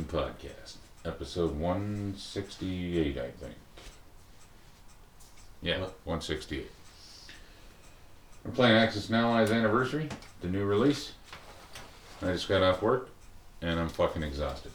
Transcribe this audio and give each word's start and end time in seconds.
Podcast, 0.00 0.76
episode 1.04 1.54
168, 1.54 3.18
I 3.18 3.28
think. 3.28 3.54
Yeah, 5.60 5.80
168. 6.04 6.70
We're 8.42 8.52
playing 8.52 8.74
Axis 8.74 9.08
and 9.08 9.16
Allies 9.16 9.50
Anniversary, 9.50 10.08
the 10.40 10.48
new 10.48 10.64
release. 10.64 11.12
I 12.22 12.32
just 12.32 12.48
got 12.48 12.62
off 12.62 12.80
work 12.80 13.10
and 13.60 13.78
I'm 13.78 13.90
fucking 13.90 14.22
exhausted. 14.22 14.72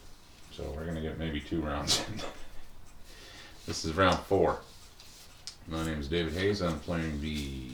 So 0.52 0.72
we're 0.76 0.86
gonna 0.86 1.02
get 1.02 1.18
maybe 1.18 1.40
two 1.40 1.62
rounds 1.62 2.06
in. 2.08 2.22
this 3.66 3.86
is 3.86 3.94
round 3.94 4.20
four. 4.20 4.59
My 5.68 5.84
name 5.84 6.00
is 6.00 6.08
David 6.08 6.34
Hayes. 6.34 6.62
I'm 6.62 6.80
playing 6.80 7.20
the 7.22 7.70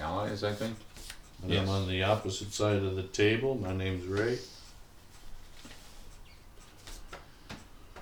Allies, 0.00 0.42
I 0.42 0.52
think. 0.52 0.74
And 1.42 1.52
Yes. 1.52 1.62
I'm 1.62 1.68
on 1.68 1.86
the 1.86 2.02
opposite 2.02 2.52
side 2.54 2.76
of 2.76 2.96
the 2.96 3.02
table. 3.02 3.56
My 3.56 3.74
name's 3.74 4.06
Ray. 4.06 4.38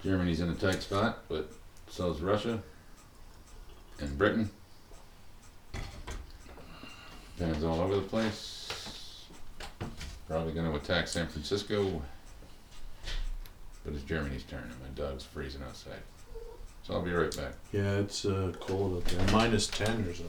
Germany's 0.03 0.41
in 0.41 0.49
a 0.49 0.55
tight 0.55 0.83
spot, 0.83 1.25
but 1.29 1.51
so 1.89 2.11
is 2.11 2.21
Russia 2.21 2.63
and 4.01 4.17
Britain. 4.17 4.51
Japan's 7.39 7.65
all 7.65 7.81
over 7.81 7.97
the 7.97 8.03
place. 8.03 9.27
Probably 10.29 10.53
going 10.53 10.71
to 10.71 10.77
attack 10.77 11.09
San 11.09 11.27
Francisco. 11.27 12.03
But 13.85 13.95
it's 13.95 14.03
Germany's 14.05 14.43
turn, 14.45 14.63
and 14.63 14.81
my 14.81 15.03
dog's 15.03 15.25
freezing 15.25 15.63
outside. 15.67 16.03
So 16.83 16.95
I'll 16.95 17.03
be 17.03 17.13
right 17.13 17.35
back. 17.37 17.53
Yeah, 17.73 17.93
it's 17.99 18.25
uh, 18.25 18.53
cold 18.61 18.99
up 18.99 19.05
there. 19.05 19.33
Minus 19.33 19.69
10 19.69 19.87
or 20.03 20.15
something. 20.15 20.27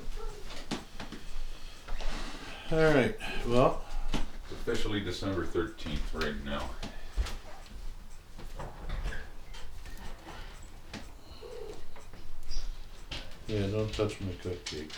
Alright, 2.72 3.17
well, 3.47 3.81
It's 4.14 4.53
officially 4.53 5.02
December 5.02 5.45
13th 5.45 5.99
right 6.14 6.45
now. 6.45 6.69
Yeah, 13.52 13.67
don't 13.67 13.94
touch 13.94 14.16
my 14.21 14.31
cupcake. 14.41 14.89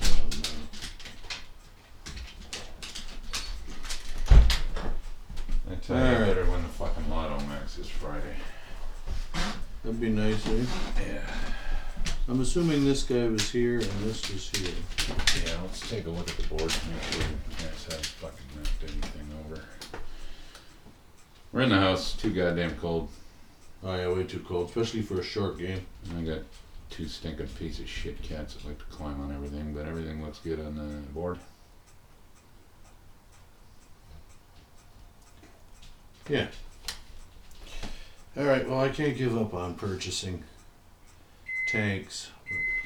Oh. 0.00 0.26
I 5.68 5.74
tell 5.74 5.96
you 5.96 6.02
Alright. 6.04 6.26
better 6.28 6.44
when 6.44 6.62
the 6.62 6.68
fucking 6.68 7.10
Lotto 7.10 7.44
Max 7.46 7.74
this 7.74 7.88
Friday. 7.88 8.36
That'd 9.82 10.00
be 10.00 10.10
nice, 10.10 10.46
eh? 10.46 10.64
Yeah. 11.00 11.20
I'm 12.28 12.40
assuming 12.40 12.84
this 12.84 13.02
guy 13.02 13.26
was 13.26 13.50
here 13.50 13.80
and 13.80 13.90
this 14.04 14.32
was 14.32 14.48
here. 14.50 14.70
Yeah, 15.44 15.60
let's 15.62 15.88
take 15.90 16.06
a 16.06 16.10
look 16.10 16.28
at 16.28 16.36
the 16.36 16.46
board, 16.46 16.60
make 16.62 17.02
sure 17.10 17.22
you 17.22 17.36
guys 17.58 17.84
haven't 17.84 18.06
fucking 18.06 18.46
knocked 18.54 18.82
anything 18.82 19.28
over. 19.44 19.62
We're 21.52 21.62
in 21.62 21.70
the 21.70 21.80
house, 21.80 22.12
too 22.14 22.32
goddamn 22.32 22.76
cold. 22.76 23.08
Oh 23.82 23.96
yeah, 23.96 24.08
way 24.08 24.24
too 24.24 24.44
cold, 24.46 24.68
especially 24.68 25.02
for 25.02 25.18
a 25.20 25.24
short 25.24 25.58
game. 25.58 25.86
I 26.16 26.22
got 26.22 26.42
two 26.90 27.08
stinking 27.08 27.48
piece 27.48 27.78
of 27.78 27.88
shit 27.88 28.22
cats 28.22 28.54
that 28.54 28.64
like 28.64 28.78
to 28.78 28.84
climb 28.86 29.20
on 29.20 29.32
everything, 29.34 29.74
but 29.74 29.86
everything 29.86 30.24
looks 30.24 30.38
good 30.38 30.60
on 30.60 30.76
the 30.76 31.12
board. 31.12 31.38
Yeah. 36.28 36.48
Alright, 38.36 38.68
well, 38.68 38.80
I 38.80 38.88
can't 38.88 39.16
give 39.16 39.36
up 39.36 39.54
on 39.54 39.74
purchasing 39.74 40.44
tanks. 41.68 42.30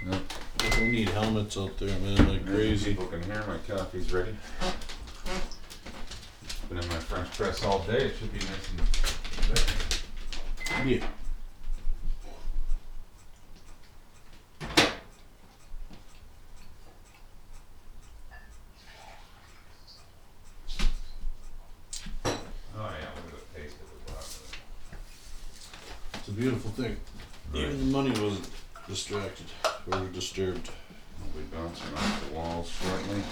No. 0.07 0.19
But 0.59 0.79
need 0.81 1.09
helmets 1.09 1.57
out 1.57 1.79
there, 1.79 1.99
man, 2.01 2.29
like 2.29 2.47
crazy. 2.47 2.91
People 2.91 3.07
can 3.07 3.23
hear 3.23 3.45
my 3.47 3.59
coffee's 3.59 4.13
ready. 4.13 4.37
Been 6.69 6.79
in 6.79 6.89
my 6.89 6.95
French 6.97 7.31
press 7.37 7.65
all 7.65 7.81
day, 7.81 8.07
it 8.07 8.17
should 8.17 8.33
be 8.33 8.39
nice 8.39 8.71
and. 8.71 8.81
Yeah. 10.89 11.05
Oh 22.77 22.77
yeah, 22.77 23.11
look 23.17 23.27
at 23.27 23.33
the 23.33 23.61
paste 23.61 23.77
at 23.77 23.89
the 23.89 24.13
bottom. 24.13 24.31
It's 26.15 26.29
a 26.29 26.31
beautiful 26.31 26.71
thing. 26.71 26.97
Even 27.53 27.79
the 27.79 27.85
money 27.87 28.11
wasn't 28.11 28.49
distracted 28.87 29.47
or 29.91 30.07
disturbed. 30.07 30.71
I'll 31.21 31.33
be 31.37 31.45
bouncing 31.55 31.95
off 31.97 32.29
the 32.29 32.35
walls 32.35 32.69
shortly. 32.69 33.23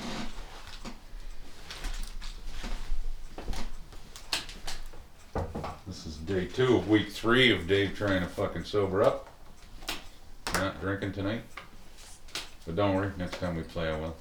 This 5.87 6.05
is 6.05 6.17
day 6.17 6.45
two 6.45 6.77
of 6.77 6.89
week 6.89 7.15
three 7.29 7.53
of 7.53 7.67
Dave 7.67 7.95
trying 7.95 8.23
to 8.23 8.27
fucking 8.27 8.65
sober 8.65 9.03
up. 9.03 9.29
Not 10.55 10.81
drinking 10.81 11.13
tonight. 11.13 11.43
But 12.65 12.75
don't 12.75 12.97
worry, 12.97 13.11
next 13.19 13.39
time 13.39 13.55
we 13.55 13.65
play 13.65 13.91
I 13.91 13.99
will. 14.01 14.17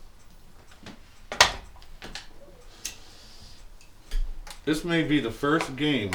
This 4.65 4.83
may 4.83 5.03
be 5.03 5.21
the 5.21 5.31
first 5.31 5.77
game 5.77 6.11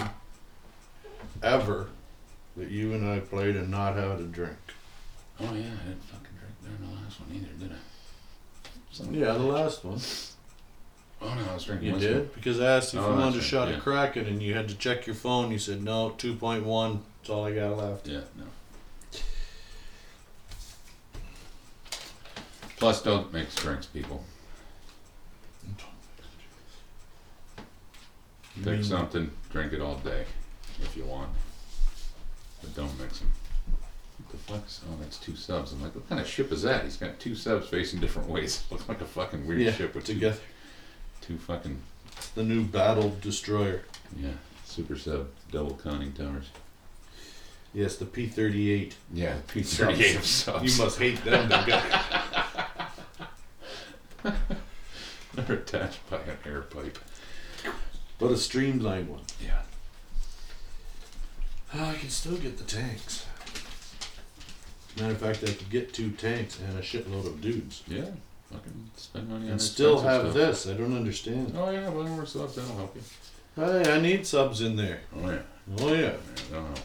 ever 1.43 1.89
that 2.59 2.69
you 2.69 2.93
and 2.93 3.09
I 3.09 3.21
played 3.21 3.57
and 3.57 3.71
not 3.71 3.95
had 3.97 4.21
a 4.21 4.25
drink. 4.25 4.59
Oh 5.41 5.45
yeah, 5.45 5.49
I 5.51 5.89
didn't 5.89 6.05
fucking 6.05 6.29
drink 6.39 6.55
during 6.63 6.91
the 6.91 6.95
last 7.03 7.21
one 7.21 7.31
either, 7.35 7.55
did 7.59 7.73
I? 7.73 8.69
Some- 8.91 9.15
Yeah, 9.15 9.33
the 9.33 9.39
last 9.39 9.83
one. 9.83 9.99
Oh 11.25 11.35
no, 11.35 11.51
I 11.51 11.55
was 11.55 11.65
drinking 11.65 11.89
You 11.89 11.95
whiskey. 11.95 12.09
did? 12.13 12.35
Because 12.35 12.61
I 12.61 12.77
asked 12.77 12.95
if 12.95 13.01
Oh, 13.01 13.11
you 13.13 13.17
wanted 13.19 13.37
right, 13.37 13.45
shot 13.45 13.69
yeah. 13.69 13.77
a 13.77 13.81
Kraken 13.81 14.27
and 14.27 14.43
you 14.43 14.55
had 14.55 14.69
to 14.69 14.75
check 14.75 15.07
your 15.07 15.15
phone. 15.15 15.53
You 15.53 15.59
said 15.59 15.83
no, 15.83 16.11
2.1. 16.19 16.99
That's 17.21 17.31
all 17.31 17.45
I 17.45 17.53
got 17.55 17.77
left. 17.77 18.09
Yeah, 18.09 18.21
no. 18.37 18.45
Plus, 22.79 23.01
don't 23.03 23.33
mix 23.33 23.55
drinks, 23.55 23.87
people. 23.87 24.25
You 28.57 28.65
Pick 28.65 28.73
mean- 28.75 28.85
something, 28.85 29.31
drink 29.51 29.73
it 29.73 29.81
all 29.81 29.97
day 29.97 30.25
if 30.83 30.97
you 30.97 31.05
want. 31.05 31.31
But 32.61 32.75
don't 32.75 32.99
mix 33.01 33.21
them. 33.21 33.33
What 34.19 34.31
the 34.33 34.37
fuck's. 34.39 34.81
Oh, 34.91 34.97
that's 35.01 35.19
two 35.19 35.37
subs. 35.37 35.73
I'm 35.73 35.83
like, 35.83 35.95
what 35.95 36.09
kind 36.09 36.21
of 36.21 36.27
ship 36.27 36.53
is 36.53 36.63
that? 36.63 36.85
He's 36.85 36.97
got 36.97 37.19
two 37.19 37.35
subs 37.35 37.69
facing 37.69 38.01
different 38.01 38.29
ways. 38.29 38.65
Looks 38.71 38.89
like 38.89 39.01
a 39.01 39.05
fucking 39.07 39.47
weird 39.47 39.61
Yeah, 39.63 39.73
ship 39.73 39.95
with 39.95 40.05
together. 40.05 40.35
two 40.37 40.41
fucking. 41.25 41.79
The 42.35 42.43
new 42.43 42.65
battle 42.65 43.17
destroyer. 43.21 43.83
Yeah, 44.17 44.33
super 44.65 44.97
sub, 44.97 45.29
double 45.51 45.75
conning 45.75 46.13
towers. 46.13 46.51
Yes, 47.75 47.97
the 47.97 48.05
P 48.05 48.27
38. 48.27 48.97
Yeah, 49.15 49.37
P 49.49 49.63
38 49.63 50.17
of 50.17 50.27
subs. 50.27 50.79
You 50.79 50.85
must 50.85 50.99
hate 50.99 51.25
them, 51.25 51.49
guys. 51.49 52.05
They're 55.35 55.57
attached 55.57 56.11
by 56.11 56.19
an 56.19 56.37
air 56.45 56.61
pipe. 56.63 56.99
But 58.19 58.31
a 58.31 58.37
streamlined 58.37 59.09
one. 59.09 59.23
Yeah. 59.43 59.63
Oh, 61.75 61.85
I 61.87 61.95
can 61.95 62.11
still 62.11 62.37
get 62.37 62.59
the 62.59 62.65
tanks. 62.65 63.27
Matter 64.99 65.13
of 65.13 65.19
fact, 65.19 65.43
I 65.43 65.53
could 65.53 65.71
get 65.71 65.95
two 65.95 66.11
tanks 66.11 66.59
and 66.61 66.79
a 66.79 66.83
shitload 66.83 67.27
of 67.27 67.41
dudes. 67.41 67.83
Yeah. 67.89 68.11
Fucking 68.53 68.91
spend 68.97 69.29
money 69.29 69.47
on 69.47 69.53
And 69.53 69.63
still 69.63 69.95
expensive 69.95 70.23
have 70.25 70.33
stuff. 70.33 70.65
this. 70.65 70.67
I 70.69 70.73
don't 70.75 70.97
understand. 70.97 71.55
Oh 71.57 71.71
yeah, 71.71 71.89
well 71.89 72.05
more 72.05 72.27
subs 72.27 72.55
that'll 72.57 72.77
help 72.77 72.95
you. 72.95 73.03
Hey, 73.57 73.93
I 73.93 74.01
need 74.01 74.27
subs 74.27 74.61
in 74.61 74.77
there. 74.77 75.01
Oh 75.17 75.31
yeah. 75.31 75.39
Oh, 75.79 75.89
yeah. 75.93 76.01
yeah 76.01 76.13
that'll 76.51 76.67
help. 76.67 76.79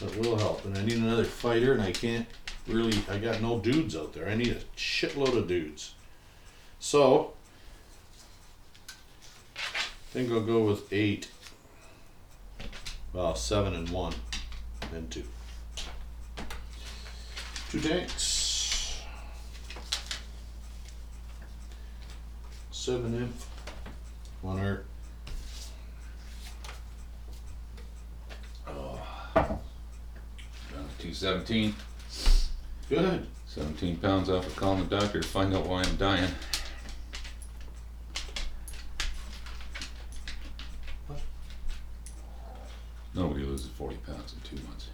That 0.00 0.16
will 0.18 0.36
help. 0.38 0.64
And 0.64 0.76
I 0.76 0.84
need 0.84 0.98
another 0.98 1.24
fighter, 1.24 1.72
and 1.72 1.82
I 1.82 1.92
can't 1.92 2.26
really. 2.66 2.98
I 3.10 3.18
got 3.18 3.40
no 3.40 3.58
dudes 3.58 3.96
out 3.96 4.12
there. 4.12 4.28
I 4.28 4.34
need 4.34 4.52
a 4.52 4.60
shitload 4.78 5.36
of 5.36 5.48
dudes. 5.48 5.94
So, 6.78 7.32
I 9.56 9.60
think 10.12 10.30
I'll 10.30 10.40
go 10.40 10.64
with 10.64 10.92
eight. 10.92 11.30
Well, 13.12 13.34
seven 13.34 13.72
and 13.74 13.88
one, 13.88 14.12
and 14.92 15.10
two. 15.10 15.24
Two 17.70 17.80
tanks. 17.80 18.35
Seven 22.86 23.16
imp. 23.16 23.34
One 24.42 24.60
art. 24.60 24.86
Oh. 28.68 29.00
Down 29.34 29.58
to 30.70 31.02
two 31.02 31.12
seventeen. 31.12 31.74
Good. 32.88 33.26
Seventeen 33.48 33.96
pounds 33.96 34.30
off 34.30 34.46
of 34.46 34.54
calling 34.54 34.88
the 34.88 35.00
doctor 35.00 35.20
to 35.20 35.26
find 35.26 35.52
out 35.52 35.66
why 35.66 35.82
I'm 35.82 35.96
dying. 35.96 36.30
What? 41.08 41.18
Nobody 43.14 43.46
loses 43.46 43.66
forty 43.66 43.96
pounds 43.96 44.32
in 44.34 44.58
two 44.58 44.64
months. 44.64 44.90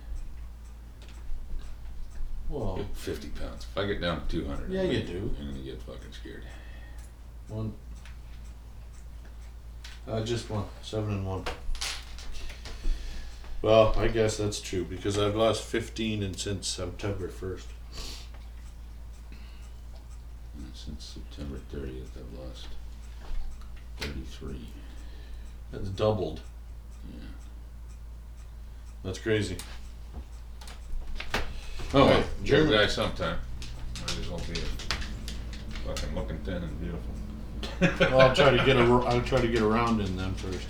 Well, 2.49 2.81
Fifty 2.94 3.29
pounds. 3.29 3.67
If 3.71 3.77
I 3.77 3.85
get 3.85 4.00
down 4.00 4.23
to 4.23 4.29
two 4.29 4.47
hundred, 4.49 4.71
Yeah, 4.73 4.81
you 4.81 5.03
do. 5.03 5.35
I'm 5.39 5.50
gonna 5.50 5.59
get 5.62 5.83
fucking 5.83 6.12
scared. 6.12 6.44
One. 7.53 7.73
Uh, 10.09 10.25
just 10.25 10.51
one. 10.51 10.65
Seven 10.83 11.11
and 11.15 11.27
one. 11.27 11.45
Well, 13.61 13.95
I 13.97 14.09
guess 14.09 14.39
that's 14.39 14.61
true 14.61 14.85
because 14.85 15.17
I've 15.19 15.37
lost 15.37 15.63
15 15.65 16.23
and 16.25 16.37
since 16.37 16.67
September 16.67 17.29
1st. 17.29 17.65
And 20.57 20.73
Since 20.75 21.05
September 21.15 21.59
thirtieth, 21.71 22.11
I've 22.17 22.39
lost 22.47 22.67
thirty-three. 23.99 24.67
That's 25.71 25.89
doubled. 25.91 26.41
Yeah. 27.11 27.21
That's 29.05 29.19
crazy. 29.19 29.57
Oh, 31.95 32.07
well, 32.07 32.25
German 32.43 32.69
German- 32.69 32.73
guy 32.73 32.87
sometime. 32.87 33.39
Might 34.01 34.19
as 34.19 34.29
well 34.29 34.41
be 34.53 34.59
a 34.61 35.87
fucking 35.89 36.15
looking 36.15 36.39
thin 36.39 36.63
and 36.63 36.81
beautiful. 36.81 37.15
Well, 38.00 38.20
I'll 38.20 38.35
try 38.35 38.50
to 38.56 38.64
get 38.64 38.76
a, 38.76 38.82
I'll 38.82 39.23
try 39.23 39.41
to 39.41 39.49
get 39.49 39.62
around 39.62 40.00
in 40.00 40.17
them 40.17 40.35
first. 40.35 40.67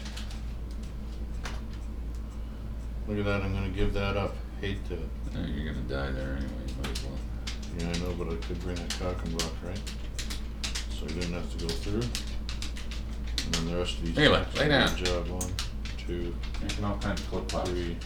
Look 3.09 3.19
at 3.19 3.25
that, 3.25 3.43
I'm 3.43 3.53
gonna 3.53 3.69
give 3.69 3.93
that 3.95 4.17
up. 4.17 4.35
Hate 4.61 4.85
to, 4.89 4.95
Eh, 4.95 5.47
You're 5.55 5.73
gonna 5.73 5.85
die 5.89 6.11
there 6.13 6.35
anyway, 6.37 6.53
you 6.69 6.75
might 6.83 6.91
as 6.93 7.05
well. 7.05 7.19
yeah, 7.79 7.89
I 7.89 7.99
know, 7.99 8.15
but 8.15 8.33
I 8.33 8.37
could 8.47 8.61
bring 8.61 8.79
a 8.79 8.87
cock 8.87 9.23
and 9.25 9.37
block, 9.37 9.53
right? 9.67 9.81
So 10.99 11.05
I 11.07 11.09
didn't 11.09 11.33
have 11.33 11.51
to 11.59 11.67
go 11.67 11.69
through. 11.73 12.03
And 13.45 13.55
then 13.55 13.73
the 13.73 13.79
rest 13.79 13.99
of 13.99 14.05
these. 14.07 14.17
Hey, 14.17 14.29
lay- 14.29 14.37
tanks 14.39 14.59
lay 14.59 14.67
are 14.67 14.69
down. 14.69 14.97
good 14.97 15.05
Job, 15.07 15.29
one, 15.29 15.51
two, 16.07 16.35
Making 16.63 16.85
all 16.85 16.97
kinds 16.99 17.21
of 17.21 17.29
clip 17.29 17.49
pops. 17.49 17.71
three, 17.71 17.97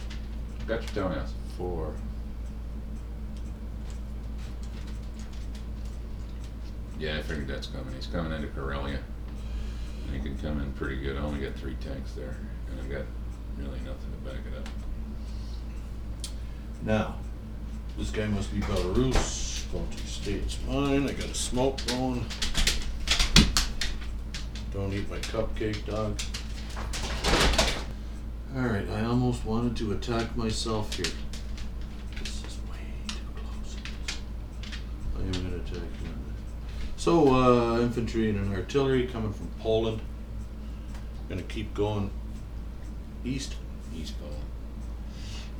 Got 0.65 0.81
your 0.95 1.09
toenails. 1.09 1.33
four. 1.57 1.93
Yeah, 6.99 7.17
I 7.17 7.21
figured 7.21 7.47
that's 7.47 7.67
coming. 7.67 7.93
He's 7.93 8.07
coming 8.07 8.31
into 8.31 8.47
Karelia. 8.47 8.97
And 10.07 10.15
he 10.15 10.19
can 10.19 10.37
come 10.39 10.59
in 10.59 10.71
pretty 10.73 10.97
good. 10.97 11.15
I 11.17 11.21
only 11.21 11.39
got 11.39 11.53
three 11.55 11.75
tanks 11.75 12.13
there. 12.13 12.35
And 12.71 12.79
I've 12.79 12.89
got 12.89 13.05
really 13.57 13.79
nothing 13.81 14.11
to 14.11 14.29
back 14.29 14.39
it 14.51 14.57
up. 14.57 14.67
Now, 16.81 17.15
this 17.97 18.09
guy 18.09 18.25
must 18.25 18.53
be 18.53 18.61
Belarus. 18.61 19.71
Baltic 19.71 19.99
State's 20.07 20.57
mine. 20.67 21.07
I 21.07 21.13
got 21.13 21.25
a 21.25 21.35
smoke 21.35 21.85
going. 21.87 22.25
Don't 24.71 24.93
eat 24.93 25.09
my 25.09 25.17
cupcake, 25.19 25.85
dog. 25.85 26.19
Alright, 28.55 28.89
I 28.89 29.05
almost 29.05 29.45
wanted 29.45 29.75
to 29.77 29.91
attack 29.91 30.35
myself 30.35 30.95
here. 30.95 31.05
This 32.19 32.43
is 32.45 32.57
way 32.71 32.77
too 33.07 33.15
close. 33.35 33.75
I 35.15 35.19
am 35.21 35.31
gonna 35.31 35.57
attack 35.57 35.75
you. 36.03 36.09
So, 37.07 37.33
uh, 37.33 37.79
infantry 37.79 38.29
and 38.29 38.37
an 38.37 38.53
artillery 38.53 39.07
coming 39.07 39.31
from 39.31 39.47
Poland. 39.61 40.01
Gonna 41.29 41.41
keep 41.43 41.73
going 41.73 42.11
east 43.23 43.55
East 43.95 44.15
Poland. 44.19 44.43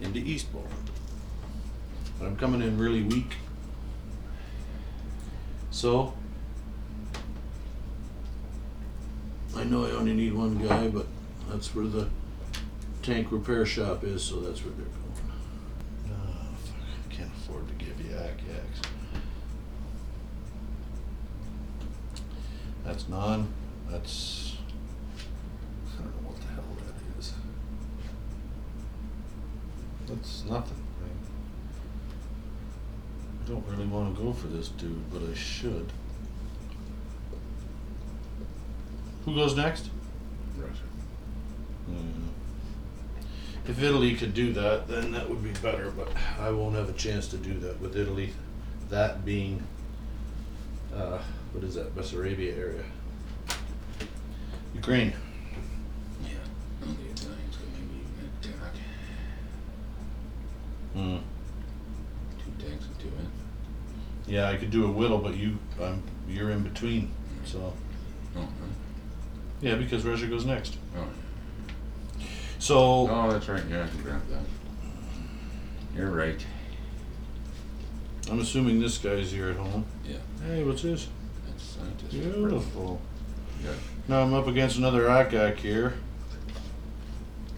into 0.01 0.19
East 0.19 0.51
Poland. 0.51 0.89
But 2.19 2.25
I'm 2.25 2.35
coming 2.35 2.61
in 2.61 2.77
really 2.77 3.01
weak. 3.01 3.37
So 5.71 6.15
I 9.55 9.63
know 9.63 9.85
I 9.85 9.91
only 9.91 10.15
need 10.15 10.33
one 10.33 10.57
guy, 10.57 10.89
but 10.89 11.07
that's 11.49 11.73
where 11.73 11.87
the 11.87 12.09
tank 13.03 13.31
repair 13.31 13.65
shop 13.65 14.03
is, 14.03 14.21
so 14.21 14.41
that's 14.41 14.65
where 14.65 14.73
they're 14.73 14.85
going. 14.85 15.31
Oh, 16.09 16.57
I 17.09 17.15
can't 17.15 17.31
afford 17.37 17.69
to 17.69 17.73
give 17.75 18.01
you 18.01 18.11
yaks. 18.11 18.86
That's 22.87 23.09
non, 23.09 23.49
that's 23.89 24.55
I 25.99 26.03
don't 26.03 26.23
know 26.23 26.29
what 26.29 26.37
the 26.39 26.47
hell 26.47 26.63
that 26.85 27.19
is. 27.19 27.33
That's 30.07 30.45
nothing. 30.45 30.81
right? 31.01 31.11
I 33.43 33.49
don't 33.49 33.67
really 33.67 33.85
want 33.87 34.15
to 34.15 34.23
go 34.23 34.31
for 34.31 34.47
this 34.47 34.69
dude, 34.69 35.11
but 35.11 35.21
I 35.21 35.33
should. 35.33 35.91
Who 39.25 39.35
goes 39.35 39.57
next? 39.57 39.89
Russia. 40.57 40.83
Hmm. 41.87 42.27
If 43.69 43.83
Italy 43.83 44.15
could 44.15 44.33
do 44.33 44.53
that, 44.53 44.87
then 44.87 45.11
that 45.11 45.29
would 45.29 45.43
be 45.43 45.51
better, 45.61 45.91
but 45.91 46.07
I 46.39 46.51
won't 46.51 46.75
have 46.75 46.87
a 46.87 46.93
chance 46.93 47.27
to 47.27 47.37
do 47.37 47.59
that 47.59 47.81
with 47.81 47.97
Italy. 47.97 48.33
That 48.89 49.25
being, 49.25 49.61
uh, 50.97 51.19
what 51.53 51.63
is 51.63 51.75
that, 51.75 51.95
Bessarabia 51.95 52.57
area? 52.57 52.83
Ukraine. 54.75 55.13
Yeah. 56.23 56.29
The 56.81 56.87
Italians 57.11 57.57
could 57.57 57.71
maybe 57.73 58.01
even 58.01 58.29
attack. 58.41 58.73
Hmm. 60.93 61.17
Two 62.39 62.65
tanks 62.65 62.85
and 62.85 62.99
two 62.99 63.07
in. 63.07 64.33
Yeah, 64.33 64.49
I 64.49 64.57
could 64.57 64.71
do 64.71 64.85
a 64.85 64.91
whittle, 64.91 65.19
but 65.19 65.35
you, 65.35 65.57
um, 65.81 66.03
you're 66.27 66.51
in 66.51 66.63
between, 66.63 67.11
so. 67.45 67.73
Oh, 68.35 68.39
huh? 68.41 68.45
Yeah, 69.61 69.75
because 69.75 70.03
Russia 70.05 70.27
goes 70.27 70.45
next. 70.45 70.77
oh. 70.97 71.05
So, 72.59 73.07
Oh, 73.09 73.31
that's 73.31 73.47
right. 73.47 73.63
Yeah, 73.69 73.85
I 73.85 73.87
can 73.87 74.01
grab 74.01 74.21
that. 74.29 74.41
You're 75.95 76.11
right. 76.11 76.43
I'm 78.29 78.39
assuming 78.39 78.79
this 78.79 78.97
guy's 78.97 79.31
here 79.31 79.49
at 79.49 79.55
home. 79.57 79.85
Yeah. 80.05 80.17
Hey, 80.45 80.63
what's 80.63 80.81
this? 80.81 81.07
That's 81.45 81.63
scientist. 81.63 82.11
Beautiful. 82.11 82.99
Yeah. 83.63 83.71
Now 84.07 84.21
I'm 84.21 84.33
up 84.33 84.47
against 84.47 84.77
another 84.77 85.03
Akak 85.03 85.57
here. 85.57 85.93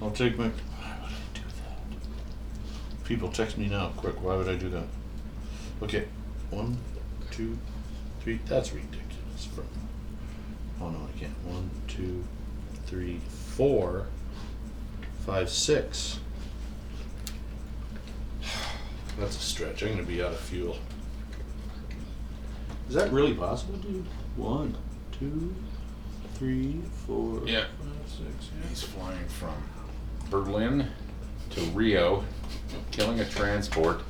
I'll 0.01 0.11
take 0.11 0.37
my. 0.37 0.47
Why 0.47 0.97
would 1.01 1.09
I 1.11 1.33
do 1.33 1.41
that? 1.41 3.05
People 3.05 3.29
text 3.29 3.57
me 3.57 3.67
now, 3.67 3.89
quick. 3.97 4.21
Why 4.21 4.35
would 4.35 4.47
I 4.47 4.55
do 4.55 4.69
that? 4.69 4.85
Okay, 5.81 6.05
one, 6.51 6.77
two, 7.31 7.57
three. 8.21 8.39
That's 8.45 8.71
ridiculous. 8.71 9.49
Oh 10.81 10.89
no, 10.89 10.99
I 11.13 11.19
can't. 11.19 11.33
One, 11.45 11.69
two, 11.87 12.23
three, 12.85 13.19
four, 13.55 14.07
five, 15.25 15.49
six. 15.49 16.19
That's 19.19 19.35
a 19.37 19.41
stretch. 19.41 19.83
I'm 19.83 19.89
gonna 19.91 20.03
be 20.03 20.23
out 20.23 20.31
of 20.31 20.39
fuel. 20.39 20.77
Is 22.87 22.95
that 22.95 23.11
really 23.11 23.33
possible, 23.33 23.75
dude? 23.77 24.05
One, 24.35 24.75
two, 25.11 25.53
three, 26.35 26.79
four, 27.05 27.41
Yeah. 27.45 27.65
five, 27.79 28.07
six, 28.09 28.49
yeah. 28.61 28.69
He's 28.69 28.81
flying 28.81 29.27
from 29.27 29.55
Berlin 30.29 30.87
to 31.51 31.61
Rio, 31.71 32.23
killing 32.91 33.19
a 33.19 33.25
transport, 33.25 34.01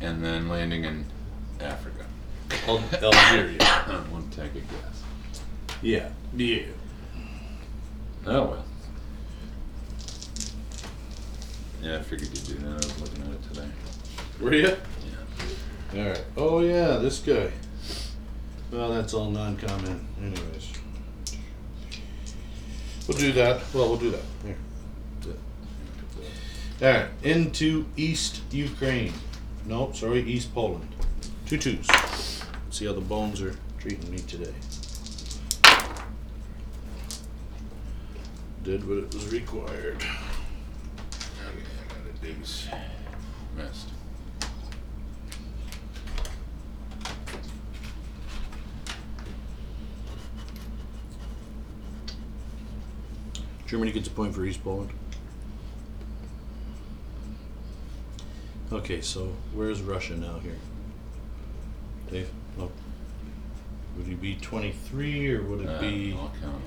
and 0.00 0.24
then 0.24 0.48
landing 0.48 0.84
in 0.84 1.04
Africa. 1.60 2.06
Al- 2.66 2.78
Algeria. 3.02 3.58
on 3.88 4.10
one 4.12 4.30
tank 4.30 4.54
of 4.54 4.62
gas. 4.70 5.02
Yeah. 5.82 6.08
Yeah. 6.34 6.62
Oh 8.26 8.44
well. 8.44 8.64
Yeah, 11.82 11.96
I 11.96 12.02
figured 12.02 12.28
you'd 12.36 12.46
do 12.46 12.54
that. 12.54 12.70
I 12.70 12.74
was 12.74 13.00
looking 13.00 13.22
at 13.22 13.30
it 13.30 13.42
today. 13.54 13.68
Were 14.40 14.54
you? 14.54 14.76
Yeah. 15.94 16.00
All 16.02 16.08
right. 16.08 16.24
Oh 16.36 16.60
yeah, 16.60 16.96
this 16.96 17.20
guy. 17.20 17.50
Well, 18.70 18.90
that's 18.90 19.14
all 19.14 19.30
non-comment. 19.30 20.02
Anyways, 20.20 20.72
we'll 23.06 23.16
do 23.16 23.32
that. 23.32 23.62
Well, 23.72 23.88
we'll 23.88 23.96
do 23.96 24.10
that. 24.10 24.22
Here. 24.44 24.56
All 26.80 26.86
right. 27.00 27.08
Into 27.22 27.86
East 27.96 28.42
Ukraine. 28.50 29.12
No, 29.66 29.90
sorry, 29.92 30.22
East 30.22 30.54
Poland. 30.54 30.88
Two 31.46 31.58
twos. 31.58 31.88
See 32.70 32.86
how 32.86 32.92
the 32.92 33.00
bones 33.00 33.40
are 33.40 33.56
treating 33.78 34.10
me 34.10 34.18
today. 34.18 34.54
Did 38.62 38.86
what 38.86 38.98
it 38.98 39.14
was 39.14 39.32
required. 39.32 40.04
Okay, 42.40 42.76
I 42.76 42.78
got 42.78 42.78
a 42.78 43.18
deuce. 43.56 43.56
Missed. 43.56 43.88
Germany 53.66 53.92
gets 53.92 54.08
a 54.08 54.10
point 54.10 54.34
for 54.34 54.44
East 54.44 54.62
Poland. 54.64 54.90
Okay, 58.72 59.00
so 59.00 59.34
where's 59.54 59.80
Russia 59.82 60.14
now 60.16 60.38
here? 60.40 60.56
Dave? 62.10 62.30
Oh. 62.58 62.70
Would 63.96 64.08
it 64.08 64.20
be 64.20 64.36
23 64.36 65.34
or 65.34 65.42
would 65.42 65.60
it 65.62 65.68
Uh, 65.68 65.80
be. 65.80 66.12
I'll 66.12 66.32
count 66.40 66.62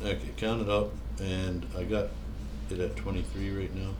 it. 0.00 0.06
Okay, 0.06 0.30
count 0.36 0.62
it 0.62 0.68
up, 0.68 0.92
and 1.20 1.66
I 1.76 1.84
got 1.84 2.08
it 2.70 2.78
at 2.78 2.96
23 2.96 3.50
right 3.56 3.74
now. 3.74 3.90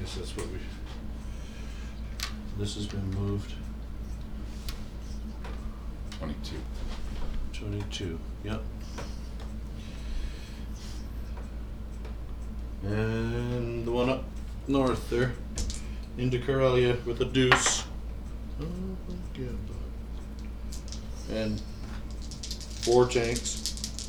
Guess 0.00 0.14
that's 0.14 0.36
what 0.36 0.46
we. 0.46 0.58
This 2.58 2.74
has 2.74 2.86
been 2.86 3.10
moved. 3.10 3.52
Twenty-two. 6.18 6.56
22, 7.52 8.18
yep. 8.42 8.62
And 12.82 13.84
the 13.84 13.90
one 13.90 14.08
up 14.08 14.24
north 14.66 15.10
there, 15.10 15.34
into 16.16 16.38
Karelia 16.38 17.04
with 17.04 17.20
a 17.20 17.26
deuce. 17.26 17.84
Oh, 18.62 18.64
yeah, 19.38 19.48
bud. 21.28 21.36
And 21.36 21.60
four 22.80 23.06
tanks. 23.06 24.08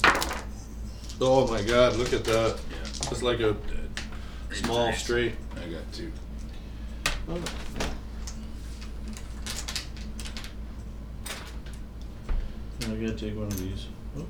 Oh 1.20 1.46
my 1.48 1.62
god, 1.62 1.98
look 1.98 2.14
at 2.14 2.24
that. 2.24 2.58
Yeah. 2.70 3.12
It's 3.12 3.22
like 3.22 3.42
a 3.42 3.58
small 4.54 4.94
straight. 4.94 5.34
I 5.62 5.68
got 5.68 5.92
two. 5.94 6.12
Oh. 7.30 7.42
I 12.92 12.96
gotta 12.96 13.14
take 13.14 13.36
one 13.36 13.46
of 13.46 13.58
these. 13.58 13.88
Oops. 14.18 14.28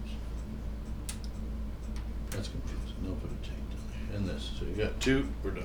That's 2.29 2.49
confusing. 2.49 2.95
No, 3.03 3.13
put 3.13 3.31
a 3.31 3.47
tank 3.47 3.69
down 3.69 3.79
there. 4.09 4.17
And 4.17 4.29
this. 4.29 4.51
So 4.59 4.65
you 4.65 4.73
got 4.73 4.99
two. 4.99 5.27
We're 5.43 5.51
done. 5.51 5.63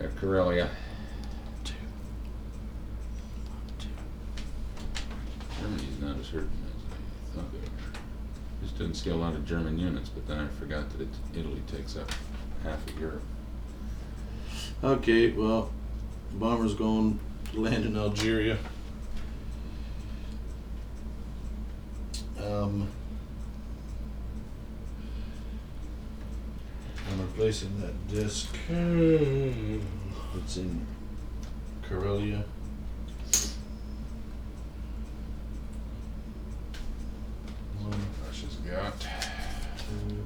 Got 0.00 0.16
Karelia. 0.16 0.68
Two. 1.62 1.74
Two. 3.78 3.88
Germany's 5.60 6.00
not 6.00 6.18
as 6.18 6.28
hurting 6.28 6.50
as 6.66 6.72
I 6.82 7.36
thought 7.36 7.52
they 7.52 7.58
were. 7.58 7.66
Just 8.62 8.78
didn't 8.78 8.91
see 9.02 9.10
a 9.10 9.14
lot 9.16 9.34
of 9.34 9.44
German 9.44 9.78
units, 9.80 10.08
but 10.08 10.28
then 10.28 10.38
I 10.38 10.46
forgot 10.60 10.88
that 10.90 11.00
it, 11.00 11.08
Italy 11.34 11.60
takes 11.66 11.96
up 11.96 12.08
half 12.62 12.86
of 12.86 13.00
Europe. 13.00 13.22
Okay, 14.84 15.32
well, 15.32 15.72
bomber's 16.34 16.74
going 16.74 17.18
to 17.52 17.60
land 17.60 17.84
in 17.84 17.96
Algeria. 17.96 18.58
Um, 22.38 22.86
I'm 27.10 27.20
replacing 27.22 27.80
that 27.80 28.08
disc. 28.08 28.54
It's 28.68 30.56
in 30.56 30.86
Karelia. 31.88 32.44
One, 37.80 38.00
Russia's 38.26 38.54
got. 38.56 39.00
two, 39.00 40.24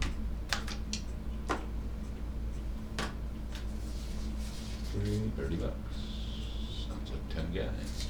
three. 4.92 5.20
Thirty 5.36 5.56
bucks. 5.56 5.74
Sounds 6.88 7.10
like 7.10 7.28
ten 7.34 7.52
guys. 7.52 8.06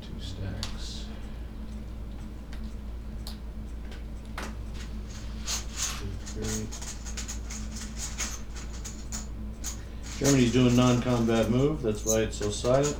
Two 0.00 0.20
stacks. 0.20 1.06
Three. 6.26 6.66
Germany's 10.18 10.43
doing 10.54 10.76
non-combat 10.76 11.50
move. 11.50 11.82
That's 11.82 12.04
why 12.06 12.20
it's 12.20 12.36
so 12.36 12.48
silent. 12.48 12.96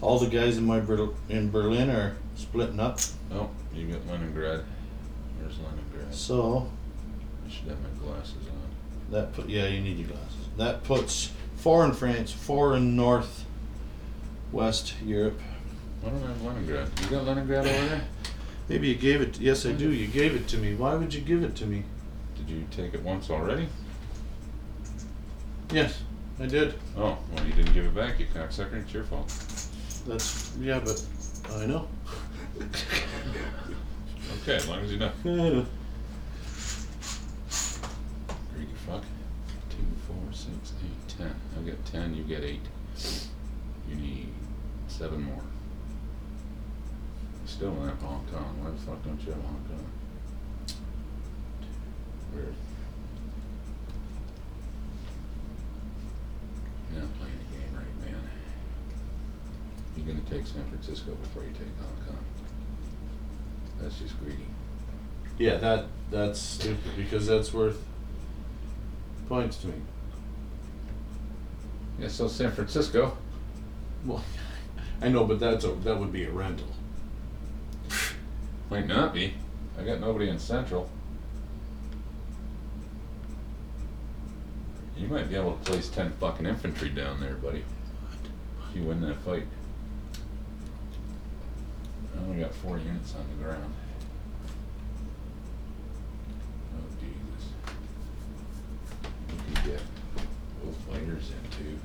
All 0.00 0.18
the 0.18 0.26
guys 0.26 0.56
in 0.56 0.64
my 0.64 0.80
Ber- 0.80 1.10
in 1.28 1.50
Berlin 1.50 1.90
are 1.90 2.16
splitting 2.36 2.80
up. 2.80 2.98
Oh, 3.30 3.50
you 3.74 3.86
got 3.86 4.06
Leningrad. 4.06 4.64
Where's 5.38 5.58
Leningrad? 5.58 6.14
So 6.14 6.70
I 7.46 7.50
should 7.50 7.68
have 7.68 7.78
my 7.82 7.90
glasses 8.02 8.48
on. 8.48 9.12
that 9.12 9.34
put 9.34 9.50
yeah, 9.50 9.66
you 9.66 9.82
need 9.82 9.98
your 9.98 10.08
glasses. 10.08 10.48
That 10.56 10.82
puts 10.84 11.30
four 11.56 11.84
in 11.84 11.92
France, 11.92 12.32
four 12.32 12.74
in 12.74 12.96
North 12.96 13.44
West 14.50 14.94
Europe. 15.04 15.38
I 16.02 16.08
don't 16.08 16.24
I 16.24 16.28
have 16.28 16.42
Leningrad. 16.42 16.88
You 17.02 17.06
got 17.08 17.24
Leningrad 17.26 17.66
over 17.66 17.88
there? 17.88 18.04
Maybe 18.70 18.88
you 18.88 18.94
gave 18.94 19.20
it. 19.20 19.38
Yes, 19.38 19.66
I 19.66 19.72
do. 19.72 19.90
Mm-hmm. 19.90 20.00
You 20.00 20.06
gave 20.06 20.34
it 20.34 20.48
to 20.48 20.56
me. 20.56 20.74
Why 20.74 20.94
would 20.94 21.12
you 21.12 21.20
give 21.20 21.42
it 21.42 21.54
to 21.56 21.66
me? 21.66 21.82
Did 22.38 22.48
you 22.48 22.66
take 22.70 22.94
it 22.94 23.02
once 23.02 23.28
already? 23.28 23.68
Yes, 25.72 26.00
I 26.40 26.46
did. 26.46 26.74
Oh, 26.96 27.18
well, 27.34 27.44
you 27.46 27.52
didn't 27.52 27.74
give 27.74 27.84
it 27.84 27.94
back, 27.94 28.18
you 28.18 28.24
cocksucker. 28.34 28.80
It's 28.80 28.94
your 28.94 29.04
fault. 29.04 29.28
That's 30.06 30.56
yeah, 30.58 30.80
but 30.82 31.04
I 31.54 31.66
know. 31.66 31.86
Okay, 34.40 34.56
as 34.56 34.66
long 34.66 34.78
as 34.80 34.90
you 34.90 34.98
know. 34.98 35.12
Greedy 35.22 35.66
fuck. 38.86 39.04
Two, 39.68 39.84
four, 40.06 40.32
six, 40.32 40.72
eight, 40.82 41.08
ten. 41.18 41.34
I'll 41.56 41.62
get 41.62 41.84
ten, 41.84 42.14
you 42.14 42.22
get 42.22 42.42
eight. 42.42 42.66
You 43.86 43.96
need 43.96 44.28
seven 44.88 45.22
more. 45.22 45.42
Still 47.44 47.68
in 47.72 47.82
that 47.82 47.90
have 47.90 48.02
Hong 48.02 48.24
Kong. 48.32 48.56
Why 48.62 48.70
the 48.70 48.78
fuck 48.78 49.04
don't 49.04 49.20
you 49.20 49.32
have 49.32 49.42
Hong 49.42 49.62
Kong? 49.68 49.86
Weird. 52.34 52.54
You're 56.92 57.02
not 57.02 57.18
playing 57.18 57.34
the 57.38 57.56
game 57.56 57.74
right, 57.74 58.12
man. 58.12 58.20
You're 59.96 60.06
gonna 60.06 60.26
take 60.28 60.46
San 60.46 60.64
Francisco 60.68 61.12
before 61.14 61.42
you 61.42 61.50
take 61.50 61.76
Hong 61.78 62.06
Kong. 62.06 62.24
That's 63.80 63.98
just 63.98 64.18
greedy. 64.20 64.46
Yeah, 65.38 65.56
that 65.56 65.86
that's 66.10 66.38
stupid 66.38 66.96
because 66.96 67.26
that's 67.26 67.52
worth 67.52 67.82
points 69.28 69.56
to 69.58 69.68
me. 69.68 69.74
Yeah, 71.98 72.08
so 72.08 72.28
San 72.28 72.50
Francisco. 72.50 73.16
Well, 74.04 74.22
I 75.02 75.08
know, 75.08 75.24
but 75.24 75.40
that's 75.40 75.64
a 75.64 75.68
that 75.68 75.98
would 75.98 76.12
be 76.12 76.24
a 76.24 76.30
rental. 76.30 76.68
Might 78.70 78.86
not 78.86 79.14
be. 79.14 79.34
I 79.78 79.82
got 79.82 80.00
nobody 80.00 80.28
in 80.28 80.38
Central. 80.38 80.88
Might 85.10 85.28
be 85.28 85.34
able 85.34 85.56
to 85.56 85.70
place 85.70 85.88
ten 85.88 86.12
fucking 86.20 86.46
infantry 86.46 86.88
down 86.88 87.20
there, 87.20 87.34
buddy. 87.34 87.64
If 88.68 88.76
you 88.76 88.84
win 88.84 89.00
that 89.00 89.16
fight. 89.22 89.46
I 92.14 92.22
only 92.22 92.40
got 92.40 92.54
four 92.54 92.78
units 92.78 93.14
on 93.16 93.24
the 93.28 93.44
ground. 93.44 93.74
Oh 96.76 96.86
Jesus. 97.00 97.48
You 99.30 99.54
can 99.54 99.70
get 99.72 99.82
both 100.62 100.76
fighters 100.88 101.30
in 101.30 101.50
too. 101.58 101.78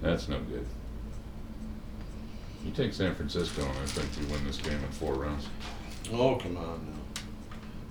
That's 0.00 0.28
no 0.28 0.38
good. 0.40 0.66
You 2.64 2.70
take 2.72 2.94
San 2.94 3.14
Francisco 3.14 3.62
and 3.62 3.78
I 3.78 3.86
think 3.86 4.08
you 4.18 4.32
win 4.32 4.44
this 4.46 4.56
game 4.56 4.82
in 4.82 4.90
four 4.92 5.14
rounds. 5.14 5.48
Oh 6.12 6.36
come 6.36 6.56
on 6.56 6.86
now! 6.86 7.22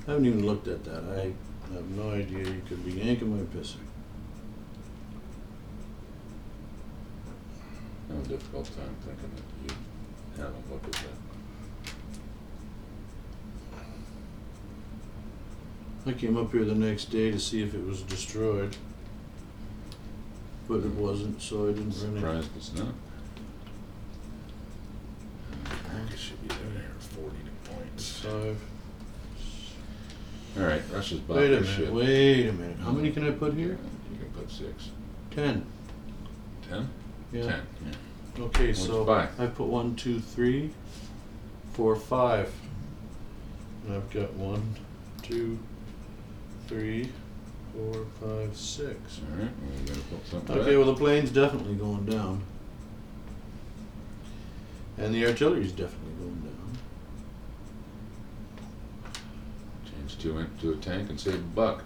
I 0.08 0.12
haven't 0.12 0.26
even 0.26 0.46
looked 0.46 0.68
at 0.68 0.84
that. 0.86 1.04
I 1.18 1.34
have 1.74 1.90
no 1.90 2.12
idea 2.12 2.40
you 2.40 2.62
could 2.68 2.84
be 2.86 2.92
yanking 2.92 3.36
my 3.36 3.44
pisser. 3.46 3.78
I 8.10 8.14
have 8.14 8.26
a 8.26 8.28
difficult 8.28 8.66
time 8.66 8.96
thinking 9.04 9.32
that 9.36 9.48
you 9.64 10.44
haven't 10.44 10.72
looked 10.72 10.88
at 10.88 10.94
that. 10.94 11.18
I 16.08 16.14
came 16.14 16.38
up 16.38 16.52
here 16.52 16.66
the 16.66 16.76
next 16.76 17.06
day 17.06 17.32
to 17.32 17.40
see 17.40 17.64
if 17.64 17.74
it 17.74 17.84
was 17.84 18.04
destroyed, 18.04 18.78
but 20.68 20.84
it 20.84 20.94
wasn't, 20.94 21.42
so 21.42 21.68
I 21.68 21.72
didn't 21.72 21.96
really. 22.00 22.20
Surprised 22.20 22.50
it's 22.56 22.74
not. 22.76 22.94
America 25.90 26.18
should 26.18 26.42
be 26.48 26.50
there 26.50 26.86
at 26.96 27.02
forty 27.02 27.38
to 27.38 27.72
points. 27.72 28.20
Five. 28.20 28.60
Alright, 31.12 31.22
Russia's 31.22 31.28
Wait 31.30 31.46
a 31.46 31.50
minute. 31.62 31.68
shit. 31.68 31.94
Wait 31.94 32.48
a 32.48 32.54
minute. 32.54 32.78
How 32.80 32.92
many 32.92 33.12
can 33.12 33.28
I 33.28 33.32
put 33.32 33.54
here? 33.54 33.78
You 34.12 34.18
can 34.20 34.30
put 34.32 34.50
six. 34.52 34.90
Ten. 35.32 35.66
Ten? 36.68 36.90
Yeah. 37.32 37.44
Ten, 37.44 37.62
yeah. 37.86 38.44
Okay, 38.46 38.68
What'd 38.68 38.78
so 38.78 39.00
you 39.02 39.06
buy? 39.06 39.28
I 39.38 39.46
put 39.48 39.68
one, 39.68 39.96
two, 39.96 40.20
three, 40.20 40.72
four, 41.74 41.96
five. 41.96 42.52
And 43.86 43.96
I've 43.96 44.10
got 44.10 44.34
one, 44.34 44.76
two, 45.22 45.60
three, 46.68 47.12
four, 47.74 48.06
five, 48.20 48.56
six. 48.58 49.22
Alright, 49.32 49.52
well, 49.62 49.80
we 49.80 49.86
gotta 49.88 50.00
put 50.02 50.28
something 50.28 50.58
Okay, 50.58 50.70
back. 50.72 50.78
well 50.78 50.88
the 50.94 50.96
plane's 51.00 51.30
definitely 51.32 51.76
going 51.76 52.06
down. 52.06 52.42
And 54.98 55.14
the 55.14 55.26
artillery's 55.28 55.72
definitely 55.72 56.14
going 56.20 56.40
down. 56.42 56.55
Change 60.26 60.48
two 60.60 60.74
to 60.74 60.80
a 60.80 60.82
tank 60.82 61.10
and 61.10 61.20
save 61.20 61.36
a 61.36 61.38
buck. 61.38 61.84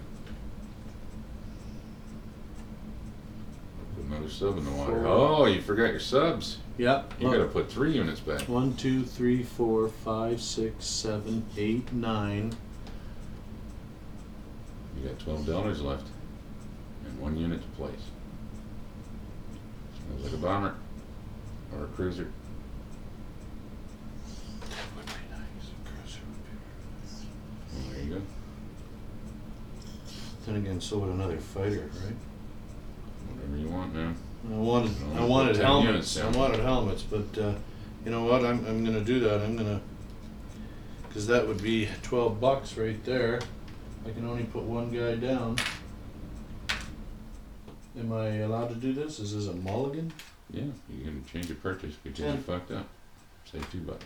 Put 3.96 4.05
another 4.05 4.29
sub 4.29 4.58
in 4.58 4.63
the 4.63 4.72
water. 4.72 4.93
Four. 4.93 5.08
Oh, 5.08 5.46
you 5.46 5.62
forgot 5.62 5.91
your 5.91 6.00
subs. 6.00 6.60
Yep. 6.77 7.15
You 7.19 7.29
gotta 7.31 7.46
put 7.46 7.69
three 7.69 7.91
units 7.91 8.22
back. 8.22 8.41
One, 8.48 8.75
two, 8.77 9.03
three, 9.03 9.43
four, 9.43 9.89
five, 9.89 10.41
six, 10.41 10.86
seven, 10.86 11.46
eight, 11.58 11.91
nine. 11.91 12.55
You 14.98 15.10
got 15.10 15.19
twelve 15.19 15.46
dollars 15.46 15.81
left 15.81 16.08
and 17.05 17.19
one 17.19 17.36
unit 17.38 17.62
to 17.62 17.67
place. 17.69 17.91
Sounds 20.10 20.24
like 20.24 20.34
a 20.34 20.38
bomber 20.38 20.75
or 21.75 21.84
a 21.84 21.88
cruiser. 21.88 22.27
That 24.62 24.69
would 24.96 25.05
be 25.05 25.12
nice. 25.29 25.67
A 25.67 25.89
cruiser 25.89 26.22
would 26.25 26.43
be 26.46 26.51
Well, 27.75 27.93
there 27.93 28.03
you 28.03 28.13
go. 28.15 28.22
Then 30.50 30.63
again, 30.63 30.82
so 30.82 30.98
would 30.98 31.12
another 31.12 31.38
fighter, 31.38 31.91
right? 31.94 32.15
Whatever 33.36 33.56
you 33.56 33.70
want, 33.70 33.94
man. 33.94 34.15
I 34.51 34.56
wanted, 34.56 34.91
I 35.15 35.24
wanted 35.24 35.56
10 35.58 35.63
helmets. 35.63 36.15
units 36.15 36.36
I 36.36 36.39
wanted 36.39 36.60
helmets, 36.62 37.03
but 37.03 37.38
uh, 37.38 37.53
you 38.03 38.10
know 38.10 38.24
what? 38.24 38.44
I'm, 38.44 38.65
I'm 38.65 38.84
gonna 38.84 39.01
do 39.01 39.20
that. 39.20 39.41
I'm 39.41 39.56
gonna, 39.56 39.79
cause 41.13 41.27
that 41.27 41.48
would 41.48 41.62
be 41.62 41.88
twelve 42.01 42.41
bucks 42.41 42.77
right 42.77 43.03
there. 43.06 43.41
I 44.08 44.10
can 44.10 44.25
only 44.25 44.46
put 44.46 44.63
one 44.63 44.89
guy 44.89 45.18
down. 45.18 45.58
Am 48.00 48.12
I 48.12 48.38
allowed 48.38 48.70
to 48.70 48.75
do 48.75 48.91
this? 48.91 49.20
Is 49.20 49.36
this 49.36 49.53
a 49.53 49.53
mulligan? 49.53 50.12
Yeah, 50.50 50.63
you 50.89 51.03
can 51.03 51.24
change 51.32 51.46
your 51.46 51.58
purchase 51.58 51.94
because 52.01 52.18
you 52.18 52.25
Ten. 52.25 52.41
fucked 52.41 52.72
up. 52.72 52.88
Say 53.46 53.60
two 53.72 53.82
bucks. 53.82 54.06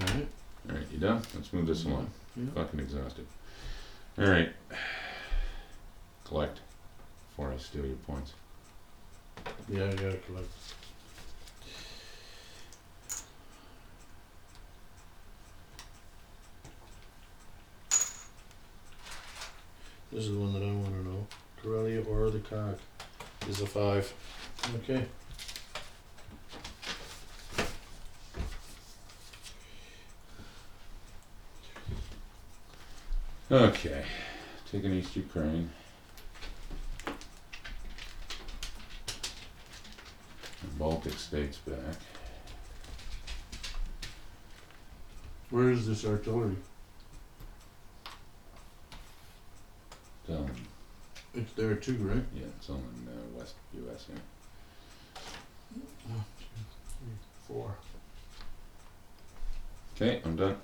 All 0.00 0.06
right. 0.06 0.28
Alright, 0.70 0.86
you 0.92 0.98
done? 0.98 1.20
Let's 1.34 1.52
move 1.52 1.66
this 1.66 1.84
along. 1.84 2.08
Yeah. 2.36 2.44
Fucking 2.54 2.80
exhausted. 2.80 3.26
Alright. 4.18 4.52
Collect 6.24 6.60
before 7.28 7.52
I 7.52 7.56
steal 7.58 7.84
your 7.84 7.96
points. 7.96 8.32
Yeah, 9.68 9.84
I 9.84 9.90
gotta 9.90 10.18
collect. 10.18 10.48
This 20.10 20.24
is 20.24 20.32
the 20.32 20.38
one 20.38 20.52
that 20.52 20.62
I 20.62 20.66
wanna 20.66 21.02
know. 21.02 21.26
Karelia 21.62 22.06
or 22.06 22.30
the 22.30 22.40
cock 22.40 22.78
is 23.48 23.60
a 23.60 23.66
five. 23.66 24.12
Okay. 24.76 25.06
Okay, 33.52 34.02
taking 34.70 34.94
East 34.94 35.14
Ukraine. 35.14 35.68
The 40.62 40.68
Baltic 40.78 41.12
states 41.18 41.58
back. 41.58 41.96
Where 45.50 45.68
is 45.68 45.86
this 45.86 46.06
artillery? 46.06 46.56
Um, 50.30 50.46
It's 51.34 51.52
there 51.52 51.74
too, 51.74 51.98
right? 51.98 52.24
yeah, 52.34 52.46
it's 52.56 52.70
all 52.70 52.76
in 52.76 53.08
uh, 53.08 53.38
West 53.38 53.56
US 53.74 54.06
here. 54.06 54.16
Four. 57.46 57.74
Okay, 59.94 60.22
I'm 60.24 60.36
done. 60.36 60.56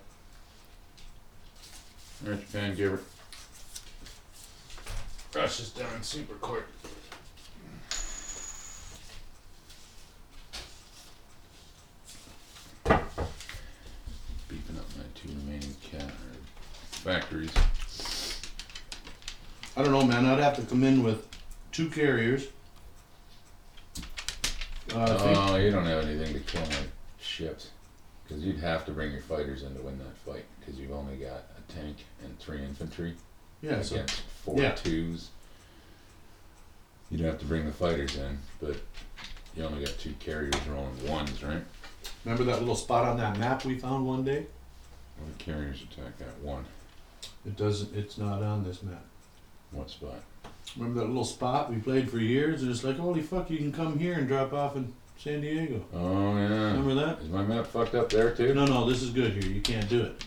Alright, 2.25 2.41
Japan, 2.41 2.75
give 2.75 2.93
her. 2.93 3.01
Russia's 5.35 5.71
down 5.71 6.03
super 6.03 6.35
quick. 6.35 6.65
Beefing 14.49 14.79
up 14.79 14.87
my 14.97 15.05
two 15.15 15.29
remaining 15.29 15.77
cat 15.83 16.03
or 16.03 16.37
factories. 16.91 17.53
I 19.77 19.83
don't 19.83 19.93
know, 19.93 20.03
man. 20.05 20.27
I'd 20.27 20.39
have 20.41 20.57
to 20.57 20.63
come 20.63 20.83
in 20.83 21.03
with 21.03 21.27
two 21.73 21.89
carriers. 21.91 22.49
Uh, 24.95 25.03
I 25.03 25.07
think 25.07 25.39
Oh, 25.39 25.57
you 25.57 25.71
don't 25.71 25.85
have 25.85 26.05
anything 26.05 26.33
to 26.35 26.41
kill 26.41 26.63
my 26.63 26.87
ships. 27.21 27.69
Because 28.27 28.43
you'd 28.43 28.59
have 28.59 28.85
to 28.87 28.93
bring 28.93 29.13
your 29.13 29.21
fighters 29.23 29.63
in 29.63 29.75
to 29.75 29.81
win 29.83 29.99
that 29.99 30.17
fight. 30.19 30.45
Because 30.59 30.79
you've 30.81 30.93
only 30.93 31.17
got 31.17 31.45
a 31.57 31.58
tank 31.69 31.97
and 32.23 32.39
three 32.39 32.63
infantry 32.63 33.15
yeah, 33.63 33.83
so 33.83 33.97
against 33.97 34.21
four 34.45 34.61
Yeah. 34.61 34.73
twos. 34.73 35.31
You'd 37.11 37.21
have 37.21 37.39
to 37.39 37.47
bring 37.47 37.65
the 37.65 37.73
fighters 37.73 38.17
in, 38.17 38.39
but 38.61 38.77
you 39.57 39.65
only 39.65 39.85
got 39.85 39.99
two 39.99 40.15
carriers 40.21 40.55
rolling 40.69 41.09
ones, 41.09 41.43
right? 41.43 41.63
remember 42.25 42.45
that 42.45 42.61
little 42.61 42.75
spot 42.75 43.07
on 43.07 43.17
that 43.17 43.39
map 43.39 43.65
we 43.65 43.79
found 43.79 44.07
one 44.07 44.23
day? 44.25 44.47
Well, 45.19 45.29
the 45.37 45.43
carriers 45.45 45.83
attack 45.83 46.19
that 46.19 46.39
one. 46.43 46.65
It 47.47 47.57
doesn't. 47.57 47.95
It's 47.97 48.19
not 48.19 48.43
on 48.43 48.65
this 48.65 48.83
map. 48.83 49.03
What 49.71 49.91
spot? 49.91 50.21
Remember 50.77 51.01
that 51.01 51.07
little 51.07 51.25
spot 51.25 51.71
we 51.73 51.79
played 51.79 52.11
for 52.11 52.19
years? 52.19 52.63
And 52.63 52.71
it's 52.71 52.85
like, 52.85 52.99
holy 52.99 53.23
fuck, 53.23 53.51
you 53.51 53.59
can 53.59 53.73
come 53.73 53.99
here 53.99 54.15
and 54.15 54.29
drop 54.29 54.53
off 54.53 54.77
in 54.77 54.93
San 55.17 55.41
Diego. 55.41 55.83
Oh, 55.95 56.37
yeah. 56.37 56.73
Remember 56.73 56.95
that? 56.95 57.21
Is 57.21 57.29
my 57.29 57.43
map 57.43 57.67
fucked 57.67 57.95
up 57.95 58.11
there 58.11 58.33
too? 58.35 58.55
No, 58.55 58.67
no, 58.67 58.89
this 58.89 59.03
is 59.03 59.11
good 59.11 59.33
here. 59.43 59.51
You 59.51 59.61
can't 59.61 59.89
do 59.89 60.03
it. 60.03 60.25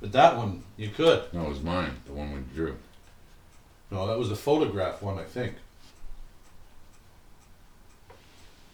But 0.00 0.12
that 0.12 0.36
one, 0.36 0.62
you 0.76 0.88
could. 0.90 1.24
No, 1.32 1.46
it 1.46 1.48
was 1.48 1.60
mine, 1.62 1.96
the 2.06 2.12
one 2.12 2.32
we 2.32 2.40
drew. 2.54 2.76
No, 3.90 4.06
that 4.06 4.18
was 4.18 4.28
the 4.28 4.36
photograph 4.36 5.02
one, 5.02 5.18
I 5.18 5.24
think. 5.24 5.54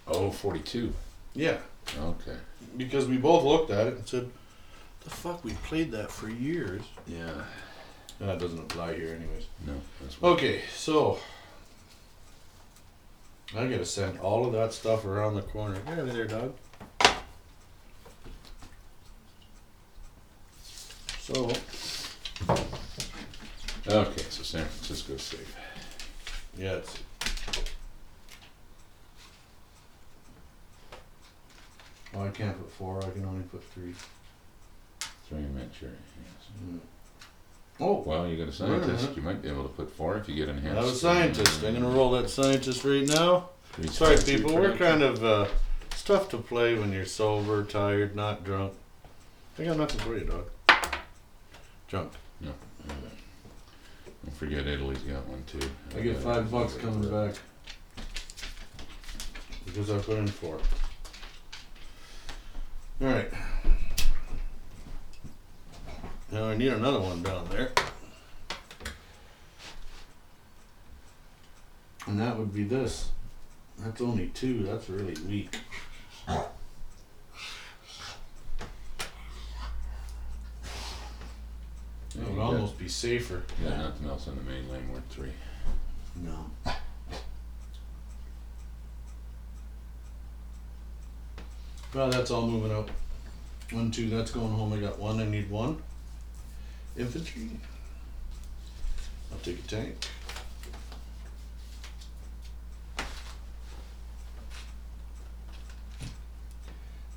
Oh, 0.06 0.30
42. 0.30 0.92
Yeah, 1.34 1.58
Okay. 1.98 2.36
because 2.76 3.06
we 3.06 3.16
both 3.16 3.44
looked 3.44 3.70
at 3.70 3.86
it 3.86 3.94
and 3.94 4.06
said, 4.06 4.30
the 5.02 5.10
fuck, 5.10 5.42
we 5.44 5.52
played 5.64 5.90
that 5.92 6.10
for 6.10 6.28
years. 6.28 6.82
Yeah. 7.06 7.42
That 8.20 8.38
doesn't 8.38 8.58
apply 8.58 8.94
here, 8.94 9.08
anyways. 9.08 9.46
No, 9.66 9.74
that's 10.00 10.20
what. 10.20 10.32
Okay, 10.32 10.62
so 10.74 11.18
I 13.56 13.66
gotta 13.66 13.84
send 13.86 14.20
all 14.20 14.46
of 14.46 14.52
that 14.52 14.72
stuff 14.72 15.04
around 15.04 15.34
the 15.34 15.42
corner. 15.42 15.78
Get 15.80 15.94
out 15.94 15.98
of 16.00 16.12
there, 16.12 16.26
dog. 16.26 16.54
So 21.24 21.50
Okay, 23.88 24.22
so 24.28 24.42
San 24.42 24.66
Francisco's 24.66 25.22
safe. 25.22 25.56
yeah, 26.58 26.72
it's 26.74 26.98
Oh, 32.14 32.24
I 32.26 32.28
can't 32.28 32.56
put 32.58 32.70
four. 32.72 32.98
I 32.98 33.08
can 33.10 33.24
only 33.24 33.42
put 33.44 33.64
three. 33.72 33.94
Three 35.26 35.38
in 35.38 35.54
Manchuria, 35.54 35.94
yes. 36.22 36.48
Mm. 36.70 36.78
Oh, 37.80 38.02
Well, 38.06 38.28
you 38.28 38.36
got 38.36 38.48
a 38.48 38.52
scientist. 38.52 39.16
You 39.16 39.22
might 39.22 39.40
be 39.40 39.48
able 39.48 39.62
to 39.62 39.70
put 39.70 39.90
four 39.96 40.18
if 40.18 40.28
you 40.28 40.34
get 40.34 40.50
enhanced. 40.50 40.76
Have 40.76 40.84
a 40.84 40.94
scientist. 40.94 41.64
I'm 41.64 41.72
gonna 41.72 41.88
roll 41.88 42.10
that 42.12 42.28
scientist 42.28 42.84
right 42.84 43.08
now. 43.08 43.48
Three 43.72 43.86
Sorry, 43.88 44.16
science 44.18 44.24
people. 44.24 44.54
We're 44.54 44.72
reproduction. 44.72 45.00
kind 45.00 45.02
of 45.02 45.24
uh, 45.24 45.46
it's 45.90 46.04
tough 46.04 46.28
to 46.28 46.36
play 46.38 46.78
when 46.78 46.92
you're 46.92 47.06
sober, 47.06 47.64
tired, 47.64 48.14
not 48.14 48.44
drunk. 48.44 48.74
I 49.58 49.64
got 49.64 49.78
nothing 49.78 50.00
for 50.00 50.18
you, 50.18 50.24
dog. 50.26 50.44
Drunk. 51.88 52.12
Don't 52.42 54.36
forget 54.36 54.66
Italy's 54.66 54.98
got 54.98 55.26
one 55.28 55.44
too. 55.46 55.60
I 55.96 56.00
get 56.00 56.16
five 56.16 56.50
bucks 56.50 56.74
coming 56.74 57.10
back 57.10 57.34
because 59.66 59.90
I 59.90 59.98
put 59.98 60.18
in 60.18 60.26
four. 60.26 60.58
All 63.00 63.08
right. 63.08 63.30
Now 66.32 66.46
I 66.46 66.56
need 66.56 66.72
another 66.72 67.00
one 67.00 67.22
down 67.22 67.46
there, 67.50 67.70
and 72.06 72.18
that 72.18 72.36
would 72.36 72.52
be 72.52 72.64
this. 72.64 73.10
That's 73.78 74.00
only 74.00 74.28
two. 74.28 74.64
That's 74.64 74.88
really 74.88 75.16
weak. 75.28 75.56
It 82.14 82.20
would 82.28 82.36
got- 82.36 82.54
almost 82.54 82.78
be 82.78 82.88
safer. 82.88 83.42
you 83.60 83.68
got 83.68 83.78
nothing 83.78 84.08
else 84.08 84.28
on 84.28 84.36
the 84.36 84.42
main 84.42 84.70
lane 84.70 84.92
worth 84.92 85.02
three. 85.10 85.32
No. 86.16 86.50
Well, 91.92 92.10
that's 92.10 92.30
all 92.30 92.46
moving 92.46 92.72
up. 92.76 92.90
One, 93.70 93.90
two, 93.90 94.08
that's 94.10 94.30
going 94.30 94.52
home. 94.52 94.72
I 94.72 94.76
got 94.78 94.98
one. 94.98 95.20
I 95.20 95.24
need 95.24 95.50
one. 95.50 95.80
Infantry. 96.96 97.50
I'll 99.32 99.38
take 99.38 99.58
a 99.58 99.62
tank. 99.62 99.96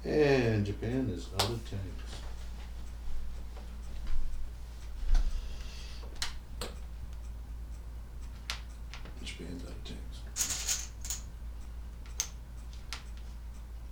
And 0.05 0.65
Japan 0.65 1.09
is 1.11 1.27
out 1.35 1.49
of 1.49 1.69
tanks. 1.69 2.13
Japan's 9.23 9.63
out 9.63 9.69
of 9.69 9.83
tanks. 9.83 10.89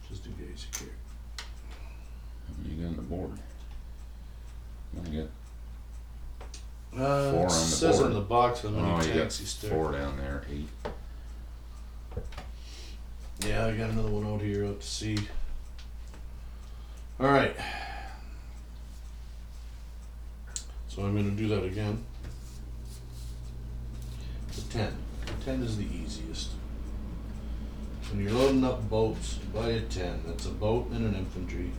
Just 0.10 0.26
in 0.26 0.34
case 0.34 0.68
you 0.72 0.80
care. 0.86 0.96
How 2.48 2.54
many 2.62 2.76
you 2.76 2.82
got 2.82 2.90
on 2.90 2.96
the 2.96 3.02
board? 3.02 3.32
Not 4.94 5.08
Uh, 6.94 7.32
Four 7.32 7.40
it 7.42 7.44
on 7.44 7.44
the 7.48 7.50
says 7.50 8.00
board. 8.64 8.76
on 8.76 8.82
the 8.82 8.82
box 8.82 8.88
how 8.88 8.92
many 8.92 8.92
Oh, 8.94 9.02
you 9.02 9.08
got 9.14 9.20
tanks 9.20 9.40
he's 9.40 9.50
still. 9.50 9.70
four 9.70 9.92
down 9.92 10.18
there, 10.18 10.44
eight. 10.52 10.68
Yeah, 13.48 13.66
I 13.68 13.76
got 13.76 13.90
another 13.92 14.10
one 14.10 14.26
out 14.26 14.42
here 14.42 14.66
up 14.66 14.80
to 14.80 14.86
sea. 14.86 15.18
All 17.20 17.28
right. 17.28 17.56
So 20.88 21.04
I'm 21.04 21.16
gonna 21.16 21.32
do 21.32 21.48
that 21.50 21.64
again. 21.64 22.04
The 24.56 24.62
ten. 24.72 24.94
The 25.26 25.44
ten 25.46 25.62
is 25.62 25.78
the 25.78 25.86
easiest. 25.86 26.52
When 28.12 28.24
you're 28.24 28.32
loading 28.32 28.64
up 28.64 28.90
boats, 28.90 29.34
buy 29.54 29.68
a 29.70 29.82
ten. 29.82 30.22
That's 30.26 30.46
a 30.46 30.52
boat 30.52 30.90
and 30.92 31.06
an 31.06 31.16
infantry. 31.16 31.72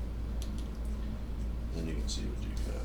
Then 1.74 1.86
you 1.88 1.94
can 1.94 2.08
see 2.08 2.22
what 2.22 2.42
you 2.42 2.48
got. 2.72 2.82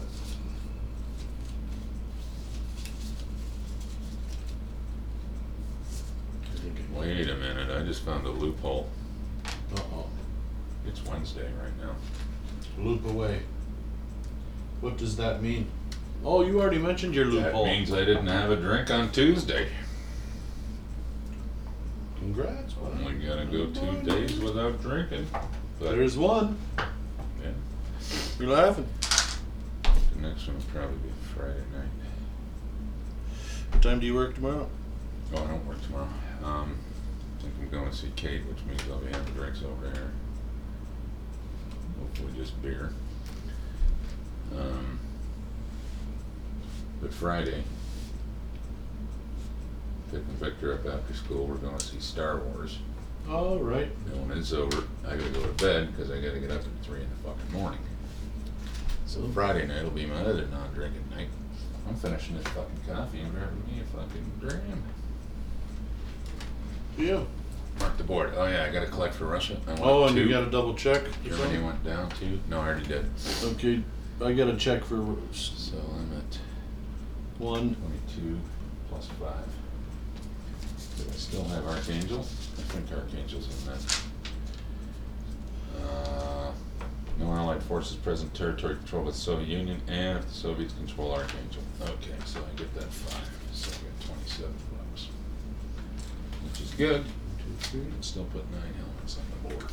I 6.44 6.58
think 6.60 6.80
it- 6.80 6.91
Wait 7.02 7.28
a 7.28 7.36
minute, 7.36 7.72
I 7.76 7.82
just 7.82 8.04
found 8.04 8.28
a 8.28 8.30
loophole. 8.30 8.88
Uh-oh. 9.76 10.06
It's 10.86 11.04
Wednesday 11.04 11.50
right 11.60 11.76
now. 11.82 11.96
Loop 12.78 13.04
away. 13.08 13.42
What 14.82 14.98
does 14.98 15.18
that 15.18 15.42
mean? 15.42 15.66
Oh, 16.24 16.46
you 16.46 16.62
already 16.62 16.78
mentioned 16.78 17.16
your 17.16 17.26
loophole. 17.26 17.66
That 17.66 17.72
means 17.72 17.92
I 17.92 18.06
didn't 18.06 18.28
have 18.28 18.52
a 18.52 18.56
drink 18.56 18.92
on 18.92 19.12
Tuesday. 19.12 19.70
Congrats. 22.20 22.74
bud. 22.74 22.92
Only 23.04 23.26
gotta 23.26 23.46
go 23.46 23.66
two 23.72 24.02
days 24.08 24.40
without 24.40 24.80
drinking. 24.84 25.26
But 25.80 25.94
There's 25.96 26.20
one. 26.20 26.56
yeah, 26.78 27.50
You're 28.40 28.50
laughing. 28.50 28.88
the 29.82 30.22
next 30.28 30.46
one 30.46 30.56
will 30.58 30.64
probably 30.72 30.98
be 30.98 31.10
Friday 31.36 31.64
night. 31.76 31.90
What 33.72 33.82
time 33.82 34.00
do 34.00 34.06
you 34.06 34.14
work 34.14 34.36
tomorrow? 34.36 34.70
Oh, 35.34 35.44
I 35.44 35.48
don't 35.48 35.66
work 35.66 35.82
tomorrow. 35.82 36.08
Um, 36.44 36.78
I 37.42 37.50
think 37.60 37.74
I'm 37.74 37.80
going 37.80 37.90
to 37.92 37.96
see 37.96 38.12
Kate, 38.16 38.42
which 38.46 38.64
means 38.66 38.82
I'll 38.90 39.00
be 39.00 39.12
having 39.12 39.34
drinks 39.34 39.64
over 39.64 39.90
there. 39.90 40.12
Hopefully 42.00 42.34
just 42.38 42.62
beer. 42.62 42.94
Um, 44.56 45.00
but 47.02 47.14
Friday, 47.14 47.64
picking 50.12 50.26
Victor 50.40 50.74
up 50.74 50.86
after 50.86 51.14
school, 51.14 51.46
we're 51.48 51.56
going 51.56 51.78
to 51.78 51.86
see 51.86 52.00
Star 52.00 52.38
Wars. 52.38 52.80
All 53.30 53.60
right. 53.60 53.90
And 54.08 54.30
when 54.30 54.38
it's 54.38 54.54
over, 54.54 54.84
I 55.08 55.16
gotta 55.16 55.30
go 55.30 55.42
to 55.42 55.64
bed 55.64 55.92
because 55.92 56.12
I 56.12 56.20
gotta 56.20 56.40
get 56.40 56.52
up 56.52 56.62
at 56.62 56.86
three 56.86 57.02
in 57.02 57.10
the 57.10 57.16
fucking 57.30 57.52
morning. 57.54 57.80
So 59.06 59.28
Friday 59.30 59.68
night 59.68 59.84
will 59.84 59.92
be 59.92 60.06
my 60.06 60.22
other 60.22 60.48
non-drinking 60.48 61.06
night. 61.16 61.28
I'm 61.88 61.96
finishing 61.96 62.36
this 62.38 62.48
fucking 62.48 62.82
coffee 62.88 63.22
and 63.22 63.32
grabbing 63.32 63.64
me 63.68 63.82
a 63.82 63.98
fucking 63.98 64.32
dram. 64.40 64.84
Yeah. 67.02 67.24
Mark 67.80 67.98
the 67.98 68.04
board. 68.04 68.34
Oh 68.36 68.46
yeah, 68.46 68.66
I 68.66 68.72
gotta 68.72 68.86
collect 68.88 69.16
for 69.16 69.26
Russia. 69.26 69.58
I 69.66 69.72
went 69.72 69.82
Oh, 69.84 70.04
and 70.06 70.16
you 70.16 70.30
got 70.30 70.42
to 70.42 70.52
double 70.52 70.74
check. 70.76 71.02
or 71.02 71.10
Germany 71.24 71.38
something? 71.40 71.66
went 71.66 71.84
down 71.84 72.10
two. 72.20 72.40
No, 72.50 72.60
I 72.62 72.68
already 72.68 72.86
did. 72.86 73.06
Okay, 73.44 73.82
I 74.24 74.34
got 74.34 74.46
to 74.46 74.58
check 74.58 74.84
for 74.84 75.02
s- 75.34 75.52
So 75.56 75.78
I'm 75.78 76.12
at 76.18 76.38
one. 77.40 77.76
twenty-two 77.76 78.40
plus 78.90 79.08
five. 79.20 79.48
Do 80.98 81.04
I 81.10 81.16
still 81.16 81.44
have 81.46 81.66
Archangel? 81.66 82.20
I 82.20 82.62
think 82.74 82.92
Archangel's 82.92 83.48
in 83.48 83.72
that. 83.74 84.02
Uh, 85.88 86.52
no 87.20 87.32
Allied 87.32 87.64
forces 87.64 87.96
present 87.96 88.34
territory 88.36 88.76
controlled 88.76 89.06
by 89.06 89.12
the 89.12 89.18
Soviet 89.18 89.48
Union, 89.48 89.82
and 89.88 90.20
if 90.20 90.28
the 90.28 90.34
Soviets 90.34 90.74
control 90.74 91.12
Archangel. 91.14 91.64
Okay, 91.82 92.14
so 92.26 92.40
I 92.42 92.58
get 92.58 92.72
that 92.76 92.92
five, 92.94 93.28
so 93.54 93.70
I 93.72 93.74
get 93.74 94.06
twenty-seven 94.08 94.54
good. 96.78 97.04
Two, 97.38 97.54
three, 97.60 97.86
still 98.02 98.26
put 98.26 98.50
nine 98.52 98.74
helmets 98.74 99.18
on 99.18 99.50
the 99.50 99.56
board. 99.56 99.72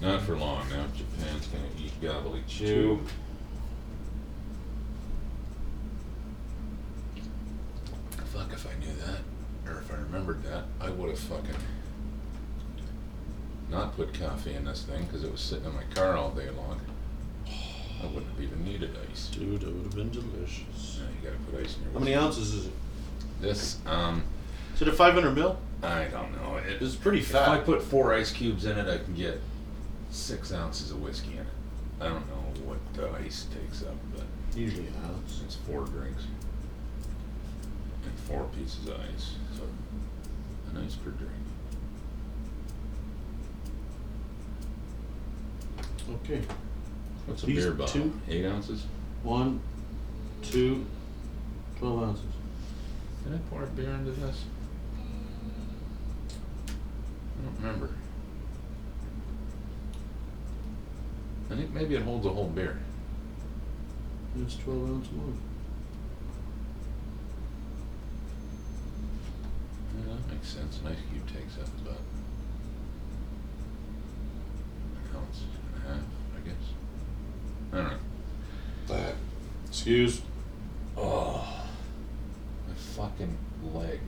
Not 0.00 0.20
for 0.22 0.36
long 0.36 0.68
now. 0.68 0.86
Japan's 0.94 1.46
gonna 1.46 1.64
eat 1.78 2.00
gobbly 2.02 2.42
chew. 2.46 3.00
Fuck, 8.26 8.52
if 8.52 8.66
I 8.66 8.78
knew 8.84 8.92
that, 9.06 9.20
or 9.70 9.80
if 9.80 9.92
I 9.92 9.96
remembered 9.96 10.42
that, 10.42 10.64
I 10.80 10.90
would 10.90 11.08
have 11.08 11.18
fucking 11.18 11.54
not 13.70 13.96
put 13.96 14.12
coffee 14.18 14.54
in 14.54 14.64
this 14.64 14.82
thing 14.82 15.04
because 15.04 15.24
it 15.24 15.32
was 15.32 15.40
sitting 15.40 15.64
in 15.64 15.74
my 15.74 15.84
car 15.94 16.16
all 16.16 16.30
day 16.30 16.50
long. 16.50 16.80
I 18.02 18.06
wouldn't 18.06 18.26
have 18.32 18.40
even 18.42 18.64
needed 18.64 18.96
ice. 19.10 19.28
Dude, 19.28 19.62
it 19.62 19.66
would 19.66 19.84
have 19.84 19.94
been 19.94 20.10
delicious. 20.10 21.00
Now 21.00 21.06
you 21.08 21.30
gotta 21.30 21.42
put 21.50 21.60
ice 21.64 21.76
in 21.76 21.82
your. 21.84 21.92
How 21.92 21.98
many 22.00 22.10
whiskey. 22.12 22.14
ounces 22.26 22.54
is 22.54 22.66
it? 22.66 22.72
This, 23.40 23.78
um, 23.86 24.22
Is 24.74 24.82
it 24.82 24.88
a 24.88 24.92
500 24.92 25.30
mil? 25.34 25.58
I 25.82 26.04
don't 26.04 26.32
know. 26.40 26.56
It, 26.56 26.80
It's 26.82 26.94
pretty 26.96 27.20
fat. 27.20 27.42
If 27.42 27.48
I 27.48 27.56
fat. 27.58 27.66
put 27.66 27.82
four 27.82 28.14
ice 28.14 28.30
cubes 28.32 28.64
in 28.66 28.78
it, 28.78 28.88
I 28.88 29.02
can 29.02 29.14
get 29.14 29.40
six 30.10 30.52
ounces 30.52 30.90
of 30.90 31.00
whiskey 31.02 31.32
in 31.32 31.38
it. 31.40 31.46
I 32.00 32.08
don't 32.08 32.26
know 32.28 32.62
what 32.64 32.78
the 32.94 33.10
ice 33.24 33.46
takes 33.54 33.82
up, 33.82 33.94
but 34.14 34.24
Usually 34.58 34.86
an 34.86 34.94
ounce. 35.06 35.40
it's 35.44 35.56
four 35.56 35.84
drinks 35.84 36.24
and 38.04 38.18
four 38.20 38.44
pieces 38.56 38.86
of 38.88 39.00
ice, 39.00 39.34
so 39.56 39.62
an 40.70 40.84
ice 40.84 40.94
per 40.96 41.10
drink. 41.10 41.32
Okay. 46.24 46.42
What's 47.26 47.42
a 47.42 47.46
These 47.46 47.56
beer 47.64 47.72
bottle? 47.72 48.02
two? 48.02 48.20
Eight 48.28 48.44
ounces? 48.44 48.86
One, 49.22 49.60
two, 50.42 50.84
twelve 51.78 52.02
ounces. 52.02 52.24
Did 53.24 53.34
I 53.34 53.38
pour 53.50 53.64
beer 53.66 53.90
into 53.90 54.10
this? 54.12 54.44
I 57.38 57.44
don't 57.44 57.56
remember. 57.60 57.90
I 61.50 61.56
think 61.56 61.72
maybe 61.72 61.94
it 61.94 62.02
holds 62.02 62.26
a 62.26 62.30
whole 62.30 62.48
beer. 62.48 62.78
It's 64.42 64.56
12 64.56 64.90
ounce 64.90 65.06
one. 65.12 65.38
Yeah, 69.96 70.14
that 70.14 70.34
makes 70.34 70.48
sense. 70.48 70.80
An 70.80 70.88
ice 70.88 70.98
cube 71.12 71.26
takes 71.28 71.56
up 71.58 71.68
about 71.86 72.00
an 75.12 75.16
ounce 75.16 75.42
and 75.74 75.84
a 75.84 75.88
half, 75.88 76.02
I 76.36 76.48
guess. 76.48 76.54
I 77.72 77.76
don't 77.76 77.86
know. 77.92 77.98
That. 78.88 79.14
Excuse. 79.86 80.22
Oh, 80.96 81.46
my 82.66 82.74
fucking 82.74 83.36
leg 83.74 84.00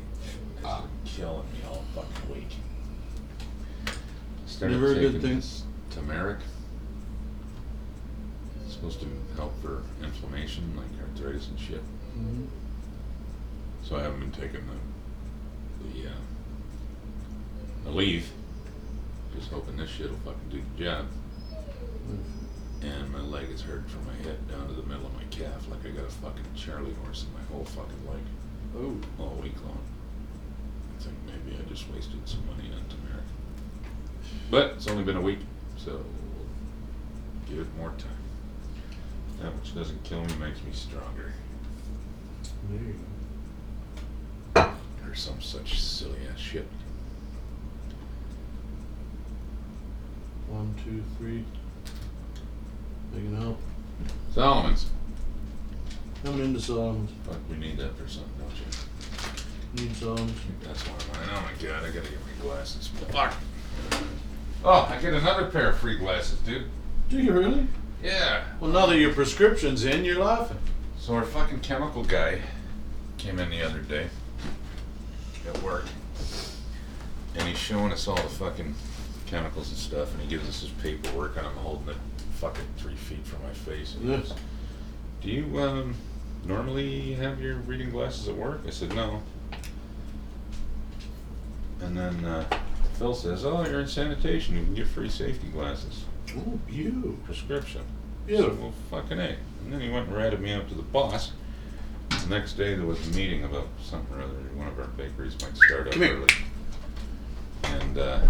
has 0.62 0.64
Ah. 0.64 0.84
killing 1.04 1.44
me 1.52 1.58
all 1.68 1.84
fucking 1.94 2.34
week. 2.34 2.56
Started 4.46 4.76
Never 4.76 4.92
a 4.92 4.94
good 4.94 5.04
taking 5.12 5.20
thing. 5.20 5.36
this 5.36 5.64
Turmeric. 5.90 6.38
It's 8.64 8.72
supposed 8.72 9.00
to 9.00 9.06
help 9.36 9.52
for 9.60 9.82
inflammation, 10.02 10.74
like 10.78 10.86
arthritis 11.10 11.48
and 11.48 11.60
shit. 11.60 11.82
Mm-hmm. 12.16 12.44
So 13.84 13.96
I 13.96 14.02
haven't 14.02 14.20
been 14.20 14.32
taking 14.32 14.62
the 14.66 15.84
the 16.00 16.08
uh, 16.08 16.12
the 17.84 17.90
leave. 17.90 18.30
Just 19.38 19.50
hoping 19.50 19.76
this 19.76 19.90
shit 19.90 20.08
will 20.08 20.16
fucking 20.20 20.48
do 20.48 20.62
the 20.78 20.84
job. 20.84 21.06
And 22.82 23.10
my 23.12 23.20
leg 23.20 23.48
is 23.50 23.62
hurt 23.62 23.88
from 23.88 24.06
my 24.06 24.12
hip 24.14 24.48
down 24.50 24.68
to 24.68 24.74
the 24.74 24.82
middle 24.82 25.06
of 25.06 25.14
my 25.14 25.24
calf, 25.30 25.66
like 25.70 25.84
I 25.86 25.90
got 25.90 26.04
a 26.06 26.10
fucking 26.10 26.44
Charlie 26.54 26.94
horse 27.04 27.24
in 27.24 27.32
my 27.34 27.44
whole 27.52 27.64
fucking 27.64 28.06
leg 28.06 28.22
Oh. 28.76 28.96
all 29.18 29.36
week 29.42 29.54
long. 29.64 29.78
I 30.98 31.02
think 31.02 31.16
maybe 31.26 31.56
I 31.58 31.68
just 31.68 31.90
wasted 31.92 32.28
some 32.28 32.46
money 32.46 32.70
on 32.72 32.82
turmeric. 32.88 33.24
But 34.50 34.72
it's 34.76 34.86
only 34.88 35.04
been 35.04 35.16
a 35.16 35.20
week, 35.20 35.40
so 35.76 35.92
we'll 35.92 37.48
give 37.48 37.58
it 37.66 37.76
more 37.78 37.90
time. 37.90 38.10
That 39.40 39.54
which 39.54 39.74
doesn't 39.74 40.02
kill 40.04 40.22
me 40.24 40.34
makes 40.36 40.62
me 40.62 40.72
stronger. 40.72 41.32
There 42.70 42.80
you 42.82 42.94
go. 44.54 44.70
Or 45.08 45.14
some 45.14 45.40
such 45.40 45.80
silly 45.80 46.18
ass 46.32 46.38
shit. 46.38 46.66
One, 50.48 50.74
two, 50.84 51.02
three. 51.18 51.44
Big 53.16 53.24
and 53.24 53.42
help. 53.42 53.58
Solomon's. 54.34 54.90
Coming 56.22 56.44
into 56.44 56.60
Solomon's. 56.60 57.10
Fuck, 57.26 57.38
you 57.48 57.56
need 57.56 57.78
that 57.78 57.96
for 57.96 58.06
something, 58.06 58.30
don't 58.38 58.52
you? 59.78 59.86
Need 59.86 59.96
Solomon's. 59.96 60.38
That's 60.62 60.82
one 60.86 61.00
of 61.00 61.08
mine. 61.14 61.28
Oh 61.32 61.40
my 61.40 61.66
god, 61.66 61.82
I 61.82 61.86
gotta 61.86 62.10
get 62.10 62.20
my 62.20 62.42
glasses. 62.42 62.88
Fuck. 62.88 63.32
Oh, 64.62 64.86
I 64.90 65.00
get 65.00 65.14
another 65.14 65.46
pair 65.46 65.70
of 65.70 65.78
free 65.78 65.96
glasses, 65.96 66.40
dude. 66.40 66.66
Do 67.08 67.16
you 67.16 67.32
really? 67.32 67.66
Yeah. 68.04 68.44
Well, 68.60 68.70
now 68.70 68.84
that 68.84 68.98
your 68.98 69.14
prescription's 69.14 69.86
in, 69.86 70.04
you're 70.04 70.22
laughing. 70.22 70.58
So 70.98 71.14
our 71.14 71.24
fucking 71.24 71.60
chemical 71.60 72.04
guy 72.04 72.40
came 73.16 73.38
in 73.38 73.48
the 73.48 73.62
other 73.62 73.80
day 73.80 74.08
at 75.48 75.62
work, 75.62 75.86
and 77.34 77.48
he's 77.48 77.56
showing 77.56 77.92
us 77.92 78.06
all 78.08 78.16
the 78.16 78.22
fucking 78.24 78.74
chemicals 79.24 79.70
and 79.70 79.78
stuff, 79.78 80.12
and 80.12 80.20
he 80.20 80.28
gives 80.28 80.46
us 80.46 80.60
his 80.60 80.70
paperwork, 80.82 81.38
and 81.38 81.46
I'm 81.46 81.56
holding 81.56 81.88
it 81.88 81.96
fucking 82.36 82.64
three 82.76 82.94
feet 82.94 83.26
from 83.26 83.42
my 83.42 83.52
face. 83.52 83.94
And 83.94 84.02
he 84.10 84.16
goes, 84.16 84.34
Do 85.22 85.30
you 85.30 85.58
um, 85.60 85.94
normally 86.44 87.14
have 87.14 87.40
your 87.40 87.56
reading 87.56 87.90
glasses 87.90 88.28
at 88.28 88.34
work? 88.36 88.60
I 88.66 88.70
said, 88.70 88.94
No. 88.94 89.22
And 91.80 91.96
then 91.96 92.24
uh, 92.24 92.44
Phil 92.94 93.14
says, 93.14 93.44
Oh, 93.44 93.64
you're 93.66 93.80
in 93.80 93.88
sanitation. 93.88 94.56
You 94.56 94.64
can 94.64 94.74
get 94.74 94.86
free 94.86 95.08
safety 95.08 95.48
glasses. 95.48 96.04
Oh, 96.36 96.58
you. 96.68 97.18
Prescription. 97.24 97.82
I 98.24 98.26
Beautiful. 98.28 98.56
well, 98.90 99.02
fucking 99.02 99.18
A. 99.18 99.36
And 99.64 99.72
then 99.72 99.80
he 99.80 99.88
went 99.88 100.08
and 100.08 100.16
ratted 100.16 100.40
me 100.40 100.52
up 100.52 100.68
to 100.68 100.74
the 100.74 100.82
boss. 100.82 101.32
The 102.10 102.28
next 102.28 102.54
day 102.54 102.74
there 102.74 102.86
was 102.86 103.06
a 103.06 103.10
meeting 103.16 103.44
about 103.44 103.68
something 103.82 104.16
or 104.16 104.22
other. 104.22 104.32
One 104.54 104.68
of 104.68 104.78
our 104.78 104.86
bakeries 104.88 105.36
might 105.42 105.56
start 105.56 105.86
up 105.88 105.92
Come 105.92 106.02
here. 106.02 106.14
early. 106.16 106.26
And, 107.64 107.98
uh, 107.98 108.20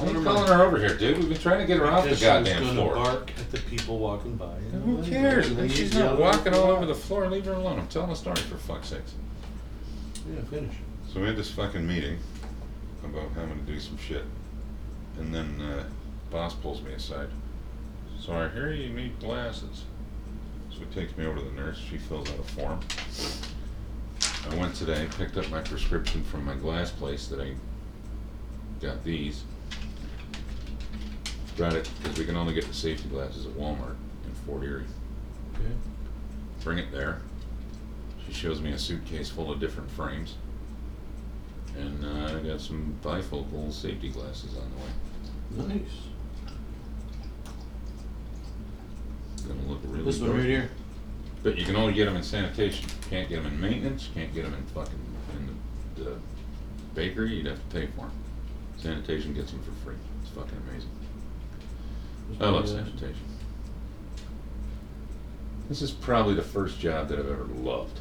why 0.00 0.08
are 0.10 0.12
you 0.12 0.22
calling 0.24 0.46
her 0.48 0.62
over 0.64 0.78
here, 0.78 0.96
dude? 0.96 1.18
We've 1.18 1.28
been 1.28 1.38
trying 1.38 1.60
to 1.60 1.66
get 1.66 1.78
her 1.78 1.86
off 1.86 2.04
the 2.04 2.10
Guess 2.10 2.18
she 2.20 2.26
was 2.26 2.34
goddamn 2.48 2.62
gonna 2.62 2.72
floor. 2.74 2.94
bark 2.94 3.30
at 3.38 3.50
the 3.50 3.58
people 3.58 3.98
walking 3.98 4.36
by. 4.36 4.56
And 4.72 4.82
Who 4.84 5.02
cares? 5.10 5.48
And 5.50 5.70
she's 5.70 5.94
not 5.94 6.18
walking 6.18 6.54
all 6.54 6.70
over 6.70 6.86
the 6.86 6.94
floor. 6.94 7.28
Leave 7.28 7.44
her 7.46 7.52
alone. 7.54 7.78
I'm 7.78 7.88
telling 7.88 8.10
a 8.10 8.16
story 8.16 8.36
for 8.40 8.56
fuck's 8.56 8.88
sakes. 8.88 9.14
Yeah, 10.32 10.42
finish. 10.50 10.74
So 11.12 11.20
we 11.20 11.26
had 11.26 11.36
this 11.36 11.50
fucking 11.50 11.86
meeting 11.86 12.18
about 13.04 13.30
having 13.34 13.58
to 13.64 13.72
do 13.72 13.80
some 13.80 13.98
shit. 13.98 14.24
And 15.18 15.34
then 15.34 15.60
uh, 15.60 15.84
boss 16.30 16.54
pulls 16.54 16.82
me 16.82 16.92
aside. 16.92 17.28
So 18.20 18.32
I 18.32 18.48
hear 18.48 18.72
you 18.72 18.90
need 18.90 19.18
glasses. 19.18 19.84
So 20.70 20.78
he 20.80 20.84
takes 20.94 21.16
me 21.16 21.26
over 21.26 21.38
to 21.38 21.44
the 21.44 21.52
nurse. 21.52 21.78
She 21.78 21.98
fills 21.98 22.28
out 22.30 22.38
a 22.38 22.42
form. 22.42 22.80
I 24.50 24.54
went 24.56 24.74
today, 24.74 25.06
picked 25.18 25.36
up 25.36 25.50
my 25.50 25.60
prescription 25.60 26.22
from 26.24 26.44
my 26.44 26.54
glass 26.54 26.90
place 26.90 27.26
that 27.28 27.40
I 27.40 27.52
got 28.80 29.02
these. 29.04 29.42
Got 31.60 31.74
it 31.74 31.90
because 32.02 32.18
we 32.18 32.24
can 32.24 32.38
only 32.38 32.54
get 32.54 32.64
the 32.64 32.72
safety 32.72 33.06
glasses 33.10 33.44
at 33.44 33.52
Walmart 33.52 33.96
in 34.24 34.32
Fort 34.46 34.64
Erie. 34.64 34.86
Okay. 35.52 35.74
Bring 36.64 36.78
it 36.78 36.90
there. 36.90 37.20
She 38.24 38.32
shows 38.32 38.62
me 38.62 38.72
a 38.72 38.78
suitcase 38.78 39.28
full 39.28 39.52
of 39.52 39.60
different 39.60 39.90
frames. 39.90 40.36
And 41.76 42.02
uh, 42.02 42.38
I 42.38 42.40
got 42.40 42.62
some 42.62 42.98
bifocal 43.02 43.70
safety 43.70 44.08
glasses 44.08 44.56
on 44.56 44.70
the 44.70 45.64
way. 45.66 45.74
Nice. 45.74 45.90
Gonna 49.46 49.60
look 49.70 49.80
really 49.84 50.04
This 50.04 50.18
one 50.18 50.38
right 50.38 50.46
here. 50.46 50.70
But 51.42 51.58
you 51.58 51.66
can 51.66 51.76
only 51.76 51.92
get 51.92 52.06
them 52.06 52.16
in 52.16 52.22
sanitation. 52.22 52.88
Can't 53.10 53.28
get 53.28 53.42
them 53.42 53.52
in 53.52 53.60
maintenance. 53.60 54.08
Can't 54.14 54.32
get 54.32 54.44
them 54.44 54.54
in 54.54 54.64
fucking 54.68 54.98
in 55.36 55.58
the, 55.94 56.04
the 56.04 56.16
bakery. 56.94 57.34
You'd 57.34 57.48
have 57.48 57.58
to 57.58 57.76
pay 57.76 57.86
for 57.88 58.06
them. 58.06 58.12
Sanitation 58.78 59.34
gets 59.34 59.50
them 59.50 59.60
for 59.62 59.72
free. 59.84 59.96
It's 60.22 60.30
fucking 60.30 60.56
amazing. 60.66 60.88
Oh, 62.38 62.44
I 62.44 62.50
one 62.50 62.54
love 62.54 62.68
sanitation. 62.68 63.16
This 65.68 65.82
is 65.82 65.90
probably 65.90 66.34
the 66.34 66.42
first 66.42 66.78
job 66.78 67.08
that 67.08 67.18
I've 67.18 67.30
ever 67.30 67.44
loved. 67.44 68.00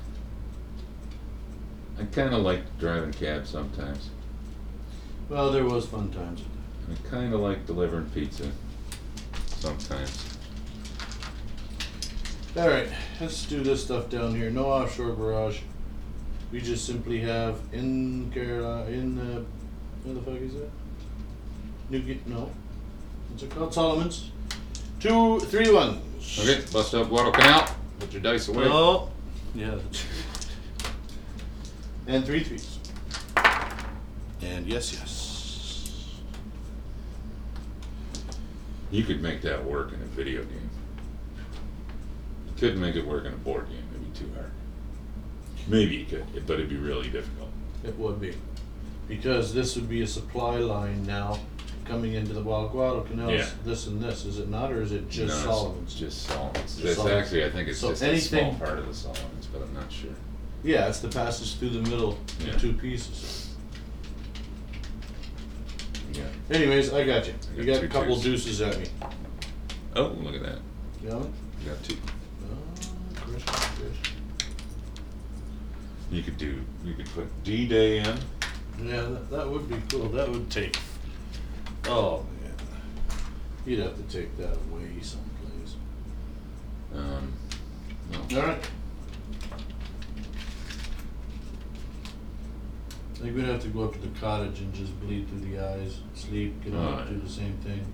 I 2.00 2.04
kind 2.06 2.34
of 2.34 2.42
like 2.42 2.80
driving 2.80 3.12
cabs 3.12 3.50
sometimes. 3.50 4.10
Well, 5.30 5.52
there 5.52 5.66
was 5.66 5.86
fun 5.86 6.12
times. 6.12 6.44
I 6.90 7.10
kind 7.10 7.34
of 7.34 7.42
like 7.42 7.66
delivering 7.68 8.10
pizza 8.10 8.52
sometimes. 9.48 10.38
All 12.58 12.68
right, 12.68 12.90
let's 13.22 13.46
do 13.46 13.62
this 13.62 13.84
stuff 13.84 14.10
down 14.10 14.34
here. 14.34 14.50
No 14.50 14.66
offshore 14.66 15.12
barrage. 15.12 15.60
We 16.52 16.62
just 16.62 16.86
simply 16.86 17.20
have 17.20 17.62
in 17.72 18.32
Carolina, 18.34 18.90
in 18.90 19.16
the, 19.16 19.46
where 20.04 20.16
the 20.16 20.22
fuck 20.22 20.42
is 20.42 20.54
that? 20.56 20.70
Newgate, 21.92 22.26
no. 22.26 22.50
What's 23.30 23.44
it 23.44 23.50
called? 23.52 23.74
Solomon's. 23.74 24.32
Two, 25.00 25.40
three 25.40 25.72
ones. 25.72 26.40
Okay, 26.40 26.62
bust 26.72 26.94
up 26.94 27.08
Guadalcanal. 27.10 27.68
Put 28.00 28.12
your 28.12 28.22
dice 28.22 28.48
away. 28.48 28.66
Oh, 28.68 29.10
yeah. 29.56 29.78
And 32.08 32.26
three 32.26 32.44
threes. 32.44 32.80
And 34.42 34.66
yes, 34.66 34.94
yes. 34.94 36.20
You 38.92 39.04
could 39.04 39.22
make 39.22 39.42
that 39.44 39.64
work 39.64 39.94
in 39.94 40.02
a 40.02 40.06
video 40.06 40.44
game. 40.44 40.70
You 42.48 42.54
couldn't 42.58 42.82
make 42.82 42.96
it 42.96 43.06
work 43.06 43.26
in 43.26 43.34
a 43.34 43.38
board 43.38 43.68
game. 43.70 43.84
It'd 43.92 44.14
be 44.14 44.20
too 44.20 44.32
hard. 44.34 44.52
Maybe 45.68 45.98
you 45.98 46.06
could, 46.06 46.26
but 46.48 46.54
it'd 46.56 46.70
be 46.70 46.78
really 46.78 47.10
difficult. 47.10 47.50
It 47.84 47.98
would 47.98 48.20
be. 48.20 48.36
Because 49.08 49.54
this 49.54 49.76
would 49.76 49.88
be 49.88 50.02
a 50.02 50.08
supply 50.08 50.58
line 50.58 51.06
now 51.06 51.40
coming 51.90 52.14
into 52.14 52.34
the 52.34 52.42
Wild 52.42 52.72
Guadalcanal. 52.72 53.32
Yeah. 53.32 53.48
This 53.66 53.88
and 53.88 54.02
this, 54.02 54.24
is 54.24 54.38
it 54.40 54.48
not, 54.48 54.72
or 54.72 54.82
is 54.82 54.92
it 54.92 55.10
just 55.10 55.28
No, 55.28 55.34
it's 55.34 55.44
Solomon's? 55.44 55.96
Just 55.96 56.22
Solomon's. 56.28 56.56
Just 56.76 56.86
It's 56.86 56.96
Solomon's. 56.96 57.22
actually, 57.24 57.46
I 57.46 57.50
think 57.50 57.68
it's 57.68 57.80
So 57.80 57.90
just 57.90 58.04
a 58.04 58.20
small 58.20 58.42
anything- 58.42 58.60
part 58.60 58.80
of 58.80 58.88
the 58.88 58.94
Solomon's, 58.94 59.48
but 59.48 59.62
I'm 59.64 59.74
not 59.74 59.92
sure. 59.92 60.12
Yeah, 60.64 60.88
it's 60.88 61.00
the 61.00 61.08
passage 61.10 61.56
through 61.58 61.70
the 61.72 61.82
middle, 61.90 62.18
Yeah. 62.46 62.54
in 62.54 62.60
two 62.60 62.74
pieces. 62.74 63.48
Yeah. 66.14 66.24
Anyways, 66.52 66.94
I 66.94 67.06
got 67.06 67.26
you. 67.28 67.34
I 67.56 67.60
You 67.60 67.66
got 67.66 67.74
got 67.74 67.80
two 67.82 67.86
a 67.86 67.90
couple 67.90 68.16
twos. 68.16 68.24
deuces 68.44 68.62
at 68.62 68.80
me. 68.80 68.86
Oh, 69.96 70.08
look 70.22 70.36
at 70.36 70.44
that. 70.44 70.60
You 71.04 71.10
know? 71.10 71.30
You 71.64 71.70
got 71.72 71.84
two. 71.84 71.96
Oh, 72.44 73.16
Chris, 73.16 73.44
Chris. 73.46 73.98
You 76.12 76.24
could 76.24 76.38
do. 76.38 76.62
You 76.86 76.94
could 76.94 77.06
put 77.14 77.44
D 77.44 77.68
Day 77.68 78.00
in. 78.00 78.06
Yeah, 78.86 79.02
that, 79.02 79.30
that 79.32 79.50
would 79.50 79.68
be 79.70 79.76
cool. 79.90 80.10
That 80.10 80.30
would 80.30 80.50
take. 80.50 80.78
Oh 81.86 82.26
man, 82.42 82.54
you'd 83.66 83.80
have 83.80 83.96
to 83.96 84.04
take 84.04 84.36
that 84.38 84.54
away 84.56 84.90
someplace. 85.02 85.76
Um, 86.96 87.34
no. 88.12 88.42
All 88.42 88.48
right. 88.48 88.70
I 93.16 93.22
think 93.22 93.36
we'd 93.36 93.46
have 93.46 93.62
to 93.64 93.68
go 93.68 93.84
up 93.84 93.94
to 93.94 94.00
the 94.00 94.20
cottage 94.20 94.60
and 94.62 94.74
just 94.74 94.98
bleed 95.02 95.28
through 95.28 95.42
the 95.42 95.60
eyes, 95.60 96.00
sleep, 96.16 96.64
get 96.64 96.74
up, 96.74 96.80
Alright. 96.80 97.10
do 97.10 97.20
the 97.20 97.30
same 97.30 97.58
thing. 97.58 97.86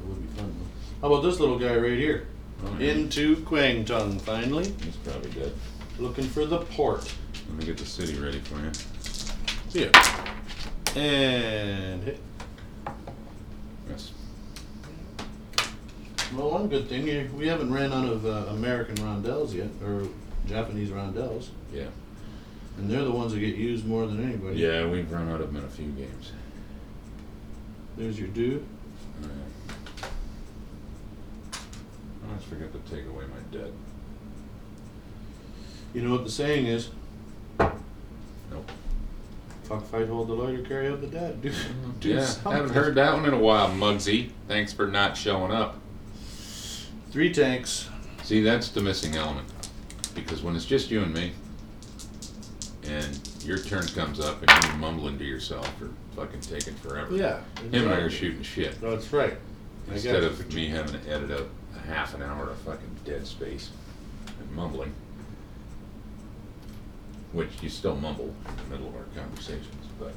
That 0.00 0.06
would 0.08 0.22
be 0.22 0.40
fun 0.40 0.54
though. 0.58 1.06
How 1.08 1.12
about 1.14 1.22
this 1.22 1.38
little 1.38 1.58
guy 1.58 1.76
right 1.76 1.98
here? 1.98 2.28
Oh, 2.64 2.74
yeah. 2.78 2.92
Into 2.92 3.36
Kwangtung 3.36 4.20
finally, 4.22 4.72
He's 4.82 4.96
probably 4.96 5.30
dead. 5.32 5.52
looking 5.98 6.24
for 6.24 6.46
the 6.46 6.58
port. 6.60 7.12
Let 7.50 7.58
me 7.58 7.64
get 7.66 7.76
the 7.76 7.84
city 7.84 8.14
ready 8.18 8.40
for 8.40 8.56
you. 8.60 8.72
Yeah. 9.90 10.23
And 10.96 12.04
hit. 12.04 12.20
Yes. 13.88 14.12
Well, 16.34 16.50
one 16.50 16.68
good 16.68 16.88
thing, 16.88 17.06
you- 17.08 17.28
we 17.36 17.46
haven't 17.48 17.72
ran 17.72 17.92
out 17.92 18.08
of 18.08 18.24
uh, 18.24 18.46
American 18.50 18.94
roundels 19.04 19.54
yet, 19.54 19.68
or 19.84 20.06
Japanese 20.46 20.90
roundels, 20.90 21.50
Yeah. 21.72 21.86
and 22.78 22.88
they're 22.90 23.04
the 23.04 23.10
ones 23.10 23.32
that 23.32 23.40
get 23.40 23.56
used 23.56 23.84
more 23.86 24.06
than 24.06 24.22
anybody. 24.22 24.58
Yeah, 24.60 24.86
we've 24.88 25.10
run 25.10 25.28
out 25.30 25.40
of 25.40 25.48
them 25.48 25.56
in 25.56 25.64
a 25.64 25.68
few 25.72 25.86
games. 25.92 26.32
There's 27.96 28.18
your 28.18 28.28
dude. 28.28 28.64
I 32.22 32.28
always 32.30 32.44
forget 32.44 32.72
to 32.72 32.78
take 32.94 33.06
away 33.06 33.24
my 33.26 33.56
dead. 33.56 33.72
You 35.92 36.02
know 36.02 36.10
what 36.12 36.24
the 36.24 36.30
saying 36.30 36.66
is? 36.66 36.90
Nope. 39.68 39.80
Fuck, 39.80 39.90
fight, 39.90 40.08
hold 40.08 40.28
the 40.28 40.34
lighter, 40.34 40.62
carry 40.62 40.88
out 40.88 41.00
the 41.00 41.06
dead. 41.06 41.40
Do, 41.42 41.50
mm-hmm. 41.50 41.90
do 42.00 42.08
yeah, 42.10 42.24
something. 42.24 42.52
haven't 42.52 42.74
heard 42.74 42.94
that 42.96 43.14
one 43.14 43.26
in 43.26 43.34
a 43.34 43.38
while, 43.38 43.68
Muggsy. 43.70 44.30
Thanks 44.48 44.72
for 44.72 44.86
not 44.86 45.16
showing 45.16 45.52
up. 45.52 45.78
Three 47.10 47.32
tanks. 47.32 47.88
See, 48.22 48.42
that's 48.42 48.70
the 48.70 48.80
missing 48.80 49.16
element. 49.16 49.48
Because 50.14 50.42
when 50.42 50.54
it's 50.56 50.64
just 50.64 50.90
you 50.90 51.02
and 51.02 51.12
me, 51.12 51.32
and 52.86 53.20
your 53.44 53.58
turn 53.58 53.86
comes 53.88 54.20
up 54.20 54.42
and 54.42 54.64
you're 54.64 54.76
mumbling 54.76 55.18
to 55.18 55.24
yourself 55.24 55.68
or 55.80 55.90
fucking 56.16 56.40
taking 56.40 56.74
forever. 56.74 57.14
Yeah. 57.14 57.40
Him 57.70 57.84
and 57.84 57.94
I 57.94 57.96
are 57.98 58.10
shooting 58.10 58.42
shit. 58.42 58.80
That's 58.80 59.12
right. 59.12 59.36
Instead 59.90 60.24
of 60.24 60.54
me 60.54 60.68
having 60.68 61.00
to 61.00 61.10
edit 61.10 61.30
out 61.30 61.48
a 61.76 61.86
half 61.86 62.14
an 62.14 62.22
hour 62.22 62.50
of 62.50 62.58
fucking 62.58 62.96
dead 63.04 63.26
space 63.26 63.70
and 64.26 64.50
mumbling. 64.52 64.92
Which 67.34 67.50
you 67.60 67.68
still 67.68 67.96
mumble 67.96 68.32
in 68.48 68.56
the 68.56 68.76
middle 68.76 68.88
of 68.88 68.94
our 68.94 69.04
conversations, 69.14 69.66
but 69.98 70.14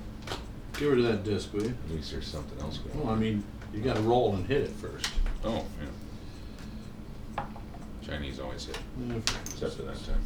Get 0.78 0.86
rid 0.86 1.00
of 1.00 1.06
that 1.06 1.24
disc, 1.24 1.52
will 1.52 1.64
you? 1.64 1.76
at 1.90 1.96
least 1.96 2.12
there's 2.12 2.28
something 2.28 2.60
else 2.62 2.78
going 2.78 3.04
Well, 3.04 3.12
I 3.12 3.18
mean, 3.18 3.44
you 3.74 3.82
gotta 3.82 4.02
roll 4.02 4.36
and 4.36 4.46
hit 4.46 4.62
it 4.62 4.70
first. 4.70 5.08
Oh, 5.44 5.66
yeah. 7.38 7.44
Chinese 8.06 8.40
always 8.40 8.66
hit, 8.66 8.78
except 9.48 9.74
for 9.76 9.82
that 9.82 9.98
time. 10.06 10.22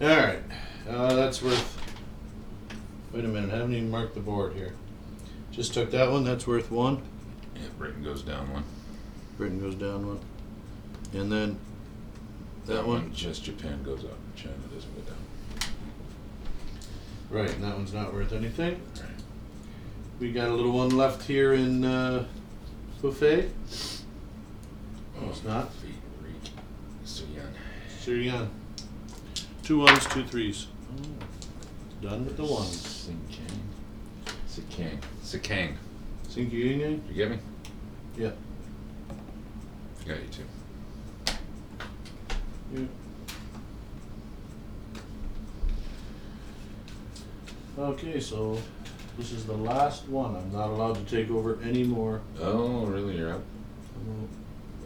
Alright, 0.00 0.42
uh, 0.88 1.14
that's 1.14 1.42
worth, 1.42 1.82
wait 3.12 3.24
a 3.24 3.28
minute, 3.28 3.50
I 3.52 3.56
haven't 3.56 3.74
even 3.74 3.90
marked 3.90 4.14
the 4.14 4.20
board 4.20 4.52
here. 4.52 4.74
Just 5.50 5.74
took 5.74 5.90
that 5.90 6.10
one, 6.12 6.22
that's 6.24 6.46
worth 6.46 6.70
one. 6.70 7.02
Yeah, 7.56 7.62
Britain 7.78 8.04
goes 8.04 8.22
down 8.22 8.52
one. 8.52 8.64
Britain 9.38 9.58
goes 9.58 9.74
down 9.74 10.06
one. 10.06 10.20
And 11.14 11.32
then 11.32 11.58
that 12.68 12.86
one, 12.86 13.12
Just 13.14 13.44
Japan 13.44 13.82
goes 13.82 14.04
up, 14.04 14.18
China 14.36 14.54
doesn't 14.72 14.94
go 14.94 15.10
down. 15.10 15.70
right, 17.30 17.50
and 17.50 17.64
that 17.64 17.76
one's 17.76 17.94
not 17.94 18.12
worth 18.12 18.32
anything. 18.32 18.80
Right. 18.96 19.04
we 20.20 20.32
got 20.32 20.48
a 20.48 20.52
little 20.52 20.72
one 20.72 20.90
left 20.90 21.26
here 21.26 21.54
in 21.54 21.84
uh, 21.84 22.26
Buffet. 23.02 23.50
Oh, 25.20 25.30
it's 25.30 25.44
not. 25.44 25.70
So 27.04 27.24
young. 27.34 27.52
Syrian. 27.98 28.50
Two 29.62 29.80
ones, 29.80 30.06
two 30.06 30.24
threes. 30.24 30.66
Done 32.02 32.26
with 32.26 32.36
the 32.36 32.44
ones. 32.44 33.08
Sikang. 33.08 33.60
Sikang. 34.46 34.98
Sikang. 35.24 35.74
Think 36.24 36.52
you 36.52 36.64
Yin 36.64 37.02
You 37.08 37.14
get 37.14 37.30
me? 37.30 37.38
Yeah. 38.16 38.30
Got 40.06 40.18
you 40.20 40.28
too. 40.30 40.57
Yeah. 42.74 42.80
Okay, 47.78 48.20
so 48.20 48.58
this 49.16 49.32
is 49.32 49.46
the 49.46 49.56
last 49.56 50.08
one. 50.08 50.36
I'm 50.36 50.52
not 50.52 50.68
allowed 50.68 50.94
to 50.96 51.04
take 51.04 51.30
over 51.30 51.58
any 51.62 51.84
more. 51.84 52.20
Oh, 52.40 52.84
really? 52.86 53.16
You're 53.16 53.34
up? 53.34 53.42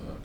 Fuck. 0.07 0.19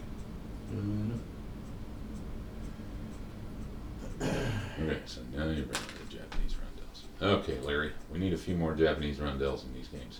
Okay, 4.22 5.00
so 5.06 5.22
now 5.34 5.46
you're 5.46 5.66
bringing 5.66 5.72
the 5.72 6.18
Japanese 6.18 6.56
roundels. 6.58 7.04
Okay, 7.22 7.58
Larry, 7.62 7.94
we 8.12 8.20
need 8.20 8.34
a 8.34 8.38
few 8.38 8.56
more 8.56 8.76
Japanese 8.76 9.20
roundels 9.20 9.64
in 9.66 9.74
these 9.74 9.88
games. 9.88 10.20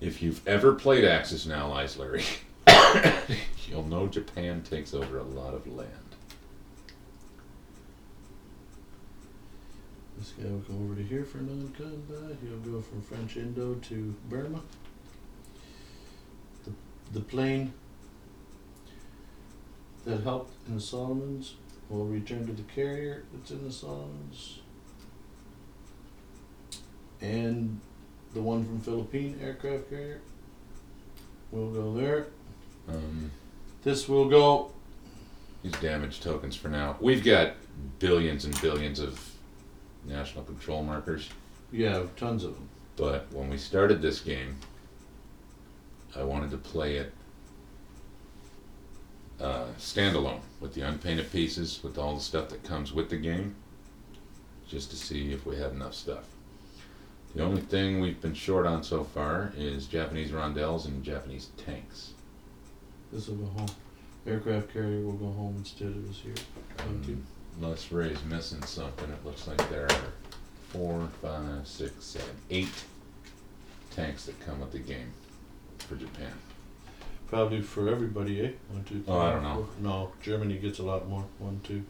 If 0.00 0.22
you've 0.22 0.46
ever 0.46 0.74
played 0.74 1.04
Axis 1.04 1.44
and 1.46 1.54
Allies, 1.54 1.96
Larry, 1.96 2.24
you'll 3.70 3.84
know 3.84 4.06
Japan 4.08 4.62
takes 4.62 4.92
over 4.92 5.18
a 5.18 5.22
lot 5.22 5.54
of 5.54 5.66
land. 5.66 5.88
This 10.18 10.32
guy 10.32 10.50
will 10.50 10.60
come 10.60 10.84
over 10.84 10.96
to 10.96 11.02
here 11.02 11.24
for 11.24 11.38
non-combat. 11.38 12.36
He'll 12.42 12.58
go 12.58 12.80
from 12.82 13.00
French 13.00 13.36
Indo 13.36 13.74
to 13.74 14.14
Burma. 14.28 14.60
The, 16.64 16.72
the 17.12 17.20
plane 17.20 17.72
that 20.04 20.22
helped 20.22 20.52
in 20.68 20.74
the 20.74 20.80
Solomons 20.80 21.54
will 21.88 22.04
return 22.04 22.46
to 22.46 22.52
the 22.52 22.62
carrier 22.62 23.24
that's 23.32 23.50
in 23.50 23.64
the 23.64 23.72
Solomons. 23.72 24.60
And 27.22 27.80
the 28.34 28.42
one 28.42 28.64
from 28.64 28.80
Philippine 28.80 29.38
aircraft 29.42 29.90
carrier 29.90 30.20
will 31.50 31.70
go 31.70 31.94
there. 31.94 32.26
Um, 32.88 33.30
This 33.82 34.08
will 34.08 34.28
go. 34.28 34.72
these 35.62 35.72
damage 35.72 36.20
tokens 36.20 36.54
for 36.56 36.68
now. 36.68 36.96
We've 37.00 37.24
got 37.24 37.54
billions 37.98 38.44
and 38.44 38.60
billions 38.60 39.00
of 39.00 39.18
national 40.04 40.44
control 40.44 40.82
markers. 40.82 41.28
Yeah, 41.72 42.02
tons 42.16 42.44
of 42.44 42.54
them. 42.54 42.68
But 42.96 43.32
when 43.32 43.48
we 43.48 43.56
started 43.56 44.02
this 44.02 44.20
game, 44.20 44.56
I 46.14 46.22
wanted 46.22 46.50
to 46.50 46.58
play 46.58 46.96
it 46.96 47.12
uh, 49.40 49.66
standalone 49.78 50.40
with 50.60 50.74
the 50.74 50.82
unpainted 50.82 51.32
pieces, 51.32 51.80
with 51.82 51.96
all 51.96 52.14
the 52.14 52.20
stuff 52.20 52.50
that 52.50 52.62
comes 52.62 52.92
with 52.92 53.08
the 53.08 53.16
game, 53.16 53.54
just 54.68 54.90
to 54.90 54.96
see 54.96 55.32
if 55.32 55.46
we 55.46 55.56
had 55.56 55.72
enough 55.72 55.94
stuff. 55.94 56.24
The 57.34 57.42
only 57.42 57.62
thing 57.62 58.00
we've 58.00 58.20
been 58.20 58.34
short 58.34 58.66
on 58.66 58.82
so 58.82 59.04
far 59.04 59.52
is 59.56 59.86
Japanese 59.86 60.32
roundels 60.32 60.84
and 60.84 61.02
Japanese 61.02 61.48
tanks. 61.56 62.12
This 63.12 63.28
will 63.28 63.36
go 63.36 63.46
home. 63.46 63.68
Aircraft 64.26 64.72
carrier 64.72 65.00
will 65.00 65.12
go 65.14 65.30
home 65.32 65.56
instead 65.58 65.88
of 65.88 66.06
this 66.06 66.18
here. 66.18 66.34
One, 66.86 67.02
two. 67.04 67.18
Les 67.60 67.90
Ray's 67.90 68.22
missing 68.24 68.62
something. 68.62 69.10
It 69.10 69.24
looks 69.24 69.46
like 69.48 69.68
there 69.70 69.84
are 69.84 70.02
four, 70.68 71.08
five, 71.20 71.66
six, 71.66 72.04
seven, 72.04 72.36
eight 72.50 72.68
tanks 73.90 74.26
that 74.26 74.38
come 74.40 74.60
with 74.60 74.72
the 74.72 74.78
game 74.78 75.12
for 75.78 75.96
Japan. 75.96 76.32
Probably 77.28 77.62
for 77.62 77.88
everybody, 77.88 78.40
eh? 78.40 78.50
One, 78.70 78.84
two, 78.84 79.02
three. 79.02 79.04
Oh, 79.08 79.18
I 79.18 79.32
don't 79.32 79.42
know. 79.42 79.54
four. 79.54 79.68
No, 79.80 80.12
Germany 80.22 80.58
gets 80.58 80.78
a 80.78 80.84
lot 80.84 81.08
more. 81.08 81.24
One, 81.38 81.60
two. 81.64 81.84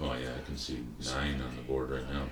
Oh 0.00 0.14
yeah, 0.14 0.30
I 0.36 0.44
can 0.44 0.56
see 0.56 0.80
nine 1.04 1.40
on 1.40 1.56
the 1.56 1.62
board 1.62 1.90
right 1.90 2.08
now. 2.12 2.26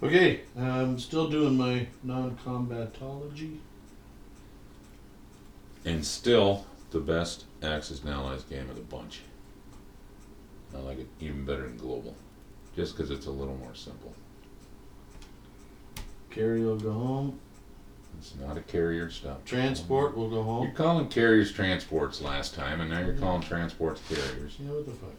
Okay, 0.00 0.42
I'm 0.56 0.96
still 0.98 1.28
doing 1.28 1.56
my 1.56 1.88
non-combatology. 2.04 3.58
And 5.84 6.04
still 6.04 6.66
the 6.90 7.00
best 7.00 7.44
Axis 7.62 8.02
and 8.02 8.10
Allies 8.10 8.42
game 8.44 8.68
of 8.68 8.76
the 8.76 8.82
bunch. 8.82 9.20
I 10.74 10.78
like 10.78 10.98
it 10.98 11.08
even 11.20 11.44
better 11.44 11.62
than 11.62 11.76
Global, 11.76 12.14
just 12.76 12.96
because 12.96 13.10
it's 13.10 13.26
a 13.26 13.30
little 13.30 13.56
more 13.56 13.74
simple. 13.74 14.12
Carrier 16.30 16.66
will 16.66 16.76
go 16.76 16.92
home. 16.92 17.40
It's 18.18 18.34
not 18.34 18.56
a 18.56 18.60
carrier 18.62 19.10
stop. 19.10 19.44
Transport 19.44 20.16
will 20.16 20.28
go 20.28 20.42
home. 20.42 20.64
You're 20.64 20.74
calling 20.74 21.08
carriers 21.08 21.52
transports 21.52 22.20
last 22.20 22.54
time, 22.54 22.80
and 22.80 22.90
now 22.90 23.00
you're 23.00 23.16
calling 23.16 23.42
transports 23.42 24.02
carriers. 24.08 24.56
Yeah, 24.58 24.72
what 24.72 24.86
the 24.86 24.92
fuck? 24.92 25.10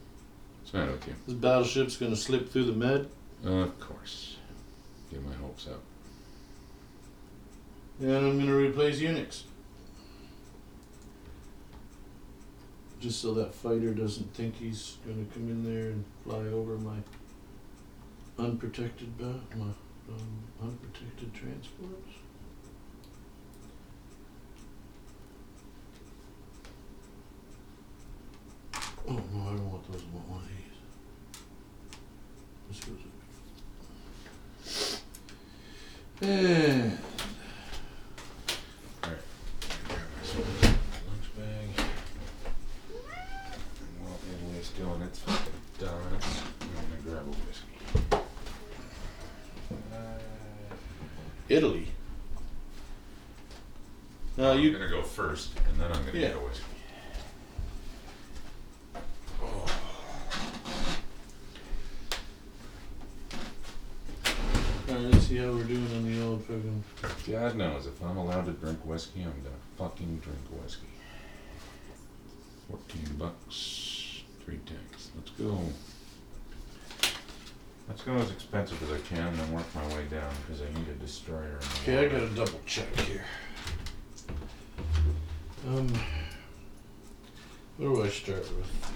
What's 0.59 0.71
the 0.71 0.77
matter 0.79 0.91
with 0.91 1.07
you? 1.07 1.15
This 1.25 1.35
battleship's 1.35 1.97
gonna 1.97 2.15
slip 2.15 2.51
through 2.51 2.65
the 2.65 2.73
med. 2.73 3.09
Of 3.43 3.79
course. 3.79 4.35
Get 5.09 5.25
my 5.25 5.33
hopes 5.35 5.67
up. 5.67 5.81
And 8.01 8.15
I'm 8.15 8.37
gonna 8.37 8.55
replace 8.55 8.99
Unix. 8.99 9.43
Just 12.99 13.21
so 13.21 13.33
that 13.35 13.55
fighter 13.55 13.93
doesn't 13.93 14.33
think 14.33 14.55
he's 14.57 14.97
gonna 15.07 15.25
come 15.33 15.47
in 15.49 15.63
there 15.63 15.91
and 15.91 16.03
fly 16.25 16.39
over 16.47 16.77
my 16.77 16.97
unprotected 18.37 19.17
ba- 19.17 19.39
my 19.55 19.65
um, 20.09 20.43
unprotected 20.61 21.33
transports. 21.33 22.13
Oh 29.07 29.13
no, 29.33 29.41
I 29.41 29.53
don't 29.55 29.71
want 29.71 29.91
those. 29.91 30.01
I 30.01 30.15
want 30.15 30.29
one 30.29 30.41
of 30.41 30.47
these. 30.47 30.77
This 32.69 32.79
goes. 32.85 32.99
Eh. 36.21 36.91
Lunch 41.07 41.27
bag. 41.35 41.69
And 43.79 43.93
while 43.99 44.19
Italy's 44.29 44.69
doing 44.69 45.01
its 45.01 45.19
fucking 45.19 45.61
dominance, 45.79 46.41
I'm 46.61 46.67
gonna 46.67 47.01
grab 47.03 47.25
a 47.25 47.29
whiskey. 47.47 47.65
Italy. 51.49 51.87
Now 54.37 54.51
I'm 54.51 54.59
you 54.59 54.71
gonna 54.71 54.87
go 54.87 55.01
first, 55.01 55.49
and 55.67 55.79
then 55.79 55.91
I'm 55.91 56.05
gonna 56.05 56.17
Yeah. 56.19 56.27
get 56.29 56.35
a 56.37 56.39
whiskey. 56.39 56.63
Oh. 59.41 59.65
Alright, 64.87 65.03
let's 65.13 65.27
see 65.27 65.37
how 65.37 65.51
we're 65.51 65.63
doing 65.63 65.87
on 65.95 66.05
the 66.11 66.23
old 66.23 66.43
fucking. 66.45 66.83
God 67.27 67.55
knows 67.55 67.87
if 67.87 68.01
I'm 68.03 68.17
allowed 68.17 68.45
to 68.45 68.51
drink 68.53 68.79
whiskey, 68.85 69.21
I'm 69.23 69.33
gonna 69.43 69.55
fucking 69.77 70.21
drink 70.23 70.39
whiskey. 70.63 70.87
Fourteen 72.69 73.15
bucks, 73.17 74.21
three 74.45 74.59
tanks. 74.65 75.09
Let's 75.15 75.31
go. 75.31 75.59
Let's 77.89 78.03
go 78.03 78.13
as 78.13 78.29
expensive 78.29 78.81
as 78.83 78.91
I 78.91 78.99
can, 79.03 79.27
and 79.27 79.37
then 79.37 79.51
work 79.51 79.65
my 79.73 79.85
way 79.87 80.05
down 80.11 80.31
because 80.45 80.61
I 80.61 80.65
need 80.77 80.87
a 80.89 80.93
destroyer. 80.93 81.59
Okay, 81.81 82.05
I 82.05 82.07
gotta 82.07 82.29
double 82.29 82.61
check 82.67 82.95
here. 82.99 83.25
Um, 85.67 85.91
what 87.77 87.95
do 87.95 88.03
I 88.03 88.09
start 88.09 88.39
with? 88.39 88.93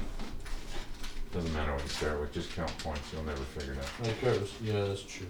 Doesn't 1.34 1.54
matter 1.54 1.74
what 1.74 1.82
you 1.82 1.90
start 1.90 2.22
with, 2.22 2.32
just 2.34 2.56
count 2.56 2.78
points. 2.78 3.02
You'll 3.12 3.24
never 3.24 3.42
figure 3.42 3.74
it 3.74 3.80
out. 3.80 4.08
I 4.08 4.14
start 4.20 4.42
with, 4.42 4.62
yeah, 4.62 4.86
that's 4.86 5.02
true. 5.02 5.26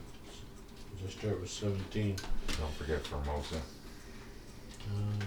I 1.06 1.10
start 1.10 1.40
with 1.40 1.50
17. 1.50 2.18
Don't 2.60 2.74
forget 2.74 3.02
Formosa. 3.08 3.56
Um, 4.92 5.20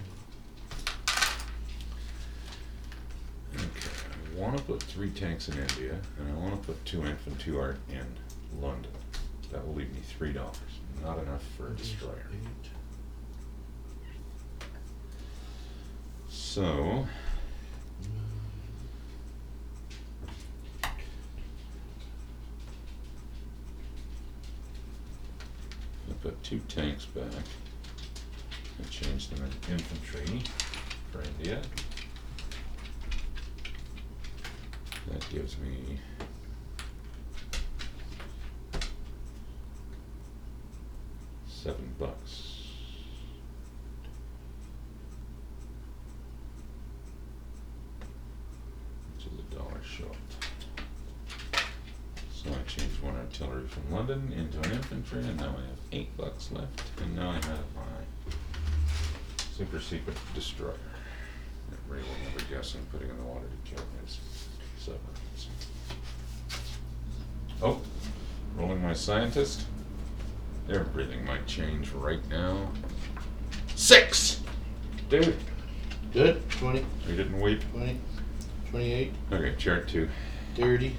Okay, 3.55 3.89
I 4.37 4.39
want 4.39 4.59
to 4.59 4.63
put 4.65 4.83
three 4.83 5.11
tanks 5.11 5.49
in 5.49 5.57
India, 5.59 5.99
and 6.19 6.31
I 6.31 6.35
want 6.35 6.61
to 6.61 6.67
put 6.67 6.85
two 6.85 7.07
infantry 7.07 7.57
art 7.59 7.79
in 7.89 8.05
London. 8.61 8.91
That 9.53 9.67
will 9.67 9.75
leave 9.75 9.93
me 9.93 10.01
three 10.01 10.33
dollars. 10.33 10.57
Not 11.03 11.19
enough 11.19 11.43
for 11.57 11.69
a 11.69 11.75
destroyer. 11.75 12.27
So, 16.29 17.07
I 20.85 20.89
put 26.23 26.43
two 26.43 26.61
tanks 26.69 27.05
back. 27.05 27.25
I 28.81 28.89
changed 28.91 29.35
them 29.35 29.45
into 29.45 29.73
infantry 29.73 30.43
for 31.13 31.23
India. 31.23 31.61
That 35.11 35.29
gives 35.31 35.57
me 35.59 35.99
Seven 41.67 41.97
bucks. 41.99 42.63
Which 49.17 49.27
is 49.27 49.33
a 49.41 49.53
dollar 49.53 49.83
short. 49.83 50.15
So 52.33 52.51
I 52.51 52.63
changed 52.69 53.03
one 53.03 53.17
artillery 53.17 53.67
from 53.67 53.91
London 53.91 54.33
into 54.39 54.61
an 54.61 54.77
infantry, 54.77 55.23
and 55.23 55.37
now 55.39 55.57
I 55.59 55.63
have 55.63 55.81
eight 55.91 56.17
bucks 56.17 56.53
left, 56.53 56.83
and 57.03 57.17
now 57.17 57.31
I 57.31 57.35
have 57.35 57.65
my 57.75 58.33
super 59.53 59.81
secret 59.81 60.17
destroyer. 60.37 60.75
That 61.71 61.79
Ray 61.89 61.99
will 61.99 62.31
never 62.31 62.45
guess 62.49 62.77
I'm 62.77 62.87
putting 62.93 63.11
in 63.11 63.17
the 63.17 63.25
water 63.25 63.47
to 63.49 63.71
kill 63.75 63.85
his 64.05 64.21
submarines. 64.79 65.49
Oh, 67.61 67.81
rolling 68.57 68.81
my 68.81 68.95
scientist. 68.95 69.65
Everything 70.69 71.25
might 71.25 71.47
change 71.47 71.91
right 71.93 72.27
now. 72.29 72.71
Six! 73.75 74.41
Dude, 75.09 75.37
Good. 76.13 76.49
20, 76.51 76.85
we 77.07 77.17
didn't 77.17 77.41
weep. 77.41 77.61
20, 77.73 78.01
28, 78.71 79.13
Okay, 79.33 79.55
chart 79.57 79.87
two. 79.87 80.09
30, 80.57 80.97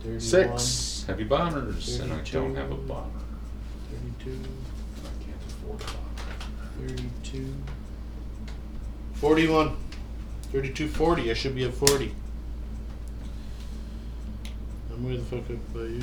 31, 0.00 0.20
Six! 0.20 1.04
Heavy 1.06 1.24
bombers, 1.24 2.00
and 2.00 2.12
I 2.12 2.20
don't 2.20 2.54
have 2.54 2.70
a 2.70 2.76
bomber. 2.76 3.08
32, 4.24 4.30
I 4.30 5.24
can't 5.24 5.36
afford 5.48 5.80
a 5.80 5.84
bomber. 5.84 6.96
32, 6.96 7.54
41, 9.14 9.76
32, 10.50 10.88
40. 10.88 11.30
I 11.30 11.34
should 11.34 11.54
be 11.54 11.64
at 11.64 11.72
40. 11.72 12.14
I'm 14.92 15.06
way 15.08 15.16
the 15.16 15.24
fuck 15.24 15.48
up 15.50 15.72
by 15.72 15.80
you. 15.80 16.02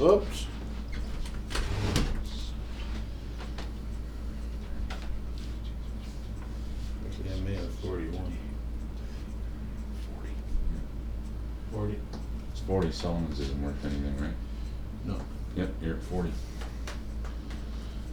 Oops. 0.00 0.46
Actually, 7.06 7.32
I 7.34 7.40
may 7.40 7.54
have 7.54 7.70
41. 7.80 8.32
40. 11.72 11.98
It's 12.50 12.60
forty, 12.60 12.90
Solomon's 12.90 13.40
isn't 13.40 13.62
worth 13.62 13.84
anything, 13.84 14.16
right? 14.18 14.34
No. 15.04 15.18
Yep, 15.56 15.68
you're 15.82 15.96
at 15.96 16.02
forty. 16.04 16.32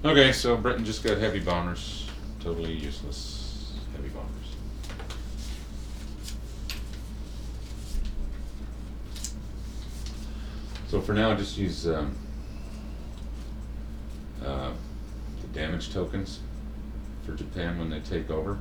Okay, 0.06 0.32
so 0.32 0.58
Britain 0.58 0.86
just 0.86 1.04
got 1.04 1.18
heavy 1.18 1.40
bombers, 1.40 2.10
totally 2.40 2.74
useless 2.74 3.74
heavy 3.96 4.10
bombers. 4.10 4.34
So 10.98 11.02
for 11.04 11.14
now, 11.14 11.36
just 11.36 11.60
use 11.60 11.88
um, 11.88 12.16
uh, 14.44 14.72
the 15.42 15.48
damage 15.50 15.94
tokens 15.94 16.40
for 17.24 17.36
Japan 17.36 17.78
when 17.78 17.92
they 17.92 18.00
take 18.00 18.32
over. 18.32 18.58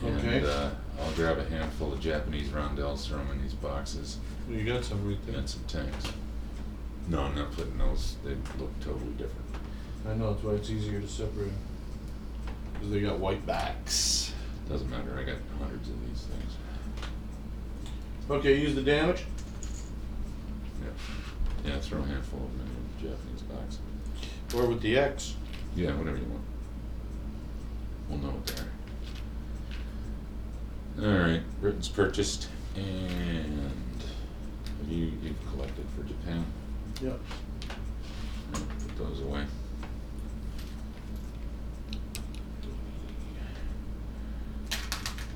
Okay. 0.00 0.36
And 0.36 0.46
uh, 0.46 0.70
I'll 1.00 1.10
grab 1.14 1.38
a 1.38 1.44
handful 1.48 1.92
of 1.92 1.98
Japanese 1.98 2.50
roundels, 2.50 3.04
throw 3.08 3.18
them 3.18 3.32
in 3.32 3.42
these 3.42 3.54
boxes, 3.54 4.18
Well, 4.48 4.58
you 4.58 4.64
got 4.64 4.84
some 4.84 5.08
right 5.08 5.18
there. 5.26 5.38
and 5.38 5.50
some 5.50 5.64
tanks. 5.64 6.12
No, 7.08 7.22
I'm 7.22 7.34
not 7.34 7.50
putting 7.50 7.76
those. 7.76 8.14
They 8.24 8.36
look 8.56 8.70
totally 8.78 9.10
different. 9.18 9.46
I 10.08 10.14
know, 10.14 10.34
that's 10.34 10.44
why 10.44 10.52
it's 10.52 10.70
easier 10.70 11.00
to 11.00 11.08
separate. 11.08 11.50
Because 12.74 12.90
they 12.92 13.00
got 13.00 13.18
white 13.18 13.44
backs. 13.44 14.32
Doesn't 14.68 14.88
matter. 14.88 15.18
I 15.18 15.24
got 15.24 15.38
hundreds 15.58 15.88
of 15.88 16.00
these 16.06 16.26
things. 16.26 16.52
Okay, 18.30 18.54
use 18.60 18.76
the 18.76 18.82
damage. 18.82 19.24
Yep. 20.82 20.92
Yeah, 21.64 21.78
throw 21.80 22.00
a 22.00 22.06
handful 22.06 22.40
of 22.40 22.58
them 22.58 22.66
in 22.66 23.04
the 23.04 23.10
Japanese 23.10 23.42
box. 23.42 23.78
Or 24.54 24.66
with 24.66 24.80
the 24.80 24.96
X. 24.98 25.36
Yeah, 25.76 25.94
whatever 25.96 26.16
you 26.16 26.24
want. 26.24 26.44
We'll 28.08 28.18
know 28.18 28.30
what 28.30 28.46
they 28.46 28.62
are. 31.04 31.12
All 31.12 31.18
right, 31.28 31.42
Britain's 31.60 31.88
purchased, 31.88 32.48
and 32.76 33.72
have 34.78 34.88
you 34.88 35.12
you've 35.22 35.50
collected 35.52 35.86
for 35.96 36.02
Japan. 36.02 36.44
Yep. 37.00 37.20
Right, 38.52 38.62
Put 38.96 38.98
those 38.98 39.20
away. 39.22 39.44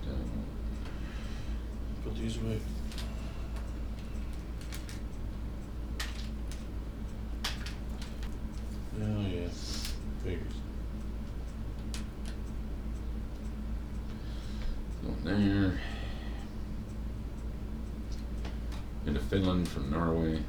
Down. 0.04 0.44
Put 2.04 2.16
these 2.16 2.36
away. 2.38 2.58
Oh, 9.00 9.20
yeah. 9.22 9.48
Figures. 10.22 10.52
Going 15.02 15.24
there. 15.24 15.80
Into 19.06 19.13
Finland 19.28 19.68
from 19.68 19.90
Norway. 19.90 20.42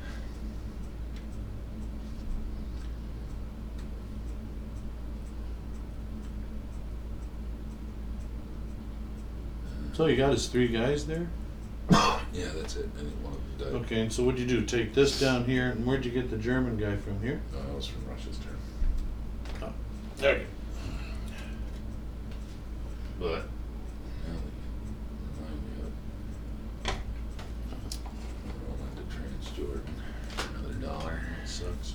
So 9.96 10.08
you 10.08 10.18
got 10.18 10.34
his 10.34 10.48
three 10.48 10.68
guys 10.68 11.06
there? 11.08 11.28
Yeah, 12.34 12.50
that's 12.54 12.76
it. 12.76 12.90
I 12.98 13.00
think 13.00 13.14
one 13.24 13.32
of 13.32 13.40
them 13.60 13.72
died. 13.72 13.82
Okay, 13.86 14.02
and 14.02 14.12
so 14.12 14.24
what'd 14.26 14.38
you 14.38 14.46
do? 14.46 14.66
Take 14.66 14.94
this 14.94 15.18
down 15.22 15.46
here, 15.46 15.70
and 15.70 15.86
where'd 15.86 16.04
you 16.04 16.12
get 16.12 16.30
the 16.30 16.36
German 16.36 16.76
guy 16.76 16.98
from 16.98 17.22
here? 17.22 17.42
No, 17.54 17.62
that 17.62 17.74
was 17.74 17.88
from 17.88 18.06
Russia's 18.10 18.38
turn. 18.40 18.58
Oh, 19.64 19.74
there 20.18 20.40
you 20.40 20.46
But 23.18 23.44
now 24.28 24.36
they 24.44 25.46
line 25.46 25.62
me 25.64 25.72
up. 26.90 26.96
Roll 28.68 28.80
into 28.92 29.04
Transjordan. 29.16 29.96
Another 30.60 30.74
dollar. 30.86 31.22
Sucks. 31.46 31.94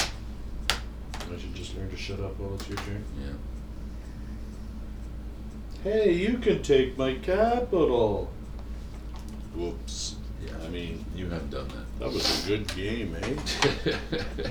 I 0.00 1.38
should 1.38 1.54
just 1.54 1.76
learn 1.76 1.90
to 1.90 1.96
shut 1.98 2.20
up 2.20 2.38
while 2.38 2.54
it's 2.54 2.66
your 2.66 2.78
turn. 2.78 3.04
Yeah. 3.20 3.32
Hey, 5.82 6.12
you 6.12 6.38
can 6.38 6.51
take 6.62 6.96
my 6.96 7.14
capital. 7.14 8.30
Whoops. 9.54 10.16
Yeah. 10.44 10.52
I 10.64 10.68
mean, 10.68 11.04
You 11.14 11.28
have 11.30 11.50
done 11.50 11.68
that. 11.68 11.98
that 12.00 12.12
was 12.12 12.44
a 12.44 12.48
good 12.48 12.74
game, 12.74 13.16
eh? 13.20 13.92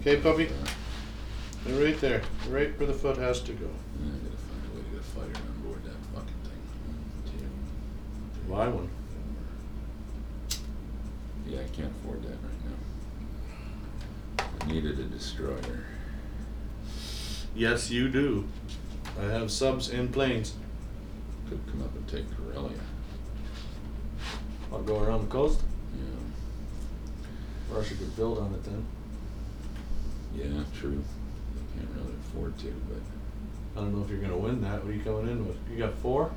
Okay, 0.00 0.16
puppy. 0.18 0.48
They're 1.64 1.84
right 1.84 2.00
there, 2.00 2.22
right 2.48 2.78
where 2.78 2.86
the 2.86 2.92
foot 2.94 3.16
has 3.16 3.40
to 3.42 3.52
go. 3.52 3.66
I 3.66 4.08
gotta 4.08 4.36
find 4.36 4.62
a 4.72 4.76
way 4.76 4.82
to 4.84 4.90
get 4.90 5.00
a 5.00 5.02
fighter 5.02 5.40
on 5.48 5.62
board 5.66 5.82
that 5.84 5.96
fucking 6.14 6.40
thing. 6.44 6.62
Three, 7.26 8.54
Buy 8.54 8.68
one. 8.68 8.88
Yeah, 11.48 11.58
I 11.60 11.68
can't 11.76 11.92
afford 12.00 12.22
that 12.22 12.28
right 12.30 12.64
now. 14.38 14.44
I 14.62 14.66
needed 14.72 14.98
a 15.00 15.04
destroyer. 15.04 15.84
Yes, 17.56 17.90
you 17.90 18.08
do. 18.08 18.46
I 19.20 19.24
have 19.24 19.50
subs 19.50 19.88
and 19.90 20.12
planes. 20.12 20.54
Could 21.48 21.60
come 21.70 21.82
up 21.82 21.94
and 21.94 22.06
take 22.08 22.24
Karelia. 22.30 22.78
I'll 24.72 24.82
go 24.82 25.00
around 25.02 25.22
the 25.22 25.26
coast. 25.32 25.60
Yeah. 25.94 27.74
Russia 27.76 27.94
could 27.94 28.14
build 28.16 28.38
on 28.38 28.52
it 28.52 28.64
then. 28.64 28.84
Yeah, 30.34 30.64
true. 30.78 31.02
I 31.54 31.78
can't 31.78 31.90
really 31.94 32.14
afford 32.28 32.58
to, 32.58 32.74
but 32.88 33.80
I 33.80 33.84
don't 33.84 33.94
know 33.96 34.04
if 34.04 34.10
you're 34.10 34.18
gonna 34.20 34.36
win 34.36 34.60
that. 34.62 34.84
What 34.84 34.90
are 34.90 34.94
you 34.96 35.02
coming 35.02 35.28
in 35.28 35.46
with? 35.46 35.56
You 35.70 35.78
got 35.78 35.94
four? 35.98 36.30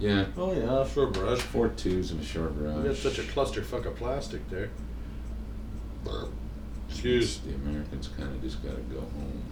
yeah, 0.00 0.26
Oh 0.36 0.52
yeah, 0.52 0.84
sure, 0.88 1.06
brush. 1.06 1.40
four 1.40 1.68
twos 1.68 2.10
and 2.10 2.20
a 2.20 2.24
short 2.24 2.52
You 2.56 2.62
barrage. 2.62 2.84
got 2.84 2.96
such 2.96 3.18
a 3.20 3.22
clusterfuck 3.22 3.86
of 3.86 3.94
plastic 3.96 4.48
there. 4.50 4.70
Excuse. 6.90 7.38
The 7.38 7.54
Americans 7.54 8.08
kind 8.16 8.30
of 8.34 8.42
just 8.42 8.62
gotta 8.62 8.80
go 8.92 9.00
home. 9.00 9.42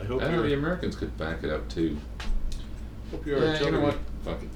I 0.00 0.04
hope 0.04 0.22
I 0.22 0.30
know 0.30 0.42
the 0.42 0.48
you're. 0.48 0.58
Americans 0.58 0.96
could 0.96 1.16
back 1.18 1.42
it 1.44 1.50
up 1.50 1.68
too. 1.68 1.98
Hope 3.10 3.26
your 3.26 3.38
yeah, 3.38 3.44
you 3.44 3.50
artillery. 3.52 3.72
know 3.72 3.80
what? 3.80 3.98
Fuck 4.24 4.42
it. 4.42 4.48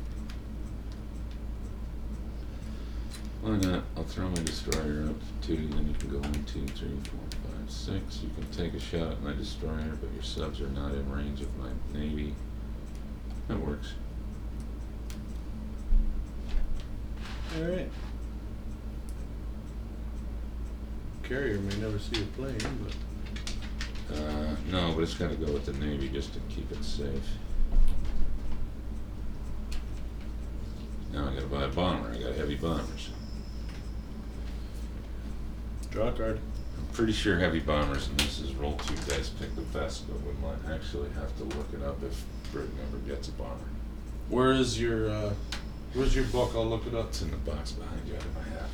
Why 3.43 3.57
not? 3.59 3.83
I'll 3.97 4.05
throw 4.05 4.29
my 4.29 4.43
destroyer 4.43 5.05
up 5.09 5.17
to 5.43 5.47
two, 5.47 5.69
then 5.69 5.87
you 5.87 5.95
can 5.99 6.09
go 6.09 6.19
one, 6.19 6.45
two, 6.45 6.67
three, 6.69 6.97
four, 7.05 7.21
five, 7.31 7.71
six. 7.71 8.21
You 8.23 8.31
can 8.35 8.51
take 8.53 8.73
a 8.73 8.81
shot 8.81 9.13
at 9.13 9.23
my 9.23 9.35
destroyer, 9.35 9.99
but 10.01 10.11
your 10.15 10.23
subs 10.23 10.63
are 10.63 10.69
not 10.69 10.93
in 10.93 11.11
range 11.13 11.43
of 11.43 11.49
my 11.59 11.69
navy. 11.93 12.35
That 13.49 13.59
works. 13.61 13.93
All 17.57 17.65
right. 17.65 17.91
Carrier 21.23 21.59
may 21.59 21.77
never 21.77 21.99
see 21.99 22.23
a 22.23 22.27
plane, 22.37 22.57
but 22.83 22.95
uh, 24.13 24.55
no, 24.71 24.93
but 24.95 25.03
it's 25.03 25.15
gotta 25.15 25.35
go 25.35 25.53
with 25.53 25.67
the 25.67 25.73
Navy 25.75 26.09
just 26.09 26.35
to 26.35 26.41
keep 26.49 26.71
it 26.71 26.85
safe. 26.85 27.09
Now 31.13 31.29
I 31.29 31.35
gotta 31.35 31.47
buy 31.47 31.65
a 31.65 31.69
bomber, 31.69 32.11
I 32.11 32.19
got 32.19 32.35
heavy 32.35 32.57
bombers. 32.57 33.11
Draw 35.91 36.09
a 36.09 36.13
card. 36.13 36.41
I'm 36.77 36.87
pretty 36.93 37.13
sure 37.13 37.39
heavy 37.39 37.61
bombers, 37.61 38.09
and 38.09 38.19
this 38.19 38.41
is 38.41 38.53
roll 38.55 38.77
two 38.77 38.97
dice, 39.09 39.29
pick 39.29 39.55
the 39.55 39.63
best, 39.63 40.09
but 40.09 40.17
we 40.23 40.33
might 40.43 40.75
actually 40.75 41.09
have 41.11 41.37
to 41.39 41.45
look 41.57 41.69
it 41.73 41.83
up 41.83 42.03
if 42.03 42.25
Britain 42.53 42.77
ever 42.89 42.99
gets 42.99 43.29
a 43.29 43.33
bomber. 43.33 43.65
Where 44.29 44.53
is 44.53 44.81
your 44.81 45.09
uh, 45.09 45.35
Where's 45.95 46.17
your 46.17 46.25
book? 46.25 46.51
I'll 46.57 46.67
look 46.67 46.89
it 46.89 46.95
up. 46.95 47.11
It's 47.11 47.23
in 47.23 47.31
the 47.31 47.37
box 47.37 47.71
behind 47.71 48.09
you, 48.09 48.15
I 48.15 48.49
have 48.55 48.69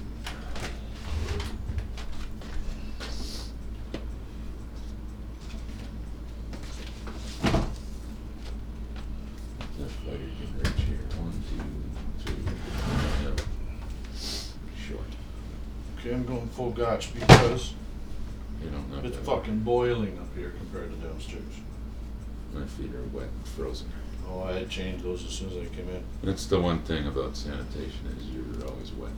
gotch 16.80 17.12
because 17.14 17.74
you 18.64 18.70
don't 18.70 18.90
know. 18.90 19.06
it's 19.06 19.16
that. 19.16 19.24
fucking 19.26 19.60
boiling 19.60 20.18
up 20.18 20.34
here 20.36 20.50
compared 20.58 20.90
to 20.90 21.06
downstairs. 21.06 21.42
My 22.54 22.64
feet 22.64 22.94
are 22.94 23.02
wet 23.12 23.28
and 23.28 23.46
frozen. 23.48 23.90
Oh, 24.28 24.42
I 24.44 24.52
had 24.52 24.70
changed 24.70 25.04
those 25.04 25.24
as 25.24 25.30
soon 25.32 25.50
as 25.50 25.56
I 25.56 25.66
came 25.74 25.88
in. 25.88 26.02
That's 26.22 26.46
the 26.46 26.58
one 26.58 26.78
thing 26.80 27.06
about 27.06 27.36
sanitation 27.36 28.06
is 28.18 28.24
you're 28.28 28.66
always 28.68 28.92
wet. 28.92 29.10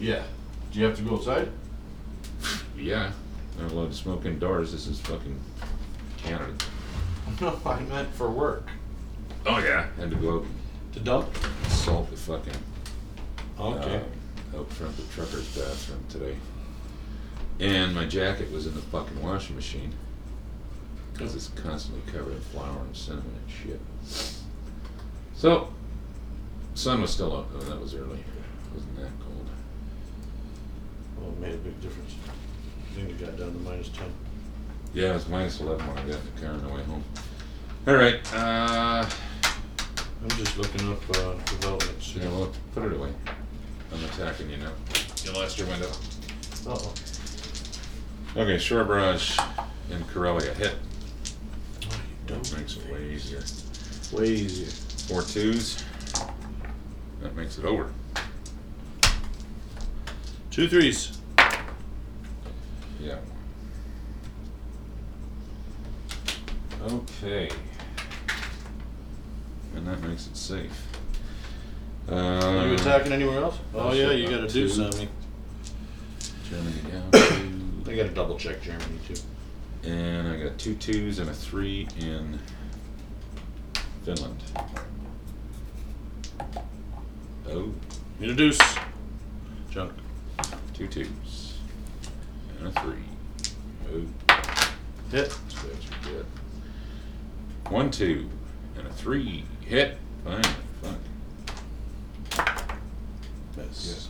Yeah. 0.00 0.24
Do 0.72 0.78
you 0.80 0.86
have 0.86 0.96
to 0.96 1.02
go 1.02 1.16
outside? 1.16 1.48
Yeah, 2.76 3.12
not 3.60 3.70
allowed 3.70 3.90
to 3.90 3.96
smoke 3.96 4.24
indoors. 4.24 4.72
This 4.72 4.86
is 4.88 4.98
fucking 5.00 5.38
Canada. 6.16 6.52
No, 7.40 7.60
I 7.66 7.80
meant 7.80 8.12
for 8.14 8.28
work. 8.30 8.66
Oh 9.46 9.58
yeah, 9.58 9.86
had 9.98 10.10
to 10.10 10.16
go 10.16 10.38
out 10.38 10.44
To 10.94 11.00
dump? 11.00 11.28
and 11.62 11.72
salt 11.72 12.10
the 12.10 12.16
fucking 12.16 12.56
Okay. 13.60 13.96
uh, 13.96 14.00
out 14.56 14.70
front 14.70 14.96
the 14.96 15.02
trucker's 15.14 15.48
bathroom 15.56 16.04
today. 16.08 16.36
And 17.60 17.94
my 17.94 18.06
jacket 18.06 18.50
was 18.50 18.66
in 18.66 18.74
the 18.74 18.80
fucking 18.82 19.22
washing 19.22 19.56
machine 19.56 19.92
because 21.12 21.34
it's 21.34 21.48
constantly 21.48 22.02
covered 22.12 22.32
in 22.32 22.40
flour 22.40 22.80
and 22.80 22.96
cinnamon 22.96 23.34
and 23.40 23.50
shit. 23.50 23.80
So, 25.34 25.68
sun 26.74 27.00
was 27.02 27.10
still 27.10 27.36
up 27.36 27.52
though. 27.52 27.60
That 27.60 27.80
was 27.80 27.94
early. 27.94 28.18
It 28.18 28.74
wasn't 28.74 28.96
that 28.96 29.10
cold. 29.20 29.48
Well, 31.18 31.30
it 31.30 31.38
made 31.38 31.54
a 31.54 31.58
big 31.58 31.80
difference. 31.80 32.14
I 32.26 32.94
think 32.94 33.10
it 33.10 33.20
got 33.20 33.38
down 33.38 33.52
to 33.52 33.58
minus 33.58 33.88
ten. 33.90 34.12
Yeah, 34.94 35.10
it 35.10 35.14
was 35.14 35.28
minus 35.28 35.60
eleven 35.60 35.86
when 35.86 35.98
I 35.98 36.02
got 36.02 36.20
in 36.20 36.34
the 36.34 36.40
car 36.40 36.50
on 36.50 36.62
the 36.62 36.68
way 36.68 36.82
home. 36.82 37.04
All 37.86 37.94
right. 37.94 38.34
Uh, 38.34 39.08
I'm 40.22 40.28
just 40.30 40.56
looking 40.56 40.88
up 40.90 41.02
uh, 41.16 41.34
developments. 41.44 42.14
yeah, 42.14 42.28
well, 42.28 42.52
put 42.74 42.84
it 42.84 42.92
away. 42.92 43.12
I'm 43.92 44.04
attacking 44.04 44.50
you 44.50 44.56
now. 44.58 44.72
You 45.24 45.32
lost 45.32 45.58
your 45.58 45.66
window. 45.68 45.90
Uh-oh. 46.66 46.94
Okay, 48.36 48.58
Shore 48.58 48.84
Barrage 48.84 49.38
in 49.90 50.02
Karelia 50.04 50.54
hit. 50.54 50.74
Oh, 50.74 51.88
you 52.28 52.34
That 52.34 52.42
don't 52.42 52.58
makes 52.58 52.76
it 52.76 52.90
way 52.90 53.10
easier. 53.12 53.42
Way 54.12 54.28
easier. 54.28 54.68
Four 55.08 55.22
twos. 55.22 55.84
That 57.20 57.34
makes 57.36 57.58
it 57.58 57.64
over. 57.64 57.92
Two 60.50 60.68
threes. 60.68 61.18
Yeah. 63.00 63.18
Okay. 66.82 67.50
And 69.74 69.86
that 69.86 70.00
makes 70.02 70.26
it 70.26 70.36
safe. 70.36 70.91
Uh, 72.12 72.58
Are 72.60 72.66
you 72.68 72.74
attacking 72.74 73.10
anywhere 73.12 73.38
else? 73.42 73.58
Oh 73.74 73.92
yeah, 73.92 74.10
you 74.10 74.28
gotta 74.28 74.46
two. 74.46 74.64
do 74.64 74.68
something. 74.68 75.08
Germany 76.50 76.76
down 76.90 77.10
two. 77.84 77.90
I 77.90 77.96
gotta 77.96 78.10
double 78.10 78.36
check 78.38 78.60
Germany 78.60 78.98
too. 79.08 79.14
And 79.88 80.28
I 80.28 80.36
got 80.36 80.58
two 80.58 80.74
twos 80.74 81.18
and 81.20 81.30
a 81.30 81.32
three 81.32 81.88
in 82.00 82.38
Finland. 84.04 84.42
Oh, 87.48 87.72
Need 88.20 88.30
a 88.30 88.34
deuce. 88.34 88.60
Junk. 89.70 89.92
two 90.74 90.86
twos 90.88 91.58
and 92.58 92.68
a 92.68 92.80
three. 92.82 93.04
Oh, 93.90 94.02
Hit. 95.10 95.30
that's 95.30 95.88
good. 96.04 96.26
One 97.70 97.90
two 97.90 98.28
and 98.76 98.86
a 98.86 98.92
three. 98.92 99.44
Hit. 99.62 99.96
Fine. 100.24 100.42
Fuck. 100.82 100.98
Miss. 103.56 104.08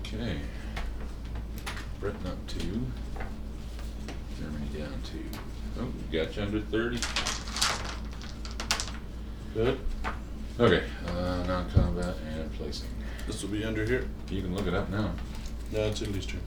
Okay. 0.00 0.38
Britain 2.00 2.26
up 2.26 2.46
two. 2.46 2.80
Germany 4.38 4.66
down 4.78 5.00
two. 5.04 5.24
Oh, 5.80 5.86
we 6.10 6.16
got 6.18 6.36
you 6.36 6.42
under 6.42 6.57
thirty. 6.70 6.98
Good. 9.54 9.78
Okay, 10.60 10.82
uh, 11.06 11.44
non-combat 11.46 12.14
and 12.34 12.52
placing. 12.54 12.88
This 13.26 13.42
will 13.42 13.50
be 13.50 13.64
under 13.64 13.84
here. 13.84 14.08
You 14.30 14.42
can 14.42 14.54
look 14.54 14.66
it 14.66 14.74
up 14.74 14.88
now. 14.90 15.12
No, 15.72 15.80
it's 15.80 16.02
Italy's 16.02 16.26
turn. 16.26 16.40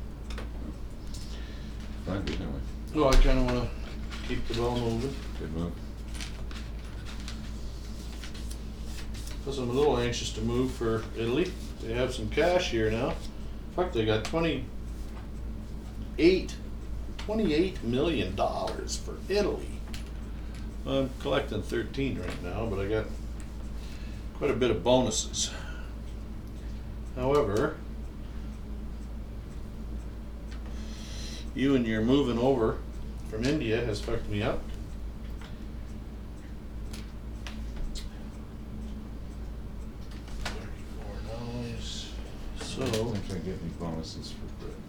Fine, 2.06 2.24
good 2.26 2.36
anyway. 2.42 2.60
No, 2.94 3.08
I 3.10 3.16
kinda 3.16 3.44
wanna 3.44 3.70
keep 4.28 4.48
the 4.48 4.56
ball 4.56 4.78
moving. 4.78 5.16
Good 5.40 5.54
move. 5.56 5.72
Plus, 9.44 9.58
I'm 9.58 9.70
a 9.70 9.74
little 9.74 9.98
anxious 9.98 10.32
to 10.34 10.42
move 10.42 10.72
for 10.72 11.04
Italy. 11.18 11.52
They 11.82 11.94
have 11.94 12.14
some 12.14 12.30
cash 12.30 12.70
here 12.70 12.92
now. 12.92 13.16
Fuck, 13.76 13.92
they 13.92 14.06
got 14.06 14.24
twenty-eight, 14.26 14.66
twenty-eight 17.18 17.84
million 17.84 18.36
dollars 18.36 18.98
for 18.98 19.16
Italy. 19.30 19.81
I'm 20.86 21.10
collecting 21.20 21.62
thirteen 21.62 22.20
right 22.20 22.44
now, 22.44 22.66
but 22.66 22.80
I 22.80 22.88
got 22.88 23.06
quite 24.38 24.50
a 24.50 24.56
bit 24.56 24.72
of 24.72 24.84
bonuses. 24.84 25.52
However, 27.16 27.78
you 31.54 31.76
and 31.76 31.86
your 31.86 32.02
moving 32.02 32.40
over 32.40 32.80
from 33.30 33.44
India 33.46 33.86
has 33.86 34.02
fucked 34.02 34.28
me 34.28 34.42
up. 34.42 34.62
Thirty-four 40.44 41.16
dollars. 41.30 42.12
So. 42.60 42.84
I 42.84 42.90
don't 42.90 43.16
think 43.16 43.40
I 43.40 43.46
get 43.46 43.60
any 43.62 43.72
bonuses 43.80 44.32
for 44.32 44.66
Britain. 44.66 44.82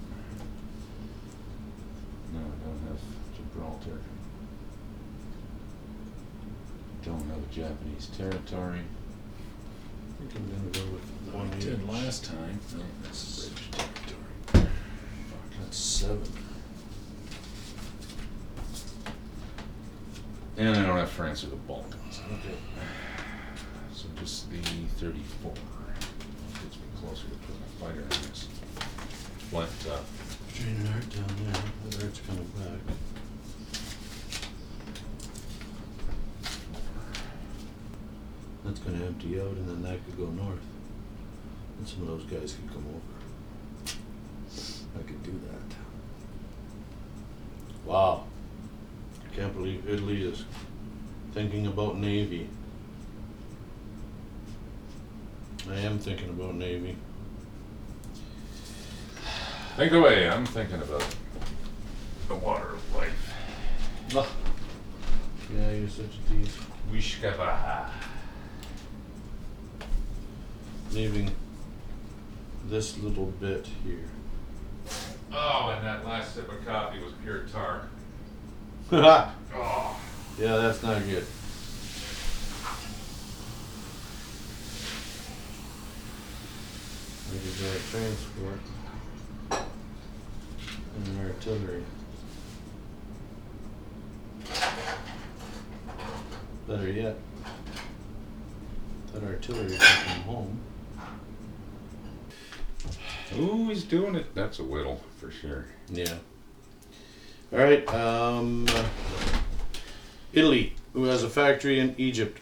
No, 2.33 2.41
I 2.41 2.43
don't 2.43 2.81
have 2.89 3.01
Gibraltar. 3.37 4.01
Don't 7.05 7.19
have 7.31 7.39
a 7.39 7.53
Japanese 7.53 8.07
territory. 8.17 8.79
I 8.79 10.25
think 10.25 10.37
I'm 10.37 10.51
gonna 10.51 10.71
go 10.87 10.93
with 10.93 11.35
one 11.35 11.51
Did 11.59 11.81
each. 11.83 11.89
last 11.89 12.25
time. 12.25 12.61
No, 12.77 12.85
that's 13.03 13.49
British 13.49 13.71
territory. 13.73 14.53
Fuck. 14.53 15.61
That's 15.61 15.77
seven. 15.77 16.23
And 20.59 20.77
I 20.77 20.87
don't 20.87 20.97
have 20.97 21.11
France 21.11 21.43
or 21.45 21.49
the 21.49 21.57
Balkans. 21.57 22.21
Okay. 22.33 22.55
So 23.95 24.09
just 24.19 24.51
the 24.51 24.57
thirty-four. 24.97 25.53
Gets 25.53 26.77
me 26.77 26.83
closer 27.01 27.25
to 27.29 27.37
putting 27.47 27.63
a 27.63 27.85
fighter 27.85 28.01
in 28.01 28.09
this. 28.09 28.49
Flint, 29.51 29.71
uh, 29.89 29.99
Draining 30.55 30.89
art 30.93 31.09
down 31.11 31.37
there. 31.45 31.63
That 31.91 32.03
art's 32.05 32.21
coming 32.27 32.51
back. 32.57 32.81
That's 38.83 38.95
gonna 38.95 39.07
empty 39.07 39.41
out 39.41 39.47
and 39.49 39.69
then 39.69 39.83
that 39.83 40.05
could 40.05 40.17
go 40.17 40.27
north. 40.27 40.59
And 41.79 41.89
some 41.89 42.03
of 42.03 42.09
those 42.09 42.25
guys 42.25 42.55
could 42.55 42.69
come 42.69 42.85
over. 42.89 43.01
I 44.99 45.03
could 45.03 45.23
do 45.23 45.41
that. 45.51 45.77
Wow. 47.85 48.25
I 49.25 49.35
can't 49.35 49.55
believe 49.55 49.89
Italy 49.89 50.23
is 50.23 50.45
thinking 51.33 51.67
about 51.67 51.97
Navy. 51.97 52.49
I 55.71 55.77
am 55.77 55.99
thinking 55.99 56.31
about 56.31 56.57
Navy. 56.57 56.97
think 59.77 59.93
away, 59.93 60.29
I'm 60.29 60.45
thinking 60.45 60.83
about 60.83 61.07
the 62.29 62.35
water 62.35 62.71
of 62.75 62.97
life. 62.97 63.35
Ah. 64.17 64.29
Yeah, 65.55 65.71
you're 65.71 65.89
such 65.89 66.07
a 66.07 66.33
tease. 66.33 66.57
Wishkava. 66.91 67.91
Leaving 70.93 71.31
this 72.69 72.99
little 72.99 73.27
bit 73.27 73.67
here. 73.85 74.05
Oh, 75.33 75.73
and 75.75 75.87
that 75.87 76.07
last 76.07 76.35
sip 76.35 76.51
of 76.53 76.65
coffee 76.67 76.99
was 77.03 77.13
pure 77.23 77.45
tar. 77.53 77.89
Oh. 79.55 79.97
yeah, 80.39 80.55
Oh. 80.55 80.63
that's 80.63 80.83
not 80.83 80.99
good. 81.07 81.27
Our 87.33 87.79
transport. 87.91 88.61
And 89.51 91.19
our 91.21 91.27
artillery. 91.27 91.85
Better 96.67 96.91
yet, 96.91 97.17
that 99.13 99.23
artillery 99.23 99.77
can 99.79 100.05
come 100.07 100.23
home. 100.23 100.61
Ooh, 103.39 103.69
he's 103.69 103.85
doing 103.85 104.15
it. 104.15 104.35
That's 104.35 104.59
a 104.59 104.65
whittle 104.65 105.01
for 105.19 105.31
sure. 105.31 105.67
Yeah. 105.89 106.15
All 107.53 107.59
right. 107.59 107.87
Um, 107.95 108.67
Italy, 110.33 110.75
who 110.93 111.05
has 111.05 111.23
a 111.23 111.29
factory 111.29 111.79
in 111.79 111.95
Egypt, 111.99 112.39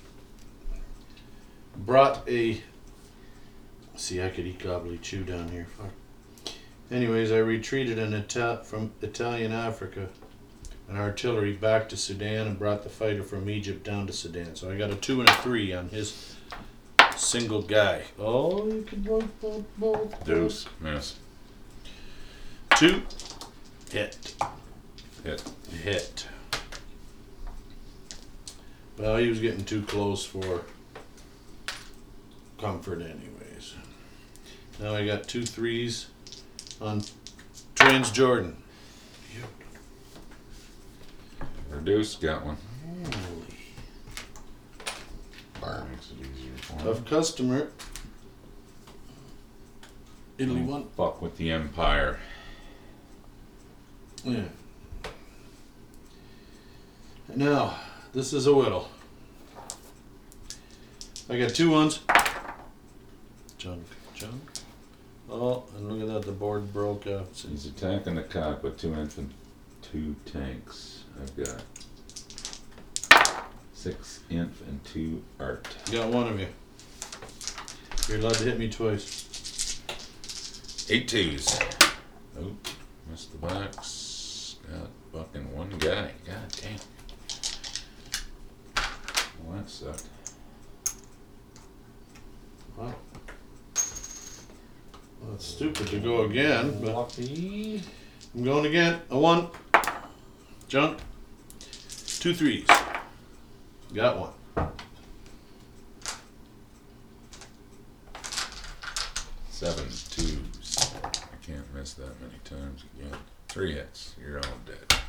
brought 1.76 2.28
a. 2.28 2.62
See, 3.97 4.22
I 4.22 4.28
could 4.28 4.47
eat 4.47 4.59
gobbly 4.61 4.99
chew 4.99 5.24
down 5.24 5.49
here. 5.49 5.66
Fuck. 5.76 6.55
Anyways, 6.91 7.30
I 7.30 7.38
retreated 7.38 7.99
an 7.99 8.14
Ita- 8.14 8.62
from 8.64 8.93
Italian 9.03 9.53
Africa, 9.53 10.09
an 10.88 10.97
artillery 10.97 11.53
back 11.53 11.88
to 11.91 11.97
Sudan, 11.97 12.47
and 12.47 12.59
brought 12.59 12.82
the 12.82 12.88
fighter 12.88 13.22
from 13.22 13.49
Egypt 13.49 13.84
down 13.84 14.07
to 14.07 14.12
Sudan. 14.12 14.57
So 14.57 14.70
I 14.70 14.76
got 14.76 14.91
a 14.91 14.97
two 14.97 15.20
and 15.20 15.28
a 15.28 15.32
three 15.34 15.72
on 15.72 15.88
his 15.91 16.34
single 17.20 17.62
guy. 17.62 18.02
Oh, 18.18 18.66
you 18.66 18.82
can 18.82 19.02
both, 19.02 19.40
both, 19.40 19.64
both. 19.78 20.24
Deuce. 20.24 20.66
Miss. 20.80 21.16
Two. 22.76 23.02
Hit. 23.90 24.34
Hit. 25.24 25.42
hit. 25.82 26.26
Well, 28.96 29.16
he 29.16 29.28
was 29.28 29.40
getting 29.40 29.64
too 29.64 29.82
close 29.82 30.24
for 30.24 30.62
comfort, 32.58 33.00
anyways. 33.02 33.74
Now 34.78 34.94
I 34.94 35.06
got 35.06 35.24
two 35.24 35.44
threes 35.44 36.06
on 36.80 37.02
Trans 37.74 38.10
Transjordan. 38.10 38.54
Reduce. 41.70 42.16
Got 42.16 42.44
one. 42.44 42.56
Holy. 43.04 43.56
Bar 45.60 45.86
makes 45.90 46.10
it 46.10 46.16
easier 46.20 46.30
for 46.34 46.38
him. 46.38 46.39
Of 46.84 47.04
customer. 47.04 47.70
Italy 50.38 50.62
one. 50.62 50.88
Fuck 50.96 51.20
with 51.20 51.36
the 51.36 51.50
Empire. 51.50 52.18
Yeah. 54.24 54.44
Now, 57.34 57.76
this 58.12 58.32
is 58.32 58.46
a 58.46 58.54
whittle. 58.54 58.88
I 61.28 61.38
got 61.38 61.50
two 61.50 61.70
ones. 61.70 62.00
Junk, 63.58 63.84
junk. 64.14 64.42
Oh, 65.30 65.64
and 65.76 65.88
look 65.88 66.00
at 66.00 66.12
that, 66.12 66.26
the 66.26 66.32
board 66.32 66.72
broke 66.72 67.06
out. 67.06 67.28
He's 67.48 67.66
attacking 67.66 68.16
the 68.16 68.22
cock 68.22 68.64
with 68.64 68.78
two 68.78 68.94
infant, 68.94 69.30
two 69.80 70.16
tanks. 70.24 71.04
I've 71.22 71.36
got 71.36 71.62
six 73.81 74.20
inf 74.28 74.61
and 74.68 74.85
two 74.85 75.22
art. 75.39 75.66
Got 75.91 76.09
one 76.09 76.28
of 76.28 76.39
you. 76.39 76.49
You're 78.09 78.18
allowed 78.18 78.35
to 78.35 78.45
hit 78.45 78.59
me 78.59 78.68
twice. 78.68 79.81
Eight 80.91 81.09
twos. 81.09 81.59
Oh, 82.39 82.53
missed 83.11 83.33
the 83.33 83.39
box. 83.39 84.57
Got 84.70 84.91
fucking 85.14 85.57
one 85.57 85.70
guy. 85.78 86.11
God 86.26 86.57
damn. 86.61 86.76
Well, 89.47 89.57
that 89.57 89.70
sucked. 89.70 90.05
Wow. 92.76 92.95
Well, 95.22 95.35
it's 95.35 95.47
stupid 95.47 95.87
to 95.87 96.01
go 96.01 96.24
again, 96.24 96.83
but 96.85 96.95
Lucky. 96.95 97.83
I'm 98.35 98.45
going 98.45 98.66
again. 98.66 99.01
A 99.09 99.18
one. 99.18 99.49
Junk. 100.68 100.99
Two 102.20 102.35
threes. 102.35 102.66
Got 103.93 104.18
one. 104.20 104.30
Seven 109.51 109.84
twos. 109.84 110.95
I 111.05 111.36
can't 111.45 111.74
miss 111.74 111.95
that 111.95 112.20
many 112.20 112.38
times 112.45 112.84
again. 112.95 113.18
Three 113.49 113.72
hits. 113.72 114.14
You're 114.20 114.38
all 114.38 114.45
dead. 114.64 115.01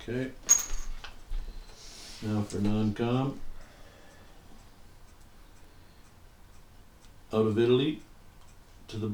Okay. 0.00 0.30
Now 2.22 2.40
for 2.42 2.58
non-com. 2.58 3.38
Out 7.34 7.46
of 7.46 7.58
Italy 7.58 8.00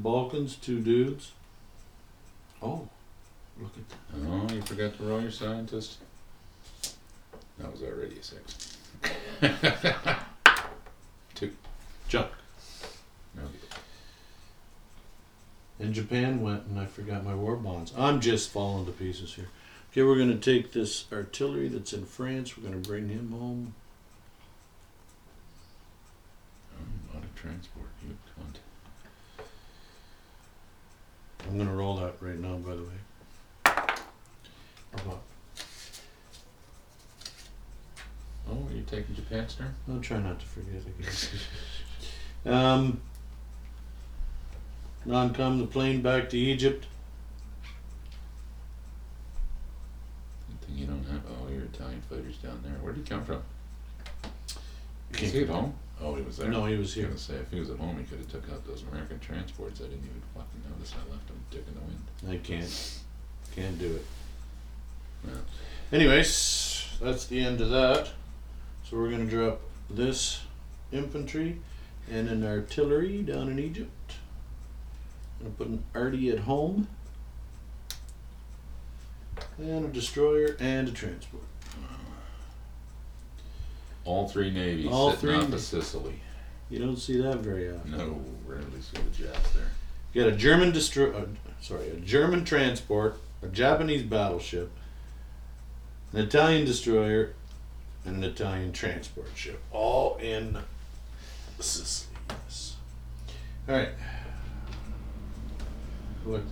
Balkans, 0.01 0.55
two 0.55 0.79
dudes. 0.79 1.31
Oh, 2.61 2.87
look 3.59 3.71
at 3.77 3.89
that. 3.89 3.97
Oh, 4.27 4.53
you 4.53 4.61
forgot 4.61 4.97
to 4.97 5.03
roll 5.03 5.21
your 5.21 5.31
scientist? 5.31 5.97
That 7.59 7.71
was 7.71 7.81
already 7.83 8.17
a 8.17 8.23
six. 8.23 8.77
two. 11.35 11.51
Junk. 12.07 12.31
No. 13.35 13.43
And 15.79 15.93
Japan 15.93 16.41
went, 16.41 16.65
and 16.67 16.79
I 16.79 16.85
forgot 16.85 17.23
my 17.25 17.33
war 17.33 17.55
bonds. 17.55 17.93
I'm 17.97 18.19
just 18.21 18.49
falling 18.51 18.85
to 18.85 18.91
pieces 18.91 19.33
here. 19.33 19.47
Okay, 19.91 20.03
we're 20.03 20.17
gonna 20.17 20.37
take 20.37 20.71
this 20.71 21.05
artillery 21.11 21.67
that's 21.67 21.91
in 21.93 22.05
France. 22.05 22.57
We're 22.57 22.63
gonna 22.63 22.77
bring 22.77 23.09
him 23.09 23.31
home. 23.31 23.73
Oh, 26.77 26.83
a 27.11 27.15
lot 27.15 27.23
of 27.23 27.35
transport. 27.35 27.87
You 28.07 28.15
cunt. 28.39 28.55
I'm 31.49 31.57
gonna 31.57 31.75
roll 31.75 31.97
that 31.97 32.13
right 32.21 32.37
now, 32.39 32.55
by 32.57 32.75
the 32.75 32.83
way. 32.83 32.99
How 33.65 33.73
about- 34.93 35.23
Oh, 38.49 38.67
are 38.67 38.73
you 38.73 38.83
taking 39.57 39.65
turn? 39.65 39.95
I'll 39.95 40.01
try 40.01 40.19
not 40.19 40.39
to 40.39 40.45
forget 40.45 40.81
again. 40.81 41.11
um, 42.53 43.01
non 45.05 45.33
come 45.33 45.59
the 45.59 45.67
plane 45.67 46.01
back 46.01 46.29
to 46.29 46.37
Egypt. 46.37 46.87
Good 50.49 50.67
thing 50.67 50.77
you 50.77 50.85
don't 50.85 51.03
have. 51.05 51.21
all 51.39 51.49
your 51.51 51.63
Italian 51.63 52.01
fighters 52.09 52.37
down 52.37 52.61
there. 52.63 52.73
Where'd 52.81 52.97
he 52.97 53.03
come 53.03 53.23
from? 53.23 53.41
Came 55.13 55.27
Is 55.27 55.33
he 55.33 55.43
at 55.43 55.49
home? 55.49 55.73
Oh, 56.01 56.15
he 56.15 56.23
was 56.23 56.37
there. 56.37 56.49
No, 56.49 56.65
he 56.65 56.77
was 56.77 56.93
here. 56.93 57.07
I 57.07 57.11
was 57.11 57.27
gonna 57.27 57.39
say 57.39 57.43
if 57.43 57.51
he 57.51 57.59
was 57.59 57.69
at 57.69 57.77
home, 57.77 57.97
he 57.97 58.03
could 58.05 58.17
have 58.19 58.31
took 58.31 58.51
out 58.51 58.65
those 58.65 58.83
American 58.91 59.19
transports. 59.19 59.81
I 59.81 59.83
didn't 59.83 60.05
even 60.05 60.21
fucking 60.33 60.71
notice. 60.71 60.93
I 60.95 61.11
left 61.11 61.27
them 61.27 61.37
dick 61.51 61.63
in 61.67 61.73
the 61.75 61.81
wind. 61.81 62.41
I 62.41 62.47
can't, 62.47 62.99
can't 63.55 63.77
do 63.77 63.95
it. 63.95 64.05
Well, 65.25 65.35
Anyways, 65.91 66.87
that's 67.01 67.25
the 67.25 67.39
end 67.39 67.61
of 67.61 67.69
that. 67.69 68.09
So 68.91 68.97
we're 68.97 69.09
gonna 69.09 69.23
drop 69.23 69.61
this 69.89 70.41
infantry 70.91 71.59
and 72.11 72.27
an 72.27 72.45
artillery 72.45 73.21
down 73.21 73.47
in 73.47 73.57
Egypt. 73.57 74.15
Gonna 75.39 75.51
put 75.51 75.67
an 75.67 75.83
arty 75.95 76.29
at 76.29 76.39
home. 76.39 76.89
And 79.57 79.85
a 79.85 79.87
destroyer 79.87 80.57
and 80.59 80.89
a 80.89 80.91
transport. 80.91 81.43
all 84.03 84.27
three 84.27 84.51
navies 84.51 84.91
All 84.91 85.11
sitting 85.11 85.21
three 85.21 85.35
off 85.35 85.53
of 85.53 85.61
Sicily. 85.61 86.19
You 86.69 86.79
don't 86.79 86.97
see 86.97 87.21
that 87.21 87.37
very 87.37 87.71
often. 87.71 87.91
No, 87.91 88.21
rarely 88.45 88.81
see 88.81 88.97
the 88.97 89.23
Japs 89.23 89.53
there. 89.53 89.71
You 90.11 90.23
got 90.23 90.33
a 90.33 90.35
German 90.35 90.71
destroy, 90.71 91.11
uh, 91.11 91.27
sorry, 91.61 91.87
a 91.91 91.95
German 91.95 92.43
transport, 92.43 93.17
a 93.41 93.47
Japanese 93.47 94.03
battleship, 94.03 94.69
an 96.11 96.19
Italian 96.19 96.65
destroyer, 96.65 97.35
and 98.05 98.17
an 98.17 98.23
Italian 98.23 98.71
transport 98.71 99.29
ship, 99.35 99.61
all 99.71 100.17
in 100.17 100.57
Sicily. 101.59 102.15
Yes. 102.29 102.75
All 103.69 103.75
right. 103.75 103.89
Them. 106.25 106.43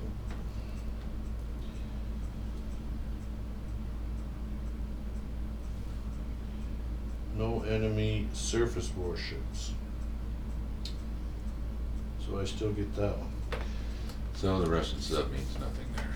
No 7.35 7.61
enemy 7.63 8.27
surface 8.33 8.91
warships. 8.95 9.73
So 12.25 12.39
I 12.39 12.45
still 12.45 12.71
get 12.71 12.93
that 12.95 13.17
one. 13.17 13.31
So 14.35 14.59
the 14.61 14.69
Russian 14.69 14.99
sub 14.99 15.31
means 15.31 15.53
nothing 15.59 15.85
there. 15.95 16.07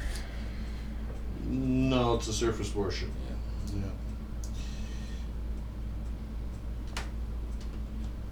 No, 1.45 2.15
it's 2.15 2.27
a 2.27 2.33
surface 2.33 2.73
warship. 2.75 3.09
Yeah. 3.29 3.79
Yeah. 3.81 4.02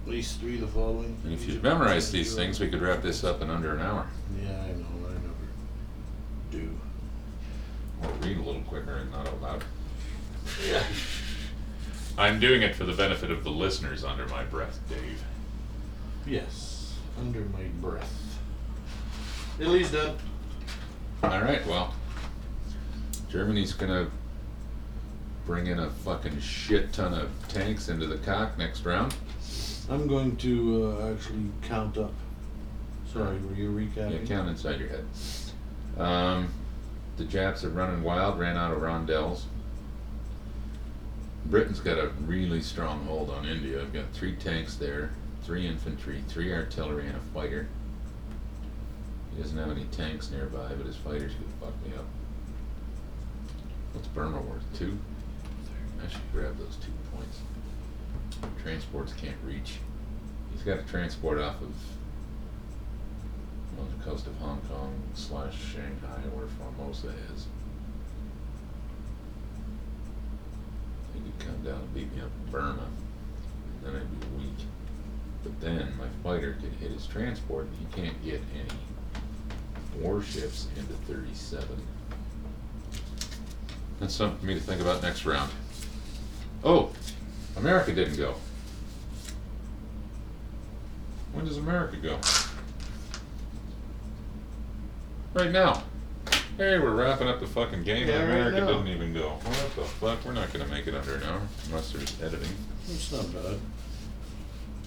At 0.04 0.08
least 0.08 0.40
three 0.40 0.56
the 0.56 0.66
following. 0.66 1.16
And 1.24 1.32
if 1.32 1.46
you'd 1.46 1.62
memorize 1.62 2.10
these 2.10 2.34
things, 2.34 2.58
we 2.58 2.68
could 2.68 2.80
wrap 2.80 3.02
this 3.02 3.22
up 3.22 3.40
in 3.40 3.50
under 3.50 3.74
an 3.74 3.80
hour. 3.80 4.06
Yeah, 4.42 4.50
I 4.50 4.68
know. 4.72 4.86
I 5.06 5.12
never 5.12 5.30
do. 6.50 6.70
Or 8.02 8.10
read 8.26 8.38
a 8.38 8.42
little 8.42 8.62
quicker 8.62 8.96
and 8.96 9.12
not 9.12 9.28
out 9.28 9.40
loud. 9.42 9.64
Yeah. 10.68 10.82
I'm 12.18 12.40
doing 12.40 12.62
it 12.62 12.74
for 12.74 12.84
the 12.84 12.92
benefit 12.92 13.30
of 13.30 13.42
the 13.44 13.50
listeners 13.50 14.04
under 14.04 14.26
my 14.28 14.44
breath, 14.44 14.78
Dave. 14.88 15.22
Yes, 16.26 16.94
under 17.18 17.40
my 17.46 17.62
breath. 17.80 18.38
Italy's 19.58 19.90
done. 19.90 20.16
All 21.22 21.40
right, 21.40 21.64
well, 21.66 21.94
Germany's 23.30 23.72
gonna 23.72 24.10
bring 25.46 25.68
in 25.68 25.78
a 25.78 25.90
fucking 25.90 26.38
shit 26.40 26.92
ton 26.92 27.14
of 27.14 27.30
tanks 27.48 27.88
into 27.88 28.06
the 28.06 28.18
cock 28.18 28.58
next 28.58 28.84
round. 28.84 29.14
I'm 29.92 30.06
going 30.06 30.36
to 30.36 30.96
uh, 30.98 31.12
actually 31.12 31.50
count 31.68 31.98
up. 31.98 32.14
Sorry, 33.12 33.36
were 33.40 33.54
you 33.54 33.70
recapping? 33.70 34.22
Yeah, 34.22 34.26
count 34.26 34.48
inside 34.48 34.80
your 34.80 34.88
head. 34.88 35.04
Um, 35.98 36.48
the 37.18 37.24
Japs 37.24 37.62
are 37.62 37.68
running 37.68 38.02
wild, 38.02 38.38
ran 38.38 38.56
out 38.56 38.72
of 38.72 38.80
roundels. 38.80 39.44
Britain's 41.44 41.80
got 41.80 41.98
a 41.98 42.08
really 42.24 42.62
strong 42.62 43.04
hold 43.04 43.28
on 43.28 43.44
India. 43.44 43.82
I've 43.82 43.92
got 43.92 44.10
three 44.14 44.34
tanks 44.36 44.76
there, 44.76 45.10
three 45.44 45.66
infantry, 45.66 46.24
three 46.26 46.54
artillery, 46.54 47.06
and 47.06 47.16
a 47.16 47.20
fighter. 47.34 47.68
He 49.34 49.42
doesn't 49.42 49.58
have 49.58 49.70
any 49.70 49.84
tanks 49.92 50.30
nearby, 50.30 50.68
but 50.74 50.86
his 50.86 50.96
fighters 50.96 51.32
could 51.34 51.52
fuck 51.60 51.74
me 51.84 51.94
up. 51.98 52.06
What's 53.92 54.08
Burma 54.08 54.40
worth? 54.40 54.64
Two? 54.78 54.96
I 56.02 56.10
should 56.10 56.32
grab 56.32 56.56
those 56.56 56.76
two 56.76 56.92
points. 57.14 57.40
Transports 58.62 59.12
can't 59.14 59.36
reach. 59.44 59.78
He's 60.52 60.62
got 60.62 60.78
a 60.78 60.82
transport 60.82 61.38
off 61.38 61.60
of 61.60 61.74
on 63.78 63.88
the 63.98 64.04
coast 64.04 64.26
of 64.26 64.36
Hong 64.36 64.60
Kong 64.68 64.94
slash 65.14 65.54
Shanghai, 65.72 66.20
where 66.34 66.46
Formosa 66.46 67.14
is. 67.34 67.46
He 71.14 71.20
could 71.20 71.38
come 71.46 71.62
down 71.64 71.80
and 71.80 71.94
beat 71.94 72.14
me 72.14 72.20
up 72.20 72.30
in 72.44 72.52
Burma, 72.52 72.86
and 73.82 73.94
then 73.94 74.00
I'd 74.00 74.20
be 74.20 74.44
weak. 74.44 74.66
But 75.42 75.60
then 75.60 75.92
my 75.98 76.06
fighter 76.22 76.56
could 76.60 76.72
hit 76.74 76.92
his 76.92 77.06
transport, 77.06 77.66
and 77.66 77.76
he 77.78 78.02
can't 78.02 78.24
get 78.24 78.40
any 78.54 80.00
warships 80.00 80.68
into 80.76 80.92
37. 81.12 81.68
That's 83.98 84.14
something 84.14 84.38
for 84.38 84.46
me 84.46 84.54
to 84.54 84.60
think 84.60 84.80
about 84.80 85.02
next 85.02 85.24
round. 85.24 85.50
Oh, 86.64 86.90
America 87.56 87.92
didn't 87.94 88.16
go. 88.16 88.34
When 91.32 91.44
does 91.44 91.56
America 91.58 91.96
go? 91.96 92.18
Right 95.34 95.50
now. 95.50 95.82
Hey, 96.58 96.78
we're 96.78 96.94
wrapping 96.94 97.28
up 97.28 97.40
the 97.40 97.46
fucking 97.46 97.82
game 97.84 98.06
Yeah, 98.06 98.16
right 98.18 98.24
America 98.24 98.60
now. 98.60 98.66
didn't 98.66 98.88
even 98.88 99.14
go. 99.14 99.30
What 99.30 99.74
the 99.74 99.84
fuck? 99.84 100.24
We're 100.24 100.32
not 100.32 100.52
gonna 100.52 100.66
make 100.66 100.86
it 100.86 100.94
under 100.94 101.14
an 101.16 101.22
hour 101.22 101.40
unless 101.66 101.92
there's 101.92 102.20
editing. 102.22 102.50
It's 102.88 103.10
not 103.10 103.32
bad. 103.32 103.58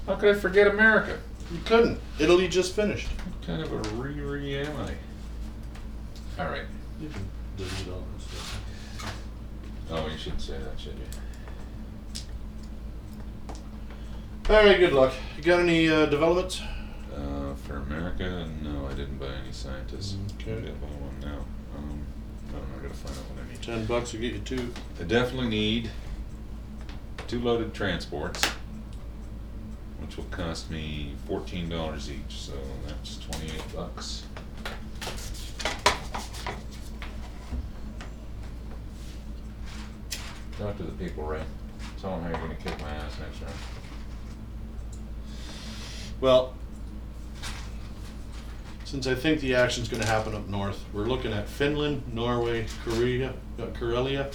How 0.06 0.16
could 0.16 0.36
I 0.36 0.40
forget 0.40 0.68
America? 0.68 1.18
You 1.52 1.60
couldn't. 1.66 2.00
Italy 2.20 2.48
just 2.48 2.76
finished. 2.76 3.08
What 3.08 3.48
kind 3.48 3.62
of 3.64 3.72
a 3.72 3.78
re-re 3.96 4.58
am 4.60 4.76
I? 4.78 6.42
Alright. 6.42 6.66
You 7.02 7.10
can 7.10 7.28
delete 7.58 7.88
all 7.92 8.04
this 8.18 8.28
stuff. 8.28 8.62
Oh, 9.90 10.08
you 10.08 10.18
shouldn't 10.18 10.42
say 10.42 10.58
that, 10.60 10.80
should 10.80 10.94
you? 10.94 11.06
All 14.48 14.58
right, 14.58 14.78
good 14.78 14.94
luck. 14.94 15.12
You 15.38 15.42
got 15.42 15.60
any 15.60 15.90
uh, 15.90 16.06
developments? 16.06 16.62
Uh, 17.12 17.56
for 17.66 17.78
America, 17.78 18.48
no, 18.62 18.86
I 18.86 18.94
didn't 18.94 19.18
buy 19.18 19.34
any 19.44 19.52
scientists. 19.52 20.18
Okay. 20.40 20.54
I 20.54 20.70
buy 20.70 20.88
one 21.02 21.20
now. 21.20 21.44
Um, 21.76 22.06
I 22.50 22.52
don't 22.60 22.70
know, 22.70 22.78
I 22.78 22.82
gotta 22.84 22.94
find 22.94 23.18
out 23.18 23.24
what 23.32 23.44
I 23.44 23.52
need. 23.52 23.62
Ten 23.64 23.88
bucks 23.88 24.14
will 24.14 24.20
get 24.20 24.34
you 24.34 24.40
two. 24.42 24.72
I 25.00 25.04
definitely 25.06 25.50
need 25.50 25.90
two 27.28 27.40
loaded 27.40 27.74
transports, 27.74 28.46
which 30.00 30.16
will 30.16 30.26
cost 30.26 30.70
me 30.70 31.16
fourteen 31.26 31.68
dollars 31.68 32.12
each, 32.12 32.38
so 32.38 32.54
that's 32.86 33.18
twenty-eight 33.18 33.64
bucks. 33.76 34.26
Talk 40.60 40.78
to 40.78 40.84
the 40.84 40.92
people, 41.04 41.24
Ray. 41.24 41.42
Tell 42.00 42.12
them 42.12 42.22
how 42.22 42.30
you're 42.30 42.48
gonna 42.48 42.60
kick 42.64 42.80
my 42.80 42.92
ass 42.92 43.18
next 43.20 43.42
round. 43.42 43.56
Well, 46.22 46.54
since 48.86 49.08
I 49.08 49.16
think 49.16 49.42
the 49.42 49.56
action's 49.56 49.90
going 49.90 50.02
to 50.02 50.08
happen 50.08 50.34
up 50.34 50.48
north, 50.48 50.84
we're 50.94 51.06
looking 51.06 51.34
at 51.34 51.50
Finland, 51.50 52.04
Norway, 52.14 52.68
Korea, 52.86 53.34
uh, 53.60 53.66
Karelia. 53.68 54.32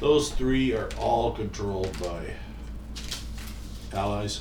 Those 0.00 0.30
three 0.30 0.72
are 0.72 0.88
all 0.98 1.32
controlled 1.32 1.96
by 2.00 2.34
allies. 3.92 4.40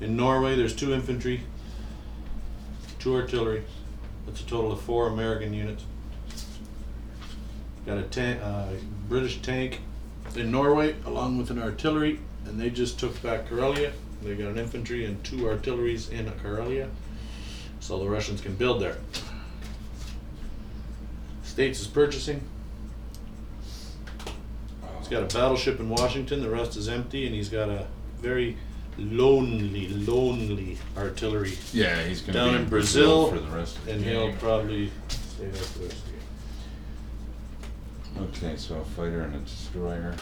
In 0.00 0.16
Norway, 0.16 0.54
there's 0.54 0.76
two 0.76 0.92
infantry, 0.92 1.40
two 2.98 3.14
artillery. 3.14 3.64
That's 4.26 4.42
a 4.42 4.46
total 4.46 4.72
of 4.72 4.80
four 4.80 5.08
American 5.08 5.54
units. 5.54 5.84
Got 7.86 8.16
a 8.16 8.44
uh, 8.44 8.68
British 9.08 9.40
tank 9.40 9.80
in 10.36 10.50
Norway, 10.50 10.94
along 11.06 11.38
with 11.38 11.50
an 11.50 11.60
artillery, 11.60 12.20
and 12.44 12.60
they 12.60 12.68
just 12.68 13.00
took 13.00 13.20
back 13.22 13.48
Karelia. 13.48 13.92
They 14.22 14.34
got 14.34 14.48
an 14.48 14.58
infantry 14.58 15.06
and 15.06 15.22
two 15.24 15.48
artilleries 15.48 16.10
in 16.10 16.26
Karelia, 16.26 16.88
so 17.80 17.98
the 17.98 18.08
Russians 18.08 18.40
can 18.40 18.54
build 18.54 18.82
there. 18.82 18.98
States 21.42 21.80
is 21.80 21.86
purchasing. 21.86 22.42
He's 24.98 25.08
got 25.08 25.22
a 25.22 25.34
battleship 25.34 25.80
in 25.80 25.88
Washington. 25.88 26.42
The 26.42 26.50
rest 26.50 26.76
is 26.76 26.88
empty, 26.88 27.26
and 27.26 27.34
he's 27.34 27.48
got 27.48 27.68
a 27.68 27.86
very 28.20 28.56
lonely, 28.98 29.88
lonely 29.88 30.76
artillery, 30.96 31.56
Yeah, 31.72 32.02
he's 32.02 32.20
gonna 32.20 32.32
Down 32.34 32.48
be 32.50 32.56
in 32.56 32.62
in 32.64 32.68
Brazil, 32.68 33.30
Brazil, 33.30 33.44
for 33.44 33.50
the 33.50 33.56
rest 33.56 33.76
of 33.78 33.84
the 33.86 33.92
and 33.92 34.04
he'll 34.04 34.28
game. 34.28 34.36
probably 34.38 34.90
stay 35.08 35.44
there 35.46 35.52
for 35.52 35.78
the 35.78 35.84
rest 35.86 35.96
of 35.96 36.04
the 36.04 38.20
game. 38.20 38.28
Okay, 38.50 38.56
so 38.58 38.74
a 38.76 38.84
fighter 38.84 39.22
and 39.22 39.34
a 39.34 39.38
destroyer. 39.38 40.14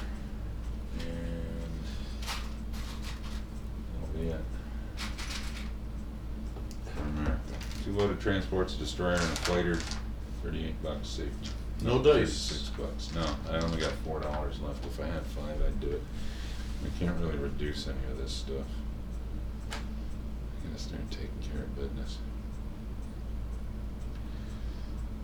And 4.19 4.29
be 4.29 4.35
it. 4.35 4.41
For 6.95 7.01
America. 7.01 7.41
Two 7.85 7.93
loaded 7.93 8.21
transports, 8.21 8.75
a 8.75 8.79
destroyer 8.79 9.15
and 9.15 9.23
a 9.23 9.37
fighter, 9.37 9.79
thirty-eight 10.43 10.83
bucks 10.83 11.09
saved. 11.09 11.51
No 11.83 12.03
dice. 12.03 12.33
Six 12.33 12.71
bucks. 12.71 13.15
No, 13.15 13.25
I 13.51 13.61
only 13.63 13.79
got 13.81 13.93
four 14.05 14.21
dollars 14.21 14.61
left. 14.61 14.85
If 14.85 15.01
I 15.01 15.07
had 15.07 15.23
five, 15.23 15.63
I'd 15.65 15.81
do 15.81 15.91
it. 15.91 16.03
We 16.83 16.91
can't 16.99 17.17
really 17.21 17.37
reduce 17.37 17.87
any 17.87 17.97
of 18.11 18.19
this 18.19 18.33
stuff. 18.33 18.67
I 19.73 20.69
gotta 20.69 20.81
start 20.81 21.11
taking 21.11 21.29
care 21.53 21.63
of 21.63 21.77
business. 21.77 22.19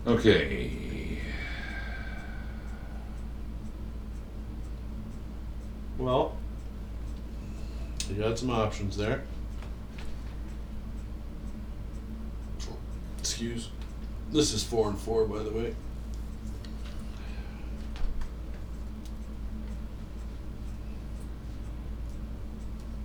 Okay. 0.07 1.19
Well, 5.97 6.37
you 8.11 8.23
got 8.23 8.39
some 8.39 8.51
options 8.51 8.97
there. 8.97 9.23
Excuse. 13.19 13.71
This 14.31 14.53
is 14.53 14.63
four 14.63 14.89
and 14.89 14.99
four, 14.99 15.25
by 15.25 15.43
the 15.43 15.51
way. 15.51 15.75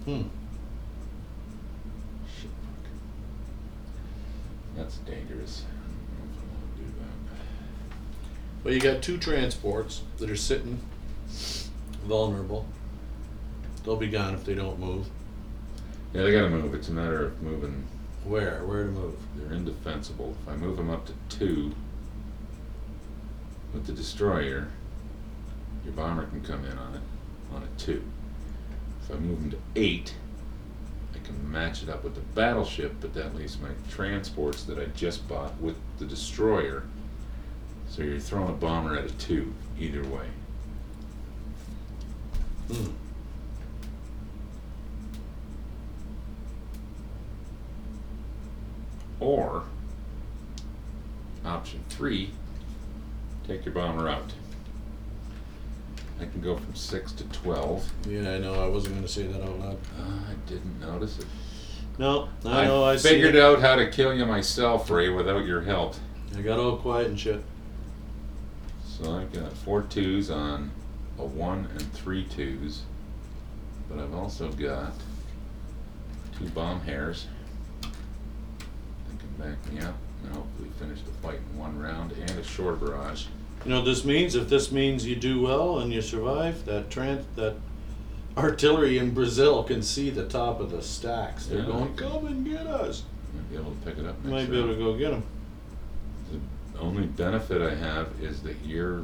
Hmm. 0.06 0.24
Shit, 2.40 2.50
fuck. 2.50 2.90
That's 4.76 4.98
dangerous. 4.98 5.64
I 5.66 5.72
don't 6.18 6.28
know 6.28 6.34
if 6.34 6.42
I 6.42 6.46
wanna 6.54 6.76
do 6.78 6.84
that. 7.00 8.64
Well, 8.64 8.74
you 8.74 8.80
got 8.80 9.02
two 9.02 9.18
transports 9.18 10.02
that 10.18 10.30
are 10.30 10.36
sitting 10.36 10.80
vulnerable. 12.04 12.66
They'll 13.90 13.98
be 13.98 14.08
gone 14.08 14.36
if 14.36 14.46
they 14.46 14.54
don't 14.54 14.78
move. 14.78 15.08
Yeah, 16.14 16.22
they 16.22 16.32
gotta 16.32 16.52
move. 16.52 16.76
It's 16.76 16.90
a 16.90 16.92
matter 16.92 17.26
of 17.26 17.42
moving. 17.42 17.88
Where? 18.24 18.64
Where 18.64 18.84
to 18.84 18.92
move? 18.92 19.16
They're 19.36 19.52
indefensible. 19.52 20.36
If 20.44 20.48
I 20.48 20.56
move 20.56 20.78
them 20.78 20.92
up 20.92 21.08
to 21.08 21.14
two 21.28 21.74
with 23.74 23.88
the 23.88 23.92
destroyer, 23.92 24.68
your 25.84 25.94
bomber 25.94 26.28
can 26.28 26.44
come 26.44 26.66
in 26.66 26.78
on 26.78 26.94
it, 26.94 27.02
on 27.52 27.64
a 27.64 27.80
two. 27.80 28.04
If 29.02 29.10
I 29.10 29.16
move 29.16 29.42
them 29.42 29.50
to 29.50 29.58
eight, 29.76 30.14
I 31.16 31.26
can 31.26 31.52
match 31.52 31.82
it 31.82 31.90
up 31.90 32.04
with 32.04 32.14
the 32.14 32.22
battleship, 32.22 32.94
but 33.02 33.16
that 33.16 33.34
leaves 33.34 33.58
my 33.60 33.70
transports 33.90 34.66
that 34.66 34.78
I 34.78 34.86
just 34.96 35.28
bought 35.28 35.60
with 35.60 35.78
the 35.98 36.06
destroyer. 36.06 36.84
So 37.90 38.04
you're 38.04 38.20
throwing 38.20 38.50
a 38.50 38.54
bomber 38.54 38.96
at 38.96 39.06
a 39.06 39.14
two, 39.16 39.52
either 39.80 40.04
way. 40.04 40.28
Hmm. 42.72 42.92
Or, 49.20 49.64
option 51.46 51.84
three, 51.90 52.32
take 53.48 53.66
your 53.66 53.74
bomber 53.74 54.08
out. 54.08 54.32
I 56.22 56.26
can 56.26 56.42
go 56.42 56.58
from 56.58 56.76
six 56.76 57.12
to 57.14 57.24
twelve. 57.26 57.90
Yeah, 58.08 58.32
I 58.32 58.38
know. 58.40 58.62
I 58.62 58.68
wasn't 58.68 58.96
gonna 58.96 59.08
say 59.08 59.24
that 59.24 59.42
out 59.42 59.60
loud. 59.60 59.78
Uh, 59.98 60.32
I 60.32 60.34
didn't 60.50 60.80
notice 60.80 61.20
it. 61.20 61.26
No, 61.98 62.30
I 62.46 62.66
know. 62.66 62.84
I, 62.84 62.96
see 62.96 63.10
figured 63.10 63.36
it. 63.36 63.42
out 63.42 63.62
how 63.62 63.76
to 63.76 63.90
kill 63.90 64.14
you 64.14 64.26
myself, 64.26 64.90
Ray, 64.90 65.10
without 65.10 65.46
your 65.46 65.62
help. 65.62 65.96
I 66.38 66.42
got 66.42 66.60
all 66.60 66.78
quiet 66.78 67.08
and 67.08 67.20
shit. 67.20 67.42
So 68.86 69.18
I've 69.18 69.32
got 69.34 69.52
four 69.54 69.84
twos 69.84 70.30
on 70.30 70.72
a 71.18 71.26
one 71.26 71.68
and 71.72 71.94
three 71.94 72.26
twos, 72.26 72.84
but 73.90 74.00
I've 74.00 74.14
also 74.14 74.50
got 74.52 74.94
two 76.38 76.50
bomb 76.50 76.82
hairs 76.82 77.26
that 77.26 77.28
can 77.28 77.39
back 79.40 79.72
me 79.72 79.80
up 79.82 79.96
and 80.24 80.34
hopefully 80.36 80.70
finish 80.80 81.00
the 81.02 81.12
fight 81.28 81.40
in 81.54 81.58
one 81.60 81.80
round 81.80 82.12
and 82.12 82.30
a 82.32 82.44
short 82.44 82.80
barrage. 82.80 83.26
You 83.66 83.72
know 83.72 83.82
this 83.84 84.06
means? 84.06 84.36
If 84.36 84.50
this 84.50 84.72
means 84.72 85.06
you 85.06 85.16
do 85.16 85.42
well 85.42 85.80
and 85.80 85.92
you 85.92 86.02
survive, 86.02 86.66
that 86.66 86.90
trans 86.90 87.26
that 87.36 87.56
artillery 88.38 88.98
in 88.98 89.14
Brazil 89.14 89.64
can 89.64 89.82
see 89.82 90.10
the 90.10 90.26
top 90.28 90.60
of 90.60 90.72
the 90.72 90.82
stacks. 90.82 91.46
They're 91.48 91.60
Yeah, 91.60 91.66
going, 91.66 91.96
they 91.96 92.02
can. 92.04 92.12
"Come 92.12 92.28
and 92.28 92.46
get 92.46 92.68
us." 92.68 93.04
Might 93.34 93.50
be 93.50 93.56
able 93.58 93.72
to 93.72 93.78
pick 93.86 93.98
it 93.98 94.06
up 94.06 94.18
next 94.24 94.32
Might 94.32 94.50
be 94.52 94.58
able 94.58 94.68
to 94.68 94.74
round. 94.74 94.84
go 94.86 94.98
get 94.98 95.12
them. 95.12 95.24
The 96.74 96.80
only 96.80 97.04
benefit 97.08 97.62
I 97.62 97.76
have 97.76 98.08
is 98.22 98.42
that 98.44 98.56
your 98.66 99.04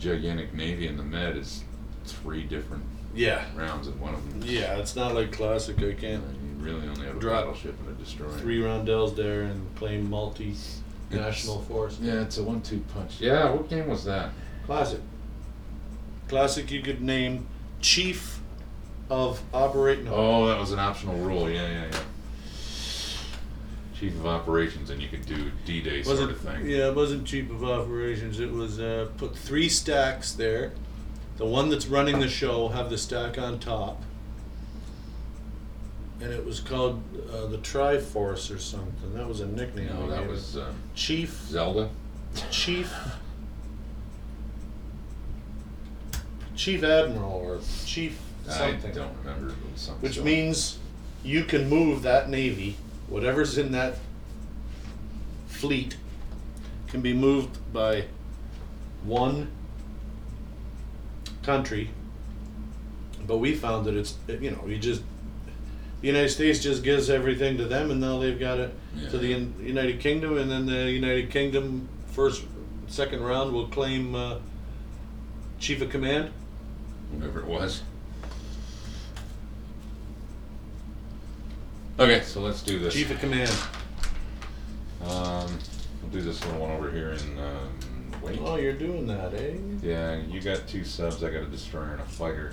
gigantic 0.00 0.54
navy 0.54 0.86
in 0.88 0.96
the 0.96 1.02
med 1.02 1.36
is 1.36 1.62
three 2.06 2.42
different 2.44 2.84
Yeah. 3.14 3.44
rounds 3.54 3.88
and 3.88 4.00
one 4.00 4.14
of 4.14 4.28
them. 4.30 4.42
Yeah, 4.46 4.76
it's 4.76 4.96
not 4.96 5.14
like 5.14 5.32
classic. 5.32 5.78
I 5.82 5.92
can't 5.92 6.22
really 6.66 6.88
only 6.88 7.06
have 7.06 7.16
a 7.16 7.20
Drop 7.20 7.44
battleship 7.44 7.78
and 7.80 7.88
a 7.88 7.92
destroyer. 8.02 8.30
three 8.38 8.62
roundels 8.62 9.14
there 9.14 9.42
and 9.42 9.74
claim 9.76 10.10
multi-national 10.10 11.62
force. 11.62 11.98
Yeah, 12.00 12.22
it's 12.22 12.38
a 12.38 12.42
one-two 12.42 12.84
punch. 12.92 13.20
Yeah, 13.20 13.50
what 13.50 13.68
game 13.68 13.88
was 13.88 14.04
that? 14.04 14.30
Classic. 14.66 15.00
Classic. 16.28 16.70
You 16.70 16.82
could 16.82 17.00
name 17.00 17.46
chief 17.80 18.40
of 19.08 19.40
operating. 19.54 20.08
Oh, 20.10 20.46
that 20.48 20.58
was 20.58 20.72
an 20.72 20.80
optional 20.80 21.16
rule. 21.16 21.48
Yeah, 21.48 21.68
yeah, 21.68 21.84
yeah. 21.90 22.00
Chief 23.98 24.14
of 24.16 24.26
operations, 24.26 24.90
and 24.90 25.00
you 25.00 25.08
could 25.08 25.24
do 25.24 25.50
D-Day 25.64 25.98
was 25.98 26.18
sort 26.18 26.30
of 26.30 26.40
thing. 26.40 26.68
Yeah, 26.68 26.88
it 26.88 26.94
wasn't 26.94 27.26
chief 27.26 27.48
of 27.50 27.64
operations. 27.64 28.40
It 28.40 28.52
was 28.52 28.78
uh, 28.78 29.08
put 29.16 29.34
three 29.34 29.68
stacks 29.70 30.32
there. 30.32 30.72
The 31.38 31.46
one 31.46 31.70
that's 31.70 31.86
running 31.86 32.18
the 32.18 32.28
show 32.28 32.68
have 32.68 32.90
the 32.90 32.98
stack 32.98 33.38
on 33.38 33.58
top, 33.58 34.02
and 36.20 36.32
it 36.32 36.44
was 36.44 36.60
called 36.60 37.02
uh, 37.32 37.46
the 37.46 37.58
Triforce 37.58 38.54
or 38.54 38.58
something. 38.58 39.14
That 39.14 39.28
was 39.28 39.40
a 39.40 39.46
nickname. 39.46 39.88
No, 39.88 40.08
that 40.08 40.20
gave 40.20 40.30
was 40.30 40.56
um, 40.56 40.74
Chief. 40.94 41.30
Zelda. 41.48 41.90
Chief. 42.50 42.92
Chief 46.54 46.82
Admiral 46.82 47.32
or 47.32 47.60
Chief 47.84 48.18
something. 48.48 48.90
I 48.90 48.94
don't 48.94 49.16
remember. 49.18 49.48
It 49.48 49.72
was 49.72 49.80
something. 49.80 50.08
Which 50.08 50.20
means 50.20 50.78
you 51.22 51.44
can 51.44 51.68
move 51.68 52.02
that 52.02 52.30
navy, 52.30 52.76
whatever's 53.08 53.58
in 53.58 53.72
that 53.72 53.98
fleet, 55.48 55.96
can 56.88 57.02
be 57.02 57.12
moved 57.12 57.58
by 57.72 58.04
one 59.04 59.50
country. 61.42 61.90
But 63.26 63.38
we 63.38 63.54
found 63.54 63.86
that 63.86 63.94
it's 63.94 64.16
you 64.28 64.50
know 64.50 64.64
you 64.66 64.78
just 64.78 65.02
the 66.06 66.12
United 66.12 66.28
States 66.28 66.60
just 66.60 66.84
gives 66.84 67.10
everything 67.10 67.56
to 67.56 67.64
them, 67.64 67.90
and 67.90 68.00
now 68.00 68.20
they've 68.20 68.38
got 68.38 68.60
it 68.60 68.72
to 69.10 69.18
the 69.18 69.26
United 69.26 69.98
Kingdom, 69.98 70.38
and 70.38 70.48
then 70.48 70.64
the 70.64 70.88
United 70.88 71.30
Kingdom 71.30 71.88
first 72.06 72.44
second 72.86 73.24
round 73.24 73.52
will 73.52 73.66
claim 73.66 74.14
uh, 74.14 74.38
chief 75.58 75.82
of 75.82 75.90
command. 75.90 76.30
whatever 77.10 77.40
it 77.40 77.46
was. 77.46 77.82
Okay, 81.98 82.22
so 82.22 82.40
let's 82.40 82.62
do 82.62 82.78
this. 82.78 82.94
Chief 82.94 83.10
of 83.10 83.18
command. 83.18 83.50
Um, 85.02 85.58
we'll 86.02 86.12
do 86.12 86.20
this 86.20 86.44
little 86.44 86.60
one 86.60 86.70
over 86.70 86.88
here 86.88 87.14
in 87.14 87.38
um, 87.40 88.12
wait. 88.22 88.38
Oh, 88.40 88.54
you're 88.54 88.74
doing 88.74 89.08
that, 89.08 89.34
eh? 89.34 89.56
Yeah, 89.82 90.20
you 90.28 90.40
got 90.40 90.68
two 90.68 90.84
subs. 90.84 91.24
I 91.24 91.30
got 91.30 91.42
a 91.42 91.46
destroyer 91.46 91.90
and 91.90 92.00
a 92.00 92.04
fighter. 92.04 92.52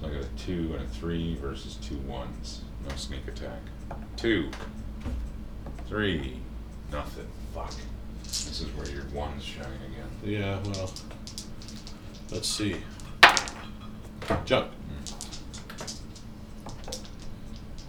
So 0.00 0.06
I 0.06 0.10
got 0.10 0.22
a 0.22 0.28
two 0.36 0.74
and 0.74 0.84
a 0.84 0.88
three 0.88 1.36
versus 1.36 1.76
two 1.76 1.98
ones. 1.98 2.62
No 2.88 2.94
sneak 2.94 3.26
attack. 3.26 3.60
Two, 4.16 4.50
three, 5.88 6.38
nothing. 6.92 7.26
Fuck. 7.54 7.74
This 8.22 8.60
is 8.60 8.68
where 8.76 8.88
your 8.88 9.06
ones 9.06 9.42
shine 9.42 9.64
again. 9.64 10.08
Yeah, 10.22 10.60
well, 10.66 10.92
let's 12.30 12.48
see. 12.48 12.76
Junk. 14.44 14.70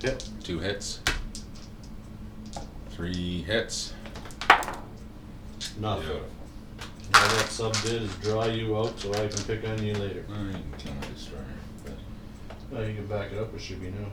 Yep. 0.01 0.24
Two 0.43 0.60
hits. 0.60 1.01
Three 2.91 3.43
hits. 3.43 3.93
Nothing. 5.80 6.05
Beautiful. 6.05 6.22
All 7.14 7.28
that 7.28 7.49
sub 7.49 7.74
did 7.82 8.03
is 8.03 8.16
draw 8.16 8.45
you 8.45 8.78
out 8.78 8.97
so 8.99 9.14
I 9.14 9.28
can 9.28 9.43
pick 9.43 9.68
on 9.68 9.84
you 9.84 9.93
later. 9.93 10.26
You 10.30 10.51
can 10.51 10.64
kill 10.78 10.93
my 10.93 11.07
destroyer. 11.14 11.43
But 12.72 12.88
you 12.88 12.93
can 12.95 13.07
back 13.07 13.32
it 13.32 13.38
up, 13.39 13.53
it 13.53 13.59
should 13.61 13.82
be 13.82 13.88
no. 13.88 14.05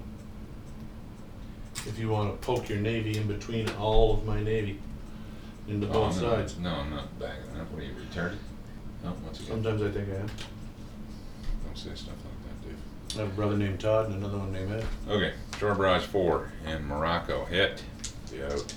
If 1.86 1.98
you 1.98 2.08
want 2.08 2.32
to 2.40 2.44
poke 2.46 2.68
your 2.68 2.78
navy 2.78 3.16
in 3.18 3.26
between 3.26 3.68
all 3.78 4.14
of 4.14 4.24
my 4.24 4.42
navy 4.42 4.78
into 5.68 5.88
Oh, 5.88 5.92
both 5.92 6.22
no, 6.22 6.30
sides. 6.30 6.58
No, 6.58 6.70
I'm 6.70 6.90
not 6.90 7.18
backing 7.18 7.60
up. 7.60 7.70
What 7.70 7.82
are 7.82 7.86
you, 7.86 7.92
retarded? 7.92 8.36
No, 9.04 9.12
once 9.24 9.38
again, 9.40 9.50
Sometimes 9.62 9.82
I 9.82 9.90
think 9.90 10.08
I 10.08 10.16
am. 10.16 10.26
don't 11.64 11.76
say 11.76 11.90
stuff 11.94 12.14
like 12.24 12.62
that, 12.62 12.68
Dave. 12.68 13.18
I 13.18 13.22
have 13.24 13.32
a 13.32 13.36
brother 13.36 13.56
named 13.56 13.78
Todd 13.80 14.06
and 14.06 14.14
another 14.16 14.38
one 14.38 14.52
named 14.52 14.72
Ed. 14.72 14.84
Okay, 15.08 15.32
Shore 15.58 15.74
Barrage 15.74 16.04
4 16.04 16.52
in 16.66 16.84
Morocco. 16.86 17.44
Hit. 17.44 17.82
Alright. 18.34 18.72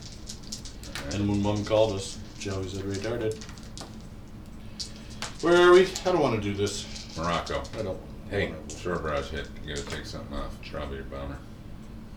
And 1.13 1.27
when 1.30 1.41
mom 1.41 1.63
called 1.65 1.93
us, 1.93 2.17
Joey 2.38 2.67
said 2.67 2.84
retarded. 2.84 3.41
Where 5.41 5.55
are 5.69 5.73
we? 5.73 5.82
I 5.86 6.11
don't 6.11 6.19
want 6.19 6.36
to 6.36 6.41
do 6.41 6.53
this. 6.53 6.86
Morocco. 7.17 7.63
I 7.77 7.82
don't. 7.82 7.97
Hey, 8.30 8.53
Shore 8.77 8.99
Barrage 8.99 9.30
hit. 9.30 9.47
You 9.65 9.75
gotta 9.75 9.88
take 9.88 10.05
something 10.05 10.38
off. 10.38 10.55
Probably 10.71 10.97
your 10.97 11.05
bomber. 11.05 11.38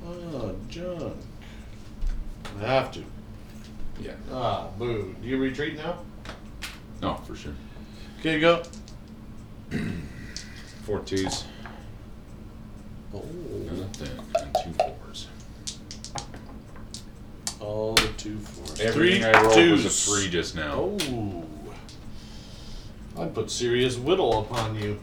Oh, 0.07 0.55
junk. 0.69 1.17
I 2.61 2.67
have 2.67 2.93
to. 2.93 3.05
Yeah. 4.01 4.13
Ah, 4.31 4.69
boo. 4.79 5.15
Do 5.23 5.27
you 5.29 5.39
retreat 5.39 5.77
now? 5.77 5.99
No, 7.01 7.15
for 7.27 7.35
sure. 7.35 7.55
Okay, 8.21 8.41
go. 8.41 8.63
Four 10.85 11.01
twos. 11.01 11.45
Oh, 13.15 13.23
Nothing. 13.73 14.19
And 14.37 14.57
two 14.63 14.73
fours. 14.73 15.29
all 17.61 17.95
the 17.95 18.09
two 18.17 18.39
fours. 18.39 18.81
Everything 18.81 19.23
Three 19.23 19.25
I 19.25 19.43
rolled 19.43 19.71
was 19.71 19.81
a 19.85 19.89
twos. 19.89 20.05
three 20.07 20.29
just 20.31 20.55
now. 20.57 20.75
Oh. 21.01 21.45
I'd 23.19 23.35
put 23.35 23.51
serious 23.51 23.97
whittle 23.97 24.41
upon 24.41 24.75
you. 24.77 24.99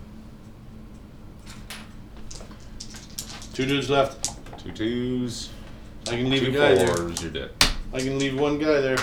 Two 3.59 3.65
dudes 3.65 3.89
left. 3.89 4.29
Two 4.57 4.71
twos. 4.71 5.49
I 6.07 6.11
can 6.11 6.29
leave 6.29 6.43
two 6.43 6.51
a 6.51 6.53
guy 6.53 6.75
there. 6.75 6.95
fours. 6.95 7.21
You're 7.21 7.31
dead. 7.31 7.51
I 7.93 7.99
can 7.99 8.17
leave 8.17 8.39
one 8.39 8.57
guy 8.57 8.79
there. 8.79 8.97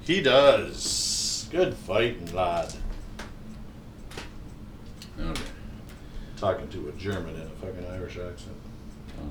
He 0.00 0.20
does. 0.20 1.46
Good 1.52 1.74
fighting, 1.74 2.34
lad. 2.34 2.74
Okay. 5.20 5.40
Talking 6.36 6.66
to 6.70 6.88
a 6.88 6.92
German 6.98 7.36
in 7.36 7.42
a 7.42 7.50
fucking 7.64 7.86
Irish 7.92 8.18
accent. 8.18 8.56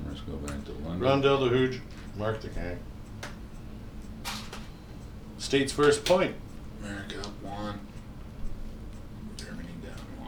Let's 0.08 0.22
go 0.22 0.36
back 0.36 0.64
to 0.64 0.72
London. 0.72 1.00
Rondell 1.00 1.40
the 1.40 1.54
Hooge, 1.54 1.82
Mark 2.16 2.40
the 2.40 2.48
Gang. 2.48 2.78
State's 5.36 5.70
first 5.70 6.06
point. 6.06 6.34
America 6.82 7.20
up 7.20 7.42
one. 7.42 7.78
Germany 9.36 9.68
down 9.82 10.24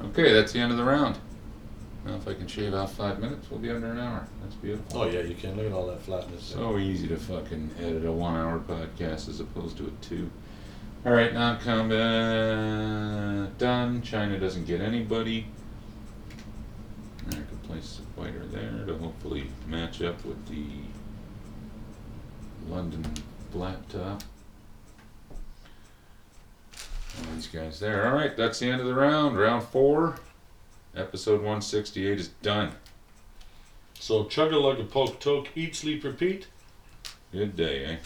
one. 0.00 0.10
Okay, 0.10 0.32
that's 0.32 0.50
the 0.50 0.58
end 0.58 0.72
of 0.72 0.78
the 0.78 0.84
round. 0.84 1.16
Now, 2.04 2.14
if 2.16 2.26
I 2.26 2.34
can 2.34 2.48
shave 2.48 2.74
off 2.74 2.94
five 2.94 3.20
minutes, 3.20 3.48
we'll 3.48 3.60
be 3.60 3.70
under 3.70 3.92
an 3.92 3.98
hour. 4.00 4.26
That's 4.42 4.56
beautiful. 4.56 5.02
Oh 5.02 5.06
yeah, 5.08 5.20
you 5.20 5.34
can. 5.36 5.56
Look 5.56 5.66
at 5.66 5.72
all 5.72 5.86
that 5.86 6.02
flatness. 6.02 6.50
there. 6.50 6.58
So 6.58 6.78
easy 6.78 7.06
to 7.08 7.16
fucking 7.16 7.70
edit 7.80 8.04
a 8.04 8.10
one 8.10 8.36
hour 8.36 8.58
podcast 8.58 9.28
as 9.28 9.38
opposed 9.38 9.76
to 9.78 9.86
a 9.86 9.90
two. 10.04 10.28
Alright, 11.06 11.32
non 11.34 11.58
combat 11.60 12.00
uh, 12.00 13.46
done. 13.58 14.02
China 14.02 14.38
doesn't 14.38 14.66
get 14.66 14.80
anybody. 14.80 15.46
America 17.26 17.54
places 17.64 18.00
a 18.00 18.20
fighter 18.20 18.46
there 18.46 18.84
to 18.86 18.96
hopefully 18.98 19.48
match 19.68 20.02
up 20.02 20.24
with 20.24 20.44
the 20.48 20.66
London 22.68 23.04
flat 23.52 23.88
top. 23.88 24.22
All 27.18 27.34
these 27.34 27.46
guys 27.46 27.78
there. 27.78 28.06
Alright, 28.06 28.36
that's 28.36 28.58
the 28.58 28.70
end 28.70 28.80
of 28.80 28.86
the 28.86 28.94
round. 28.94 29.38
Round 29.38 29.62
four. 29.62 30.16
Episode 30.94 31.40
168 31.40 32.18
is 32.18 32.28
done. 32.42 32.72
So 33.98 34.24
chug 34.24 34.52
a 34.52 34.58
lug 34.58 34.78
a 34.78 34.84
poke 34.84 35.20
toke, 35.20 35.48
eat, 35.54 35.74
sleep, 35.74 36.04
repeat. 36.04 36.48
Good 37.32 37.56
day, 37.56 37.84
eh? 37.84 37.96